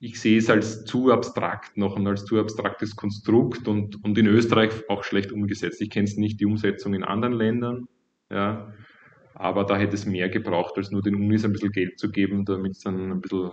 ich 0.00 0.20
sehe 0.20 0.38
es 0.38 0.48
als 0.48 0.84
zu 0.84 1.10
abstrakt 1.10 1.76
noch 1.76 1.96
und 1.96 2.06
als 2.06 2.24
zu 2.24 2.38
abstraktes 2.38 2.96
Konstrukt 2.96 3.66
und, 3.66 4.02
und 4.04 4.16
in 4.16 4.26
Österreich 4.26 4.70
auch 4.88 5.02
schlecht 5.02 5.32
umgesetzt. 5.32 5.80
Ich 5.80 5.90
kenne 5.90 6.06
es 6.06 6.16
nicht, 6.16 6.40
die 6.40 6.46
Umsetzung 6.46 6.94
in 6.94 7.04
anderen 7.04 7.34
Ländern, 7.34 7.88
ja, 8.30 8.72
aber 9.34 9.64
da 9.64 9.76
hätte 9.76 9.94
es 9.94 10.06
mehr 10.06 10.28
gebraucht, 10.28 10.76
als 10.76 10.90
nur 10.90 11.02
den 11.02 11.14
Unis 11.14 11.44
ein 11.44 11.52
bisschen 11.52 11.72
Geld 11.72 11.98
zu 11.98 12.10
geben, 12.10 12.44
damit 12.44 12.76
sie 12.76 12.84
dann 12.84 13.12
ein 13.12 13.20
bisschen, 13.20 13.50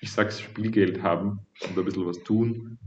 ich 0.00 0.10
sag's, 0.10 0.40
Spielgeld 0.40 1.02
haben 1.02 1.40
und 1.62 1.78
ein 1.78 1.84
bisschen 1.84 2.06
was 2.06 2.22
tun 2.22 2.78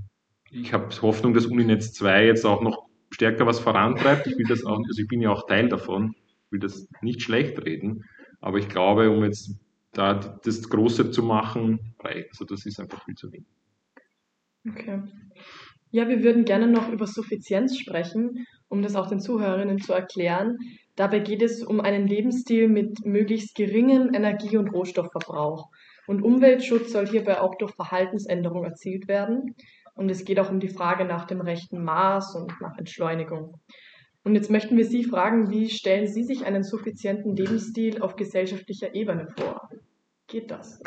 ich 0.51 0.73
habe 0.73 0.89
Hoffnung, 1.01 1.33
dass 1.33 1.45
Uninetz 1.45 1.93
2 1.93 2.25
jetzt 2.25 2.45
auch 2.45 2.61
noch 2.61 2.87
stärker 3.11 3.45
was 3.45 3.59
vorantreibt. 3.59 4.27
Ich 4.27 4.37
will 4.37 4.45
das 4.47 4.65
auch, 4.65 4.77
also 4.77 5.01
ich 5.01 5.07
bin 5.07 5.21
ja 5.21 5.31
auch 5.31 5.45
Teil 5.47 5.69
davon, 5.69 6.15
ich 6.45 6.51
will 6.51 6.59
das 6.59 6.87
nicht 7.01 7.21
schlecht 7.21 7.63
reden, 7.63 8.03
aber 8.41 8.57
ich 8.57 8.69
glaube, 8.69 9.09
um 9.09 9.23
jetzt 9.23 9.55
da 9.93 10.13
das 10.43 10.69
Große 10.69 11.11
zu 11.11 11.23
machen, 11.23 11.95
also 12.03 12.45
das 12.45 12.65
ist 12.65 12.79
einfach 12.79 13.03
viel 13.05 13.15
zu 13.15 13.31
wenig. 13.31 13.47
Okay. 14.67 15.01
Ja, 15.91 16.07
wir 16.07 16.23
würden 16.23 16.45
gerne 16.45 16.67
noch 16.67 16.89
über 16.89 17.07
Suffizienz 17.07 17.77
sprechen, 17.77 18.45
um 18.67 18.83
das 18.83 18.95
auch 18.95 19.07
den 19.07 19.19
Zuhörerinnen 19.19 19.79
zu 19.79 19.93
erklären. 19.93 20.57
Dabei 20.95 21.19
geht 21.19 21.41
es 21.41 21.63
um 21.63 21.81
einen 21.81 22.07
Lebensstil 22.07 22.67
mit 22.67 23.05
möglichst 23.05 23.55
geringem 23.55 24.13
Energie- 24.13 24.57
und 24.57 24.69
Rohstoffverbrauch. 24.69 25.69
Und 26.05 26.21
Umweltschutz 26.21 26.91
soll 26.91 27.07
hierbei 27.07 27.39
auch 27.39 27.55
durch 27.55 27.73
Verhaltensänderung 27.73 28.65
erzielt 28.65 29.07
werden. 29.07 29.55
Und 29.95 30.09
es 30.11 30.25
geht 30.25 30.39
auch 30.39 30.51
um 30.51 30.59
die 30.59 30.69
Frage 30.69 31.05
nach 31.05 31.25
dem 31.25 31.41
rechten 31.41 31.83
Maß 31.83 32.35
und 32.35 32.53
nach 32.61 32.77
Entschleunigung. 32.77 33.59
Und 34.23 34.35
jetzt 34.35 34.51
möchten 34.51 34.77
wir 34.77 34.85
Sie 34.85 35.03
fragen, 35.03 35.49
wie 35.49 35.69
stellen 35.69 36.07
Sie 36.07 36.23
sich 36.23 36.45
einen 36.45 36.63
suffizienten 36.63 37.35
Lebensstil 37.35 38.01
auf 38.01 38.15
gesellschaftlicher 38.15 38.93
Ebene 38.93 39.27
vor? 39.37 39.69
Geht 40.27 40.51
das? 40.51 40.81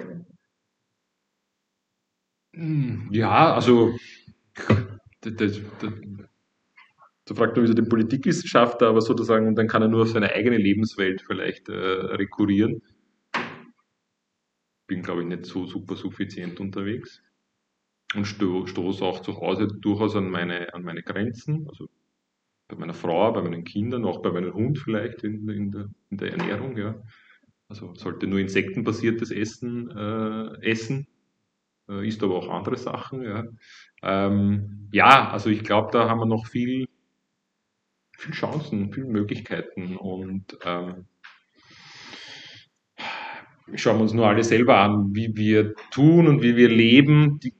Hm, 2.54 3.08
ja, 3.10 3.54
also 3.54 3.96
das, 5.22 5.34
das, 5.36 5.60
das, 5.80 5.92
da 7.24 7.34
fragt 7.34 7.56
man 7.56 7.64
wieder 7.64 7.74
den 7.74 7.88
Politikwissenschaftler, 7.88 8.88
aber 8.88 9.00
sozusagen, 9.00 9.54
dann 9.54 9.68
kann 9.68 9.82
er 9.82 9.88
nur 9.88 10.02
auf 10.02 10.10
seine 10.10 10.32
eigene 10.32 10.58
Lebenswelt 10.58 11.22
vielleicht 11.22 11.68
äh, 11.68 11.72
rekurrieren. 11.72 12.82
Bin, 14.86 15.02
glaube 15.02 15.22
ich, 15.22 15.28
nicht 15.28 15.46
so 15.46 15.64
super 15.66 15.96
suffizient 15.96 16.60
unterwegs 16.60 17.22
und 18.14 18.26
sto 18.26 18.66
stoße 18.66 19.02
auch 19.04 19.20
zu 19.20 19.36
Hause 19.36 19.68
durchaus 19.68 20.16
an 20.16 20.28
meine, 20.28 20.74
an 20.74 20.82
meine 20.82 21.02
Grenzen. 21.02 21.66
Also 21.68 21.88
bei 22.72 22.78
meiner 22.78 22.94
Frau, 22.94 23.32
bei 23.32 23.42
meinen 23.42 23.64
Kindern, 23.64 24.06
auch 24.06 24.22
bei 24.22 24.32
meinem 24.32 24.54
Hund 24.54 24.78
vielleicht 24.78 25.24
in, 25.24 25.46
in, 25.48 25.70
der, 25.70 25.88
in 26.10 26.16
der 26.16 26.32
Ernährung. 26.32 26.76
Ja. 26.78 26.94
Also 27.68 27.94
sollte 27.94 28.26
nur 28.26 28.38
insektenbasiertes 28.38 29.30
Essen 29.30 29.90
äh, 29.90 30.70
essen, 30.70 31.06
äh, 31.88 32.06
isst 32.06 32.22
aber 32.22 32.36
auch 32.36 32.48
andere 32.48 32.78
Sachen. 32.78 33.22
Ja, 33.22 33.44
ähm, 34.02 34.88
ja 34.90 35.30
also 35.30 35.50
ich 35.50 35.62
glaube, 35.64 35.90
da 35.92 36.08
haben 36.08 36.20
wir 36.20 36.26
noch 36.26 36.46
viel, 36.46 36.86
viel 38.16 38.32
Chancen, 38.32 38.90
viel 38.90 39.04
Möglichkeiten 39.04 39.98
und 39.98 40.56
ähm, 40.64 41.04
schauen 43.74 43.98
wir 43.98 44.02
uns 44.02 44.14
nur 44.14 44.28
alle 44.28 44.44
selber 44.44 44.78
an, 44.78 45.14
wie 45.14 45.36
wir 45.36 45.74
tun 45.90 46.26
und 46.26 46.42
wie 46.42 46.56
wir 46.56 46.70
leben. 46.70 47.38
Die, 47.40 47.52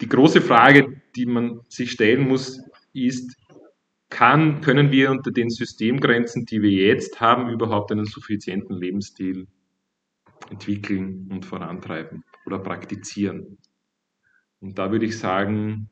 die 0.00 0.08
große 0.08 0.40
Frage, 0.40 1.02
die 1.16 1.26
man 1.26 1.60
sich 1.68 1.90
stellen 1.90 2.26
muss, 2.26 2.62
ist, 2.94 3.36
kann, 4.14 4.60
können 4.60 4.92
wir 4.92 5.10
unter 5.10 5.32
den 5.32 5.50
Systemgrenzen, 5.50 6.46
die 6.46 6.62
wir 6.62 6.70
jetzt 6.70 7.20
haben, 7.20 7.50
überhaupt 7.50 7.90
einen 7.90 8.04
suffizienten 8.04 8.76
Lebensstil 8.76 9.48
entwickeln 10.50 11.28
und 11.32 11.44
vorantreiben 11.44 12.22
oder 12.46 12.60
praktizieren? 12.60 13.58
Und 14.60 14.78
da 14.78 14.92
würde 14.92 15.06
ich 15.06 15.18
sagen, 15.18 15.90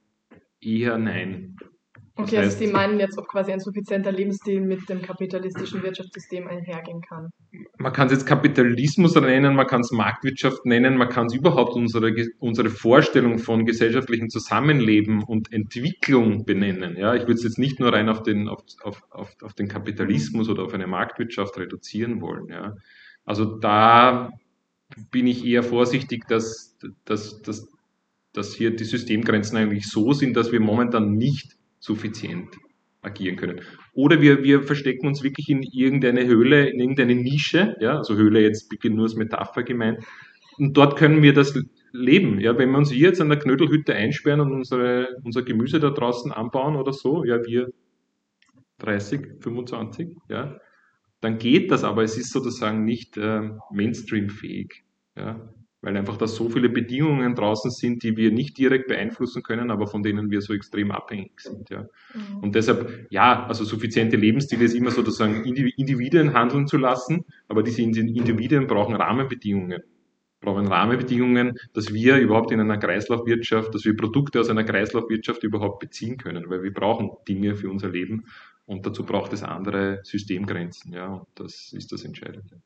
eher 0.61 0.99
nein. 0.99 1.57
Das 2.15 2.25
okay, 2.25 2.37
also 2.37 2.51
heißt, 2.51 2.57
also 2.57 2.67
Sie 2.67 2.73
meinen 2.73 3.01
jetzt, 3.01 3.17
ob 3.17 3.27
quasi 3.27 3.53
ein 3.53 3.61
suffizienter 3.61 4.13
Lebensstil 4.13 4.61
mit 4.61 4.87
dem 4.89 5.01
kapitalistischen 5.01 5.83
Wirtschaftssystem 5.83 6.47
einhergehen 6.47 7.01
kann? 7.01 7.31
Man 7.79 7.93
kann 7.93 8.09
es 8.09 8.13
jetzt 8.13 8.27
Kapitalismus 8.27 9.15
nennen, 9.15 9.55
man 9.55 9.67
kann 9.67 9.81
es 9.81 9.93
Marktwirtschaft 9.93 10.67
nennen, 10.67 10.99
man 10.99 11.09
kann 11.09 11.27
es 11.27 11.35
überhaupt 11.35 11.75
unsere, 11.75 12.15
unsere 12.39 12.69
Vorstellung 12.69 13.39
von 13.39 13.65
gesellschaftlichem 13.65 14.29
Zusammenleben 14.29 15.23
und 15.23 15.53
Entwicklung 15.53 16.45
benennen. 16.45 16.99
Ja, 16.99 17.15
ich 17.15 17.23
würde 17.23 17.35
es 17.35 17.45
jetzt 17.45 17.59
nicht 17.59 17.81
nur 17.81 17.95
rein 17.95 18.11
auf 18.11 18.23
den, 18.23 18.47
auf, 18.49 18.61
auf, 18.83 19.03
auf, 19.11 19.35
auf 19.41 19.55
den 19.55 19.69
Kapitalismus 19.69 20.51
oder 20.51 20.65
auf 20.65 20.75
eine 20.75 20.87
Marktwirtschaft 20.87 21.57
reduzieren 21.57 22.21
wollen. 22.21 22.49
Ja. 22.49 22.75
Also 23.25 23.57
da 23.57 24.31
bin 25.11 25.27
ich 25.27 25.47
eher 25.47 25.63
vorsichtig, 25.63 26.27
dass, 26.29 26.77
dass, 27.07 27.41
dass, 27.41 27.69
dass 28.35 28.55
hier 28.55 28.77
die 28.77 28.85
Systemgrenzen 28.85 29.57
eigentlich 29.57 29.89
so 29.89 30.13
sind, 30.13 30.37
dass 30.37 30.53
wir 30.53 30.61
momentan 30.61 31.13
nicht 31.13 31.57
suffizient 31.83 32.57
agieren 33.03 33.37
können. 33.37 33.61
Oder 33.93 34.21
wir, 34.21 34.45
wir 34.45 34.63
verstecken 34.63 35.07
uns 35.09 35.23
wirklich 35.23 35.49
in 35.49 35.63
irgendeine 35.63 36.25
Höhle, 36.25 36.71
in 36.71 36.79
irgendeine 36.79 37.17
Nische, 37.17 37.77
ja, 37.81 37.99
also 37.99 38.15
Höhle 38.15 38.41
jetzt 38.41 38.69
beginnt 38.69 38.95
nur 38.97 39.07
als 39.07 39.17
Metapher 39.17 39.65
gemeint, 39.65 40.05
und 40.59 40.77
dort 40.77 40.97
können 40.97 41.23
wir 41.23 41.33
das 41.35 41.59
leben. 41.93 42.39
Ja, 42.39 42.57
wenn 42.57 42.71
wir 42.71 42.79
uns 42.79 42.91
hier 42.91 43.09
jetzt 43.09 43.21
an 43.21 43.31
der 43.31 43.39
Knödelhütte 43.39 43.95
einsperren 43.95 44.41
und 44.41 44.53
unsere, 44.53 45.09
unser 45.25 45.43
Gemüse 45.43 45.81
da 45.81 45.91
draußen 45.91 46.31
anbauen 46.31 46.77
oder 46.77 46.93
so, 46.93 47.25
ja, 47.25 47.45
wir 47.45 47.73
30, 48.79 49.43
25, 49.43 50.17
ja, 50.29 50.59
dann 51.21 51.39
geht 51.39 51.71
das, 51.71 51.85
aber 51.85 52.05
es 52.05 52.17
ist 52.17 52.33
sozusagen 52.33 52.85
nicht 52.85 53.17
äh, 53.17 53.51
Mainstream-fähig. 53.71 54.85
Ja 55.17 55.53
weil 55.83 55.97
einfach 55.97 56.17
da 56.17 56.29
so 56.29 56.49
viele 56.49 56.69
Bedingungen 56.69 57.35
draußen 57.35 57.71
sind, 57.73 58.05
die 58.05 58.17
wir 58.17 58.31
nicht 58.31 58.57
direkt 58.57 58.87
beeinflussen 58.87 59.43
können, 59.43 59.71
aber 59.71 59.89
von 59.89 60.03
denen 60.03 60.31
wir 60.31 60.41
so 60.41 60.55
extrem 60.55 60.93
abhängig 60.93 61.41
sind. 61.41 61.71
Ja. 61.71 61.89
Mhm. 62.15 62.39
Und 62.41 62.55
deshalb, 62.55 63.09
ja, 63.11 63.45
also 63.47 63.65
suffiziente 63.65 64.17
Lebensstile 64.17 64.65
ist 64.65 64.75
immer 64.75 64.93
sozusagen 64.93 65.45
Individuen 65.45 66.35
handeln 66.35 66.69
zu 66.69 66.79
lassen, 66.79 67.25
aber 67.49 67.65
diese 67.65 67.83
Individuen 67.83 68.69
brauchen 68.69 68.95
Rahmenbedingungen. 68.95 69.83
Brauchen 70.41 70.67
Rahmenbedingungen, 70.67 71.57
dass 71.73 71.93
wir 71.93 72.17
überhaupt 72.19 72.51
in 72.51 72.61
einer 72.61 72.79
Kreislaufwirtschaft, 72.79 73.75
dass 73.75 73.85
wir 73.85 73.97
Produkte 73.97 74.41
aus 74.41 74.51
einer 74.51 74.65
Kreislaufwirtschaft 74.65 75.45
überhaupt 75.45 75.81
beziehen 75.81 76.17
können, 76.17 76.49
weil 76.49 76.63
wir 76.63 76.73
brauchen 76.73 77.11
Dinge 77.29 77.55
für 77.55 77.71
unser 77.71 77.89
Leben 77.89 78.25
und 78.67 78.87
dazu 78.87 79.05
braucht 79.05 79.33
es 79.33 79.43
andere 79.43 80.01
Systemgrenzen. 80.03 80.93
Ja, 80.93 81.09
und 81.15 81.29
das 81.37 81.73
ist 81.73 81.93
das 81.93 82.05
Entscheidende. 82.05 82.61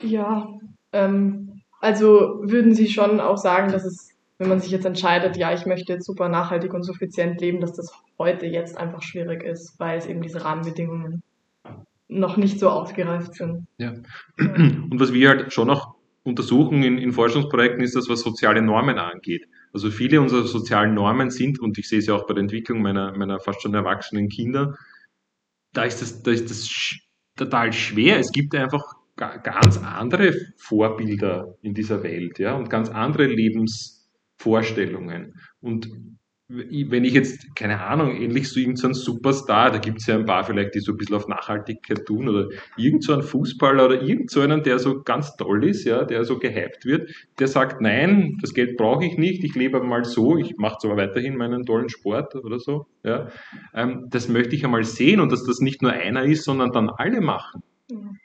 Ja, 0.00 0.58
ähm, 0.92 1.62
also 1.80 2.40
würden 2.42 2.74
Sie 2.74 2.88
schon 2.88 3.20
auch 3.20 3.38
sagen, 3.38 3.72
dass 3.72 3.84
es, 3.84 4.10
wenn 4.38 4.48
man 4.48 4.60
sich 4.60 4.70
jetzt 4.70 4.86
entscheidet, 4.86 5.36
ja, 5.36 5.52
ich 5.52 5.66
möchte 5.66 5.92
jetzt 5.92 6.06
super 6.06 6.28
nachhaltig 6.28 6.72
und 6.74 6.84
suffizient 6.84 7.40
leben, 7.40 7.60
dass 7.60 7.72
das 7.72 7.92
heute 8.18 8.46
jetzt 8.46 8.76
einfach 8.76 9.02
schwierig 9.02 9.42
ist, 9.42 9.78
weil 9.78 9.98
es 9.98 10.06
eben 10.06 10.22
diese 10.22 10.44
Rahmenbedingungen 10.44 11.22
noch 12.08 12.36
nicht 12.36 12.58
so 12.60 12.68
ausgereift 12.68 13.34
sind. 13.34 13.66
Ja. 13.78 13.94
Und 14.38 15.00
was 15.00 15.12
wir 15.12 15.28
halt 15.28 15.52
schon 15.52 15.68
noch 15.68 15.94
untersuchen 16.24 16.82
in, 16.82 16.98
in 16.98 17.12
Forschungsprojekten 17.12 17.82
ist 17.82 17.96
das, 17.96 18.08
was 18.08 18.20
soziale 18.20 18.62
Normen 18.62 18.98
angeht. 18.98 19.46
Also 19.72 19.90
viele 19.90 20.20
unserer 20.20 20.46
sozialen 20.46 20.94
Normen 20.94 21.30
sind, 21.30 21.58
und 21.58 21.78
ich 21.78 21.88
sehe 21.88 21.98
es 21.98 22.06
ja 22.06 22.14
auch 22.14 22.26
bei 22.26 22.34
der 22.34 22.42
Entwicklung 22.42 22.82
meiner, 22.82 23.16
meiner 23.16 23.40
fast 23.40 23.62
schon 23.62 23.74
erwachsenen 23.74 24.28
Kinder, 24.28 24.76
da 25.72 25.84
ist 25.84 26.02
das, 26.02 26.22
da 26.22 26.30
ist 26.30 26.50
das 26.50 26.70
total 27.36 27.72
schwer. 27.72 28.18
Es 28.18 28.30
gibt 28.30 28.54
einfach 28.54 28.84
ganz 29.16 29.78
andere 29.78 30.34
Vorbilder 30.56 31.56
in 31.62 31.74
dieser 31.74 32.02
Welt, 32.02 32.38
ja, 32.38 32.54
und 32.54 32.70
ganz 32.70 32.88
andere 32.90 33.26
Lebensvorstellungen. 33.26 35.34
Und 35.60 35.90
wenn 36.54 37.04
ich 37.04 37.14
jetzt, 37.14 37.56
keine 37.56 37.80
Ahnung, 37.80 38.14
ähnlich 38.14 38.48
so 38.48 38.60
irgendein 38.60 38.92
Superstar, 38.92 39.70
da 39.70 39.78
gibt 39.78 40.00
es 40.00 40.06
ja 40.06 40.16
ein 40.16 40.26
paar 40.26 40.44
vielleicht, 40.44 40.74
die 40.74 40.80
so 40.80 40.92
ein 40.92 40.98
bisschen 40.98 41.16
auf 41.16 41.26
Nachhaltigkeit 41.26 42.04
tun, 42.04 42.28
oder 42.28 42.48
irgend 42.76 43.04
so 43.04 43.22
Fußballer 43.22 43.86
oder 43.86 44.02
irgend 44.02 44.30
so 44.30 44.46
der 44.46 44.78
so 44.78 45.02
ganz 45.02 45.34
toll 45.36 45.64
ist, 45.64 45.84
ja, 45.84 46.04
der 46.04 46.24
so 46.24 46.38
gehypt 46.38 46.84
wird, 46.84 47.10
der 47.38 47.48
sagt, 47.48 47.80
nein, 47.80 48.36
das 48.42 48.52
Geld 48.52 48.76
brauche 48.76 49.04
ich 49.04 49.16
nicht, 49.16 49.42
ich 49.44 49.54
lebe 49.54 49.82
mal 49.82 50.04
so, 50.04 50.36
ich 50.36 50.56
mache 50.58 50.76
zwar 50.82 50.96
weiterhin 50.96 51.36
meinen 51.36 51.64
tollen 51.64 51.88
Sport 51.88 52.34
oder 52.34 52.58
so, 52.58 52.86
ja, 53.02 53.28
ähm, 53.72 54.08
das 54.10 54.28
möchte 54.28 54.54
ich 54.54 54.64
einmal 54.64 54.84
sehen 54.84 55.20
und 55.20 55.32
dass 55.32 55.44
das 55.44 55.60
nicht 55.60 55.80
nur 55.80 55.92
einer 55.92 56.24
ist, 56.24 56.44
sondern 56.44 56.72
dann 56.72 56.90
alle 56.90 57.20
machen. 57.20 57.62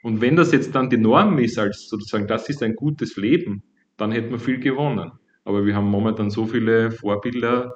Und 0.02 0.20
wenn 0.20 0.36
das 0.36 0.52
jetzt 0.52 0.74
dann 0.74 0.90
die 0.90 0.98
Norm 0.98 1.38
ist, 1.38 1.58
als 1.58 1.88
sozusagen, 1.88 2.26
das 2.26 2.48
ist 2.48 2.62
ein 2.62 2.74
gutes 2.74 3.16
Leben, 3.16 3.62
dann 3.96 4.12
hätten 4.12 4.30
wir 4.30 4.38
viel 4.38 4.60
gewonnen. 4.60 5.12
Aber 5.44 5.64
wir 5.64 5.74
haben 5.74 5.90
momentan 5.90 6.30
so 6.30 6.46
viele 6.46 6.90
Vorbilder, 6.90 7.74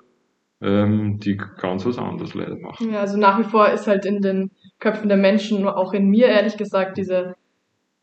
ähm, 0.60 1.18
die 1.18 1.36
ganz 1.36 1.84
was 1.84 1.98
anderes 1.98 2.34
leider 2.34 2.56
machen. 2.56 2.92
Ja, 2.92 3.00
also 3.00 3.18
nach 3.18 3.38
wie 3.38 3.44
vor 3.44 3.68
ist 3.70 3.86
halt 3.86 4.06
in 4.06 4.20
den 4.20 4.50
Köpfen 4.78 5.08
der 5.08 5.18
Menschen, 5.18 5.66
auch 5.66 5.92
in 5.92 6.08
mir 6.08 6.28
ehrlich 6.28 6.56
gesagt, 6.56 6.96
diese, 6.96 7.34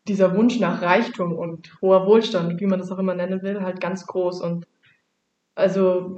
dieser 0.08 0.36
Wunsch 0.36 0.60
nach 0.60 0.82
Reichtum 0.82 1.32
und 1.32 1.72
hoher 1.80 2.06
Wohlstand, 2.06 2.60
wie 2.60 2.66
man 2.66 2.78
das 2.78 2.90
auch 2.90 2.98
immer 2.98 3.14
nennen 3.14 3.42
will, 3.42 3.62
halt 3.62 3.80
ganz 3.80 4.06
groß. 4.06 4.42
Und 4.42 4.66
also, 5.54 6.16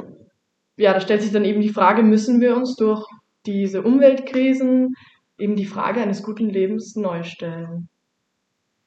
ja, 0.77 0.93
da 0.93 1.01
stellt 1.01 1.23
sich 1.23 1.33
dann 1.33 1.45
eben 1.45 1.61
die 1.61 1.69
Frage, 1.69 2.03
müssen 2.03 2.41
wir 2.41 2.57
uns 2.57 2.75
durch 2.77 3.07
diese 3.47 3.83
Umweltkrisen, 3.83 4.95
eben 5.43 5.57
die 5.57 5.67
Frage 5.67 6.01
eines 6.01 6.23
guten 6.23 6.49
Lebens 6.49 6.97
neu 6.97 7.25
stellen. 7.25 7.89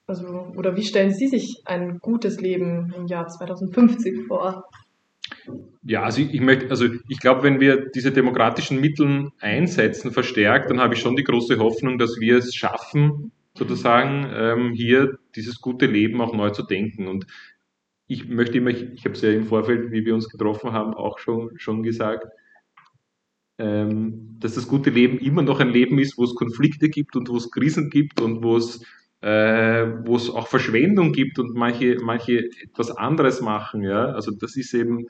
Also, 0.08 0.54
oder 0.56 0.76
wie 0.76 0.84
stellen 0.84 1.12
Sie 1.12 1.28
sich 1.28 1.64
ein 1.66 2.00
gutes 2.00 2.40
Leben 2.40 2.94
im 2.96 3.08
Jahr 3.08 3.28
2050 3.28 4.28
vor? 4.28 4.66
Ja, 5.84 6.04
also 6.04 6.22
ich, 6.22 6.34
ich 6.34 6.42
möchte, 6.42 6.70
also 6.70 6.88
ich 7.10 7.20
glaube, 7.20 7.44
wenn 7.44 7.60
wir 7.60 7.90
diese 7.90 8.12
demokratischen 8.12 8.80
Mittel 8.80 9.32
einsetzen, 9.40 10.12
verstärkt, 10.12 10.70
dann 10.70 10.80
habe 10.80 10.94
ich 10.94 11.00
schon 11.00 11.16
die 11.16 11.24
große 11.24 11.58
Hoffnung, 11.58 11.98
dass 11.98 12.20
wir 12.20 12.38
es 12.38 12.56
schaffen, 12.56 13.32
sozusagen 13.56 14.30
ähm, 14.32 14.74
hier 14.74 15.18
dieses 15.36 15.60
gute 15.62 15.88
Leben 15.88 16.22
auch 16.22 16.34
neu 16.34 16.52
zu 16.52 16.64
denken. 16.64 17.08
Und 17.08 17.26
ich 18.08 18.28
möchte 18.28 18.60
immer, 18.60 18.70
ich, 18.70 18.84
ich 18.94 19.06
habe 19.06 19.16
es 19.16 19.22
ja 19.22 19.32
im 19.32 19.46
Vorfeld, 19.46 19.92
wie 19.92 20.06
wir 20.06 20.14
uns 20.14 20.30
getroffen 20.30 20.72
haben, 20.72 20.94
auch 20.94 21.18
schon, 21.18 21.52
schon 21.58 21.84
gesagt, 21.84 22.28
ähm, 23.58 24.38
dass 24.40 24.56
das 24.56 24.68
gute 24.68 24.90
Leben 24.90 25.18
immer 25.20 25.42
noch 25.42 25.60
ein 25.60 25.70
Leben 25.70 25.98
ist, 26.00 26.18
wo 26.18 26.24
es 26.24 26.36
Konflikte 26.36 26.90
gibt 26.90 27.16
und 27.16 27.30
wo 27.30 27.38
es 27.38 27.52
Krisen 27.52 27.90
gibt 27.90 28.22
und 28.22 28.44
wo 28.44 28.58
es 28.58 28.82
äh, 29.22 29.88
wo 30.06 30.18
es 30.18 30.30
auch 30.30 30.48
Verschwendung 30.48 31.12
gibt 31.12 31.40
und 31.40 31.56
manche, 31.56 31.98
manche 32.00 32.50
etwas 32.62 32.92
anderes 32.92 33.42
machen, 33.42 33.82
ja. 33.82 34.06
Also 34.06 34.32
das 34.32 34.56
ist 34.56 34.74
eben, 34.74 35.08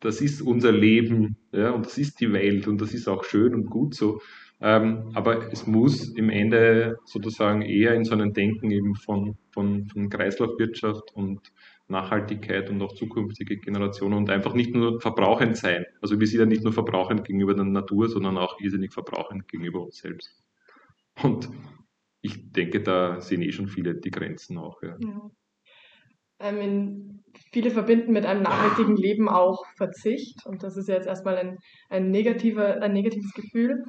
das 0.00 0.20
ist 0.20 0.42
unser 0.42 0.70
Leben, 0.70 1.36
ja, 1.50 1.70
und 1.70 1.86
das 1.86 1.96
ist 1.96 2.20
die 2.20 2.30
Welt 2.32 2.68
und 2.68 2.80
das 2.80 2.92
ist 2.92 3.08
auch 3.08 3.24
schön 3.24 3.54
und 3.54 3.70
gut 3.70 3.94
so. 3.94 4.20
Ähm, 4.60 5.10
aber 5.14 5.50
es 5.50 5.66
muss 5.66 6.08
im 6.10 6.30
Ende 6.30 6.98
sozusagen 7.06 7.62
eher 7.62 7.94
in 7.94 8.04
so 8.04 8.12
einem 8.12 8.32
Denken 8.34 8.70
eben 8.70 8.94
von, 8.96 9.36
von, 9.50 9.88
von 9.88 10.10
Kreislaufwirtschaft 10.10 11.14
und 11.14 11.40
Nachhaltigkeit 11.88 12.70
und 12.70 12.80
auch 12.82 12.94
zukünftige 12.94 13.58
Generationen 13.58 14.14
und 14.14 14.30
einfach 14.30 14.54
nicht 14.54 14.74
nur 14.74 15.00
verbrauchend 15.00 15.56
sein. 15.56 15.84
Also 16.00 16.18
wir 16.18 16.26
sind 16.26 16.40
ja 16.40 16.46
nicht 16.46 16.64
nur 16.64 16.72
verbrauchend 16.72 17.24
gegenüber 17.24 17.54
der 17.54 17.64
Natur, 17.64 18.08
sondern 18.08 18.38
auch 18.38 18.58
irrsinnig 18.60 18.92
verbrauchend 18.92 19.48
gegenüber 19.48 19.82
uns 19.82 19.98
selbst. 19.98 20.42
Und 21.22 21.48
ich 22.22 22.52
denke, 22.52 22.82
da 22.82 23.20
sehen 23.20 23.42
eh 23.42 23.52
schon 23.52 23.68
viele 23.68 23.94
die 23.94 24.10
Grenzen 24.10 24.56
auch. 24.56 24.82
Ja. 24.82 24.96
ja. 24.98 25.30
Ähm, 26.40 27.22
viele 27.52 27.70
verbinden 27.70 28.12
mit 28.12 28.26
einem 28.26 28.42
nachhaltigen 28.42 28.96
Leben 28.96 29.28
auch 29.28 29.64
Verzicht 29.76 30.44
und 30.46 30.62
das 30.62 30.76
ist 30.76 30.88
jetzt 30.88 31.06
erstmal 31.06 31.36
ein, 31.36 31.58
ein, 31.90 32.10
negativer, 32.10 32.82
ein 32.82 32.92
negatives 32.92 33.32
Gefühl. 33.34 33.84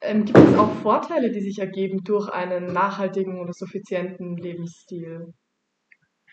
Ähm, 0.00 0.24
gibt 0.24 0.38
es 0.38 0.56
auch 0.56 0.72
Vorteile, 0.76 1.30
die 1.30 1.40
sich 1.40 1.58
ergeben 1.58 2.02
durch 2.02 2.28
einen 2.28 2.72
nachhaltigen 2.72 3.40
oder 3.40 3.52
suffizienten 3.52 4.36
Lebensstil? 4.36 5.34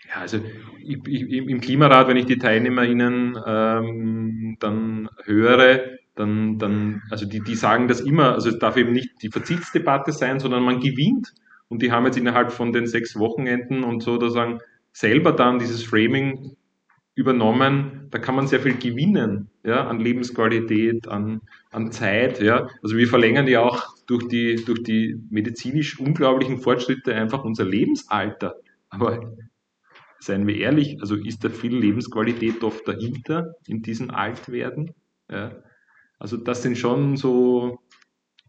Ja, 0.09 0.21
also 0.21 0.39
ich, 0.83 0.97
ich, 1.07 1.31
im 1.31 1.61
Klimarat, 1.61 2.07
wenn 2.07 2.17
ich 2.17 2.25
die 2.25 2.39
TeilnehmerInnen 2.39 3.37
ähm, 3.45 4.57
dann 4.59 5.09
höre, 5.23 5.81
dann, 6.15 6.57
dann, 6.57 7.03
also 7.11 7.27
die, 7.27 7.41
die 7.41 7.55
sagen 7.55 7.87
das 7.87 8.01
immer, 8.01 8.33
also 8.33 8.49
es 8.49 8.57
darf 8.59 8.75
eben 8.75 8.91
nicht 8.91 9.21
die 9.21 9.29
Verzichtsdebatte 9.29 10.11
sein, 10.11 10.39
sondern 10.39 10.63
man 10.63 10.79
gewinnt. 10.79 11.33
Und 11.67 11.83
die 11.83 11.91
haben 11.91 12.05
jetzt 12.05 12.17
innerhalb 12.17 12.51
von 12.51 12.73
den 12.73 12.87
sechs 12.87 13.17
Wochenenden 13.19 13.83
und 13.83 14.01
so, 14.01 14.17
da 14.17 14.29
sagen, 14.29 14.59
selber 14.91 15.31
dann 15.31 15.59
dieses 15.59 15.83
Framing 15.83 16.55
übernommen, 17.13 18.07
da 18.09 18.17
kann 18.17 18.35
man 18.35 18.47
sehr 18.47 18.61
viel 18.61 18.77
gewinnen, 18.77 19.49
ja, 19.63 19.85
an 19.87 19.99
Lebensqualität, 19.99 21.07
an, 21.07 21.41
an 21.69 21.91
Zeit, 21.91 22.41
ja. 22.41 22.67
Also 22.81 22.97
wir 22.97 23.07
verlängern 23.07 23.47
ja 23.47 23.61
auch 23.61 23.85
durch 24.07 24.27
die, 24.27 24.55
durch 24.65 24.81
die 24.81 25.21
medizinisch 25.29 25.99
unglaublichen 25.99 26.57
Fortschritte 26.57 27.13
einfach 27.13 27.43
unser 27.43 27.65
Lebensalter. 27.65 28.55
Aber 28.89 29.35
seien 30.19 30.47
wir 30.47 30.57
ehrlich, 30.57 30.97
also 31.01 31.15
ist 31.15 31.43
da 31.43 31.49
viel 31.49 31.75
Lebensqualität 31.75 32.63
oft 32.63 32.87
dahinter 32.87 33.55
in 33.65 33.81
diesem 33.81 34.11
Altwerden? 34.11 34.91
Ja. 35.31 35.63
Also 36.17 36.37
das 36.37 36.61
sind 36.61 36.77
schon 36.77 37.15
so 37.15 37.79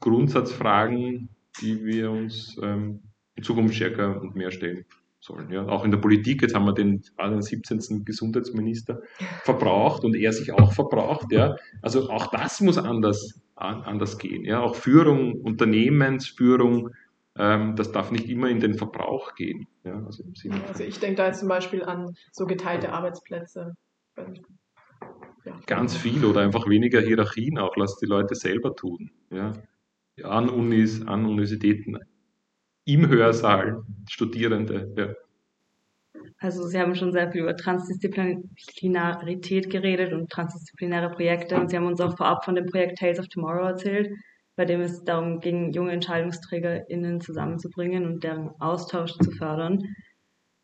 Grundsatzfragen, 0.01 1.29
die 1.61 1.85
wir 1.85 2.11
uns 2.11 2.59
ähm, 2.62 3.03
in 3.37 3.43
Zukunft 3.45 3.75
stärker 3.75 4.21
und 4.21 4.35
mehr 4.35 4.51
stellen 4.51 4.85
sollen. 5.21 5.51
Ja. 5.51 5.66
Auch 5.66 5.85
in 5.85 5.91
der 5.91 5.99
Politik, 5.99 6.43
jetzt 6.43 6.55
haben 6.55 6.64
wir 6.64 6.73
den, 6.73 7.03
den 7.18 7.43
17. 7.43 8.05
Gesundheitsminister 8.05 9.03
verbraucht 9.45 10.03
und 10.05 10.16
er 10.16 10.33
sich 10.33 10.53
auch 10.53 10.73
verbraucht. 10.73 11.31
Ja. 11.31 11.57
Also 11.83 12.11
auch 12.11 12.29
das 12.29 12.61
muss 12.61 12.79
anders, 12.79 13.41
anders 13.55 14.18
gehen. 14.18 14.45
Ja. 14.45 14.61
Auch 14.61 14.75
Führung, 14.75 15.35
Unternehmensführung, 15.41 16.91
das 17.35 17.93
darf 17.93 18.11
nicht 18.11 18.28
immer 18.28 18.49
in 18.49 18.61
den 18.61 18.74
Verbrauch 18.74 19.35
gehen. 19.35 19.66
Ja. 19.85 20.03
Also, 20.05 20.24
also 20.68 20.85
ich 20.85 20.99
denke 20.99 21.16
da 21.16 21.26
jetzt 21.26 21.41
zum 21.41 21.49
Beispiel 21.49 21.85
an 21.85 22.14
so 22.33 22.47
geteilte 22.47 22.93
Arbeitsplätze. 22.93 23.74
Ja. 25.45 25.59
Ganz 25.66 25.97
viel 25.97 26.24
oder 26.24 26.43
einfach 26.43 26.68
weniger 26.68 27.01
Hierarchien 27.01 27.59
auch, 27.59 27.76
lass 27.76 27.99
die 27.99 28.07
Leute 28.07 28.35
selber 28.35 28.74
tun. 28.74 29.11
Ja. 29.31 29.53
An 30.22 30.51
Unis, 30.51 31.07
an 31.07 31.24
Universitäten 31.24 31.97
im 32.85 33.09
Hörsaal 33.09 33.85
Studierende. 34.09 34.93
Ja. 34.97 35.14
Also 36.39 36.66
Sie 36.66 36.78
haben 36.78 36.95
schon 36.95 37.12
sehr 37.12 37.31
viel 37.31 37.43
über 37.43 37.57
Transdisziplinarität 37.57 39.70
geredet 39.70 40.12
und 40.12 40.31
transdisziplinäre 40.31 41.11
Projekte 41.11 41.59
und 41.59 41.70
Sie 41.70 41.76
haben 41.76 41.87
uns 41.87 42.01
auch 42.01 42.16
vorab 42.16 42.45
von 42.45 42.55
dem 42.55 42.66
Projekt 42.66 42.99
Tales 42.99 43.18
of 43.18 43.28
Tomorrow 43.28 43.68
erzählt, 43.68 44.11
bei 44.57 44.64
dem 44.64 44.80
es 44.80 45.05
darum 45.05 45.40
ging, 45.40 45.72
junge 45.72 45.92
EntscheidungsträgerInnen 45.92 47.20
zusammenzubringen 47.20 48.07
und 48.07 48.24
deren 48.24 48.51
Austausch 48.61 49.12
zu 49.14 49.30
fördern. 49.30 49.82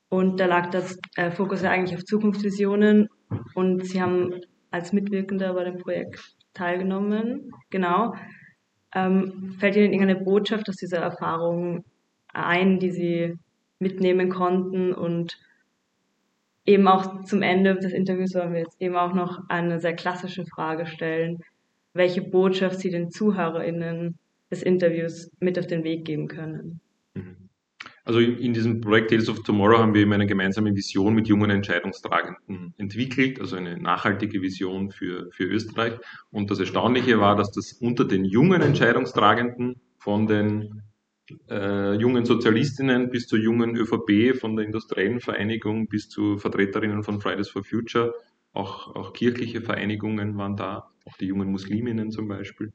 Und 0.09 0.39
da 0.39 0.47
lag 0.47 0.70
das 0.70 0.99
äh, 1.16 1.30
Fokus 1.30 1.62
ja 1.62 1.70
eigentlich 1.70 1.97
auf 1.97 2.05
Zukunftsvisionen 2.05 3.09
und 3.55 3.87
Sie 3.87 4.01
haben 4.01 4.41
als 4.70 4.93
Mitwirkender 4.93 5.55
bei 5.55 5.64
dem 5.64 5.78
Projekt 5.78 6.37
teilgenommen. 6.55 7.51
Genau. 7.70 8.14
Ähm, 8.95 9.57
fällt 9.59 9.76
Ihnen 9.76 9.93
irgendeine 9.93 10.20
Botschaft 10.20 10.68
aus 10.68 10.76
dieser 10.76 10.99
Erfahrung 10.99 11.84
ein, 12.37 12.78
die 12.78 12.91
sie 12.91 13.39
mitnehmen 13.78 14.28
konnten 14.30 14.93
und 14.93 15.39
eben 16.64 16.89
auch 16.89 17.24
zum 17.24 17.43
Ende 17.43 17.76
des 17.76 17.93
Interviews 17.93 18.34
wollen 18.34 18.53
wir 18.53 18.61
jetzt 18.61 18.80
eben 18.80 18.97
auch 18.97 19.14
noch 19.14 19.49
eine 19.49 19.80
sehr 19.80 19.95
klassische 19.95 20.45
Frage 20.47 20.87
stellen, 20.87 21.41
welche 21.97 22.23
Botschaft 22.23 22.81
sie 22.81 22.91
den 22.91 23.11
ZuhörerInnen 23.11 24.19
des 24.51 24.63
Interviews 24.63 25.31
mit 25.41 25.59
auf 25.59 25.67
den 25.67 25.85
Weg 25.85 26.05
geben 26.05 26.29
können. 26.29 26.81
Mhm. 27.15 27.47
Also 28.05 28.21
in 28.21 28.53
diesem 28.53 28.81
Projekt 28.81 29.11
Tales 29.11 29.29
of 29.29 29.43
Tomorrow 29.43 29.79
haben 29.79 29.93
wir 29.93 30.03
eben 30.03 30.13
eine 30.13 30.27
gemeinsame 30.27 30.73
Vision 30.77 31.13
mit 31.13 31.27
jungen 31.27 31.51
Entscheidungstragenden 31.51 32.73
entwickelt, 32.79 33.41
also 33.41 33.57
eine 33.57 33.77
nachhaltige 33.77 34.41
Vision 34.43 34.93
für, 34.93 35.29
für 35.33 35.43
Österreich. 35.43 35.95
Und 36.31 36.53
das 36.53 36.61
Erstaunliche 36.61 37.19
war, 37.19 37.35
dass 37.35 37.51
das 37.51 37.73
unter 37.73 38.05
den 38.05 38.25
jungen 38.25 38.63
Entscheidungstragenden 38.63 39.81
von 39.99 40.29
den 40.29 40.83
äh, 41.51 41.95
jungen 41.95 42.25
Sozialistinnen 42.25 43.11
bis 43.11 43.27
zur 43.27 43.41
jungen 43.41 43.77
ÖVP, 43.77 44.39
von 44.39 44.55
der 44.55 44.67
industriellen 44.67 45.19
Vereinigung 45.19 45.89
bis 45.89 46.09
zu 46.09 46.39
Vertreterinnen 46.39 47.03
von 47.03 47.21
Fridays 47.21 47.49
for 47.49 47.65
Future, 47.65 48.15
auch, 48.53 48.95
auch 48.95 49.15
kirchliche 49.15 49.61
Vereinigungen 49.63 50.39
waren 50.39 50.57
da, 50.57 50.91
auch 51.07 51.17
die 51.17 51.27
jungen 51.27 51.51
Musliminnen 51.51 52.11
zum 52.11 52.29
Beispiel, 52.29 52.73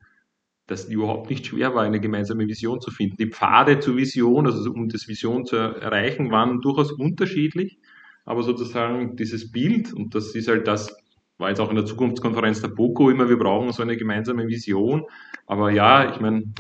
dass 0.68 0.86
überhaupt 0.86 1.30
nicht 1.30 1.46
schwer 1.46 1.76
war, 1.76 1.84
eine 1.84 2.00
gemeinsame 2.00 2.48
Vision 2.48 2.80
zu 2.82 2.92
finden. 2.92 3.18
Die 3.18 3.30
Pfade 3.30 3.80
zur 3.80 3.98
Vision, 3.98 4.46
also 4.46 4.72
um 4.72 4.88
das 4.90 5.08
Vision 5.08 5.46
zu 5.46 5.58
erreichen, 5.58 6.32
waren 6.32 6.62
durchaus 6.62 6.92
unterschiedlich, 6.92 7.78
aber 8.26 8.44
sozusagen 8.44 9.16
dieses 9.16 9.52
Bild, 9.52 9.94
und 9.94 10.16
das 10.16 10.34
ist 10.36 10.48
halt 10.48 10.68
das, 10.68 10.96
war 11.38 11.50
jetzt 11.50 11.60
auch 11.60 11.70
in 11.70 11.76
der 11.76 11.86
Zukunftskonferenz 11.86 12.62
der 12.62 12.70
BOKO 12.70 13.10
immer, 13.10 13.28
wir 13.28 13.38
brauchen 13.38 13.72
so 13.72 13.82
eine 13.82 13.98
gemeinsame 13.98 14.48
Vision, 14.48 15.04
aber 15.46 15.72
ja, 15.72 16.14
ich 16.14 16.22
meine, 16.22 16.54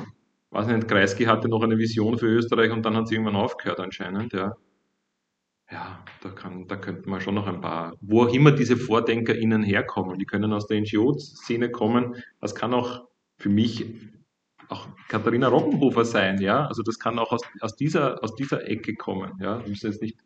weiß 0.50 0.68
nicht, 0.68 0.88
Kreisky 0.88 1.26
hatte 1.26 1.48
noch 1.48 1.64
eine 1.64 1.78
Vision 1.78 2.18
für 2.18 2.28
Österreich 2.28 2.72
und 2.72 2.86
dann 2.86 2.96
hat 2.98 3.06
es 3.06 3.12
irgendwann 3.12 3.36
aufgehört 3.36 3.80
anscheinend, 3.80 4.34
ja. 4.34 4.56
Ja, 5.72 6.04
da, 6.22 6.30
kann, 6.30 6.68
da 6.68 6.76
könnten 6.76 7.10
wir 7.10 7.22
schon 7.22 7.36
noch 7.36 7.48
ein 7.48 7.62
paar, 7.62 7.96
wo 8.02 8.24
auch 8.24 8.34
immer 8.34 8.52
diese 8.52 8.76
VordenkerInnen 8.76 9.64
herkommen, 9.64 10.20
die 10.20 10.26
können 10.26 10.52
aus 10.52 10.68
der 10.68 10.82
NGO-Szene 10.82 11.72
kommen, 11.72 12.16
das 12.42 12.56
kann 12.56 12.74
auch 12.74 13.08
für 13.38 13.48
mich 13.48 13.86
auch 14.68 14.88
Katharina 15.08 15.48
Rockenhofer 15.48 16.04
sein, 16.04 16.42
ja, 16.42 16.66
also 16.66 16.84
das 16.84 17.00
kann 17.00 17.18
auch 17.20 17.32
aus, 17.32 17.42
aus, 17.62 17.76
dieser, 17.78 18.22
aus 18.22 18.36
dieser 18.36 18.68
Ecke 18.68 18.96
kommen, 18.96 19.32
ja, 19.40 19.62
wir 19.62 19.70
müssen 19.70 19.90
jetzt 19.90 20.02
nicht, 20.02 20.20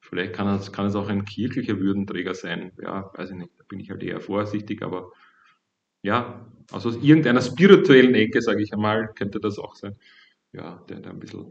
vielleicht 0.00 0.34
kann 0.34 0.46
es, 0.48 0.70
kann 0.72 0.84
es 0.86 0.94
auch 0.94 1.08
ein 1.08 1.24
kirchlicher 1.24 1.78
Würdenträger 1.78 2.34
sein, 2.34 2.72
ja, 2.82 3.10
weiß 3.14 3.30
ich 3.30 3.36
nicht, 3.36 3.58
da 3.58 3.64
bin 3.66 3.80
ich 3.80 3.90
halt 3.90 4.02
eher 4.02 4.20
vorsichtig, 4.20 4.82
aber 4.82 5.10
ja, 6.02 6.46
also 6.70 6.90
aus 6.90 6.96
irgendeiner 6.96 7.40
spirituellen 7.40 8.14
Ecke, 8.14 8.42
sage 8.42 8.62
ich 8.62 8.74
einmal, 8.74 9.08
könnte 9.14 9.40
das 9.40 9.58
auch 9.58 9.74
sein. 9.74 9.96
Ja, 10.52 10.82
der, 10.88 11.00
der 11.00 11.12
ein 11.12 11.20
bisschen 11.20 11.50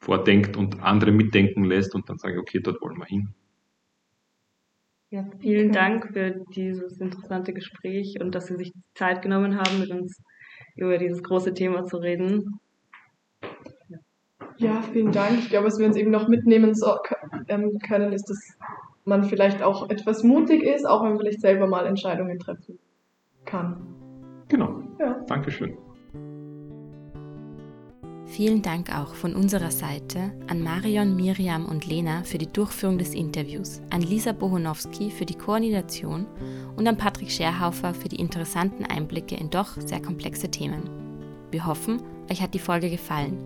vordenkt 0.00 0.56
und 0.56 0.82
andere 0.82 1.12
mitdenken 1.12 1.64
lässt 1.64 1.94
und 1.94 2.08
dann 2.08 2.18
sage 2.18 2.34
ich, 2.34 2.40
okay, 2.40 2.60
dort 2.60 2.80
wollen 2.80 2.98
wir 2.98 3.06
hin. 3.06 3.34
Ja, 5.10 5.24
vielen 5.38 5.70
Dank 5.70 6.12
für 6.12 6.44
dieses 6.54 6.98
interessante 7.00 7.52
Gespräch 7.52 8.16
und 8.20 8.34
dass 8.34 8.46
Sie 8.46 8.56
sich 8.56 8.72
Zeit 8.94 9.22
genommen 9.22 9.56
haben, 9.56 9.78
mit 9.78 9.90
uns 9.90 10.20
über 10.74 10.98
dieses 10.98 11.22
große 11.22 11.54
Thema 11.54 11.84
zu 11.84 11.98
reden. 11.98 12.58
Ja, 13.88 13.98
ja 14.56 14.82
vielen 14.82 15.12
Dank. 15.12 15.38
Ich 15.38 15.48
glaube, 15.48 15.68
was 15.68 15.78
wir 15.78 15.86
uns 15.86 15.96
eben 15.96 16.10
noch 16.10 16.26
mitnehmen 16.28 16.74
so, 16.74 16.96
ähm, 17.48 17.78
können, 17.86 18.12
ist, 18.12 18.28
dass 18.28 18.58
man 19.04 19.22
vielleicht 19.24 19.62
auch 19.62 19.88
etwas 19.88 20.24
mutig 20.24 20.62
ist, 20.64 20.84
auch 20.86 21.02
wenn 21.02 21.10
man 21.10 21.18
vielleicht 21.20 21.40
selber 21.40 21.68
mal 21.68 21.86
Entscheidungen 21.86 22.38
treffen 22.38 22.78
kann. 23.44 23.86
Genau. 24.48 24.82
Ja. 24.98 25.24
Dankeschön. 25.28 25.78
Vielen 28.26 28.60
Dank 28.60 28.94
auch 28.94 29.14
von 29.14 29.34
unserer 29.34 29.70
Seite 29.70 30.32
an 30.48 30.60
Marion, 30.60 31.14
Miriam 31.14 31.64
und 31.64 31.86
Lena 31.86 32.24
für 32.24 32.38
die 32.38 32.52
Durchführung 32.52 32.98
des 32.98 33.14
Interviews, 33.14 33.80
an 33.90 34.02
Lisa 34.02 34.32
Bohonowski 34.32 35.10
für 35.10 35.24
die 35.24 35.38
Koordination 35.38 36.26
und 36.76 36.86
an 36.88 36.98
Patrick 36.98 37.30
Scherhaufer 37.30 37.94
für 37.94 38.08
die 38.08 38.20
interessanten 38.20 38.84
Einblicke 38.84 39.36
in 39.36 39.48
doch 39.48 39.80
sehr 39.80 40.02
komplexe 40.02 40.50
Themen. 40.50 40.90
Wir 41.52 41.64
hoffen, 41.64 42.02
euch 42.30 42.42
hat 42.42 42.52
die 42.52 42.58
Folge 42.58 42.90
gefallen. 42.90 43.38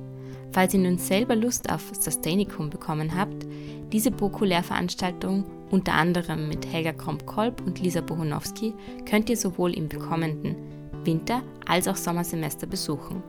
Falls 0.53 0.75
ihr 0.75 0.81
nun 0.81 0.99
selber 0.99 1.37
Lust 1.37 1.71
auf 1.71 1.93
Sustainikum 1.93 2.71
bekommen 2.71 3.15
habt, 3.15 3.47
diese 3.93 4.11
BOKU-Lehrveranstaltung 4.11 5.45
unter 5.71 5.93
anderem 5.93 6.49
mit 6.49 6.67
Helga 6.67 6.93
Kromp-Kolb 6.93 7.65
und 7.67 7.81
Lisa 7.81 8.01
Bohunowski 8.01 8.75
könnt 9.09 9.31
ihr 9.31 9.37
sowohl 9.37 9.75
im 9.75 9.89
kommenden 9.89 10.57
Winter- 11.05 11.43
als 11.67 11.87
auch 11.87 11.97
Sommersemester 11.97 12.67
besuchen. 12.67 13.23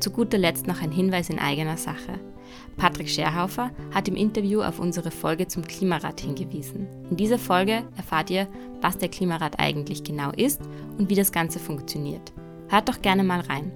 Zu 0.00 0.10
guter 0.10 0.38
Letzt 0.38 0.66
noch 0.66 0.82
ein 0.82 0.90
Hinweis 0.90 1.30
in 1.30 1.38
eigener 1.38 1.76
Sache. 1.76 2.20
Patrick 2.76 3.08
Scherhaufer 3.08 3.70
hat 3.92 4.08
im 4.08 4.16
Interview 4.16 4.62
auf 4.62 4.78
unsere 4.78 5.10
Folge 5.10 5.48
zum 5.48 5.64
Klimarat 5.66 6.20
hingewiesen. 6.20 6.88
In 7.10 7.16
dieser 7.16 7.38
Folge 7.38 7.84
erfahrt 7.96 8.30
ihr, 8.30 8.48
was 8.80 8.98
der 8.98 9.08
Klimarat 9.08 9.58
eigentlich 9.58 10.04
genau 10.04 10.30
ist 10.32 10.60
und 10.98 11.08
wie 11.08 11.14
das 11.14 11.32
Ganze 11.32 11.58
funktioniert. 11.58 12.32
Hört 12.68 12.88
doch 12.88 13.00
gerne 13.00 13.24
mal 13.24 13.40
rein. 13.40 13.72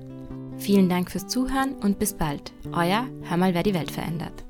Vielen 0.59 0.89
Dank 0.89 1.11
fürs 1.11 1.29
Zuhören 1.29 1.75
und 1.75 1.99
bis 1.99 2.13
bald. 2.13 2.53
Euer 2.73 3.07
Hör 3.23 3.37
mal, 3.37 3.55
wer 3.55 3.63
die 3.63 3.75
Welt 3.75 3.91
verändert. 3.91 4.45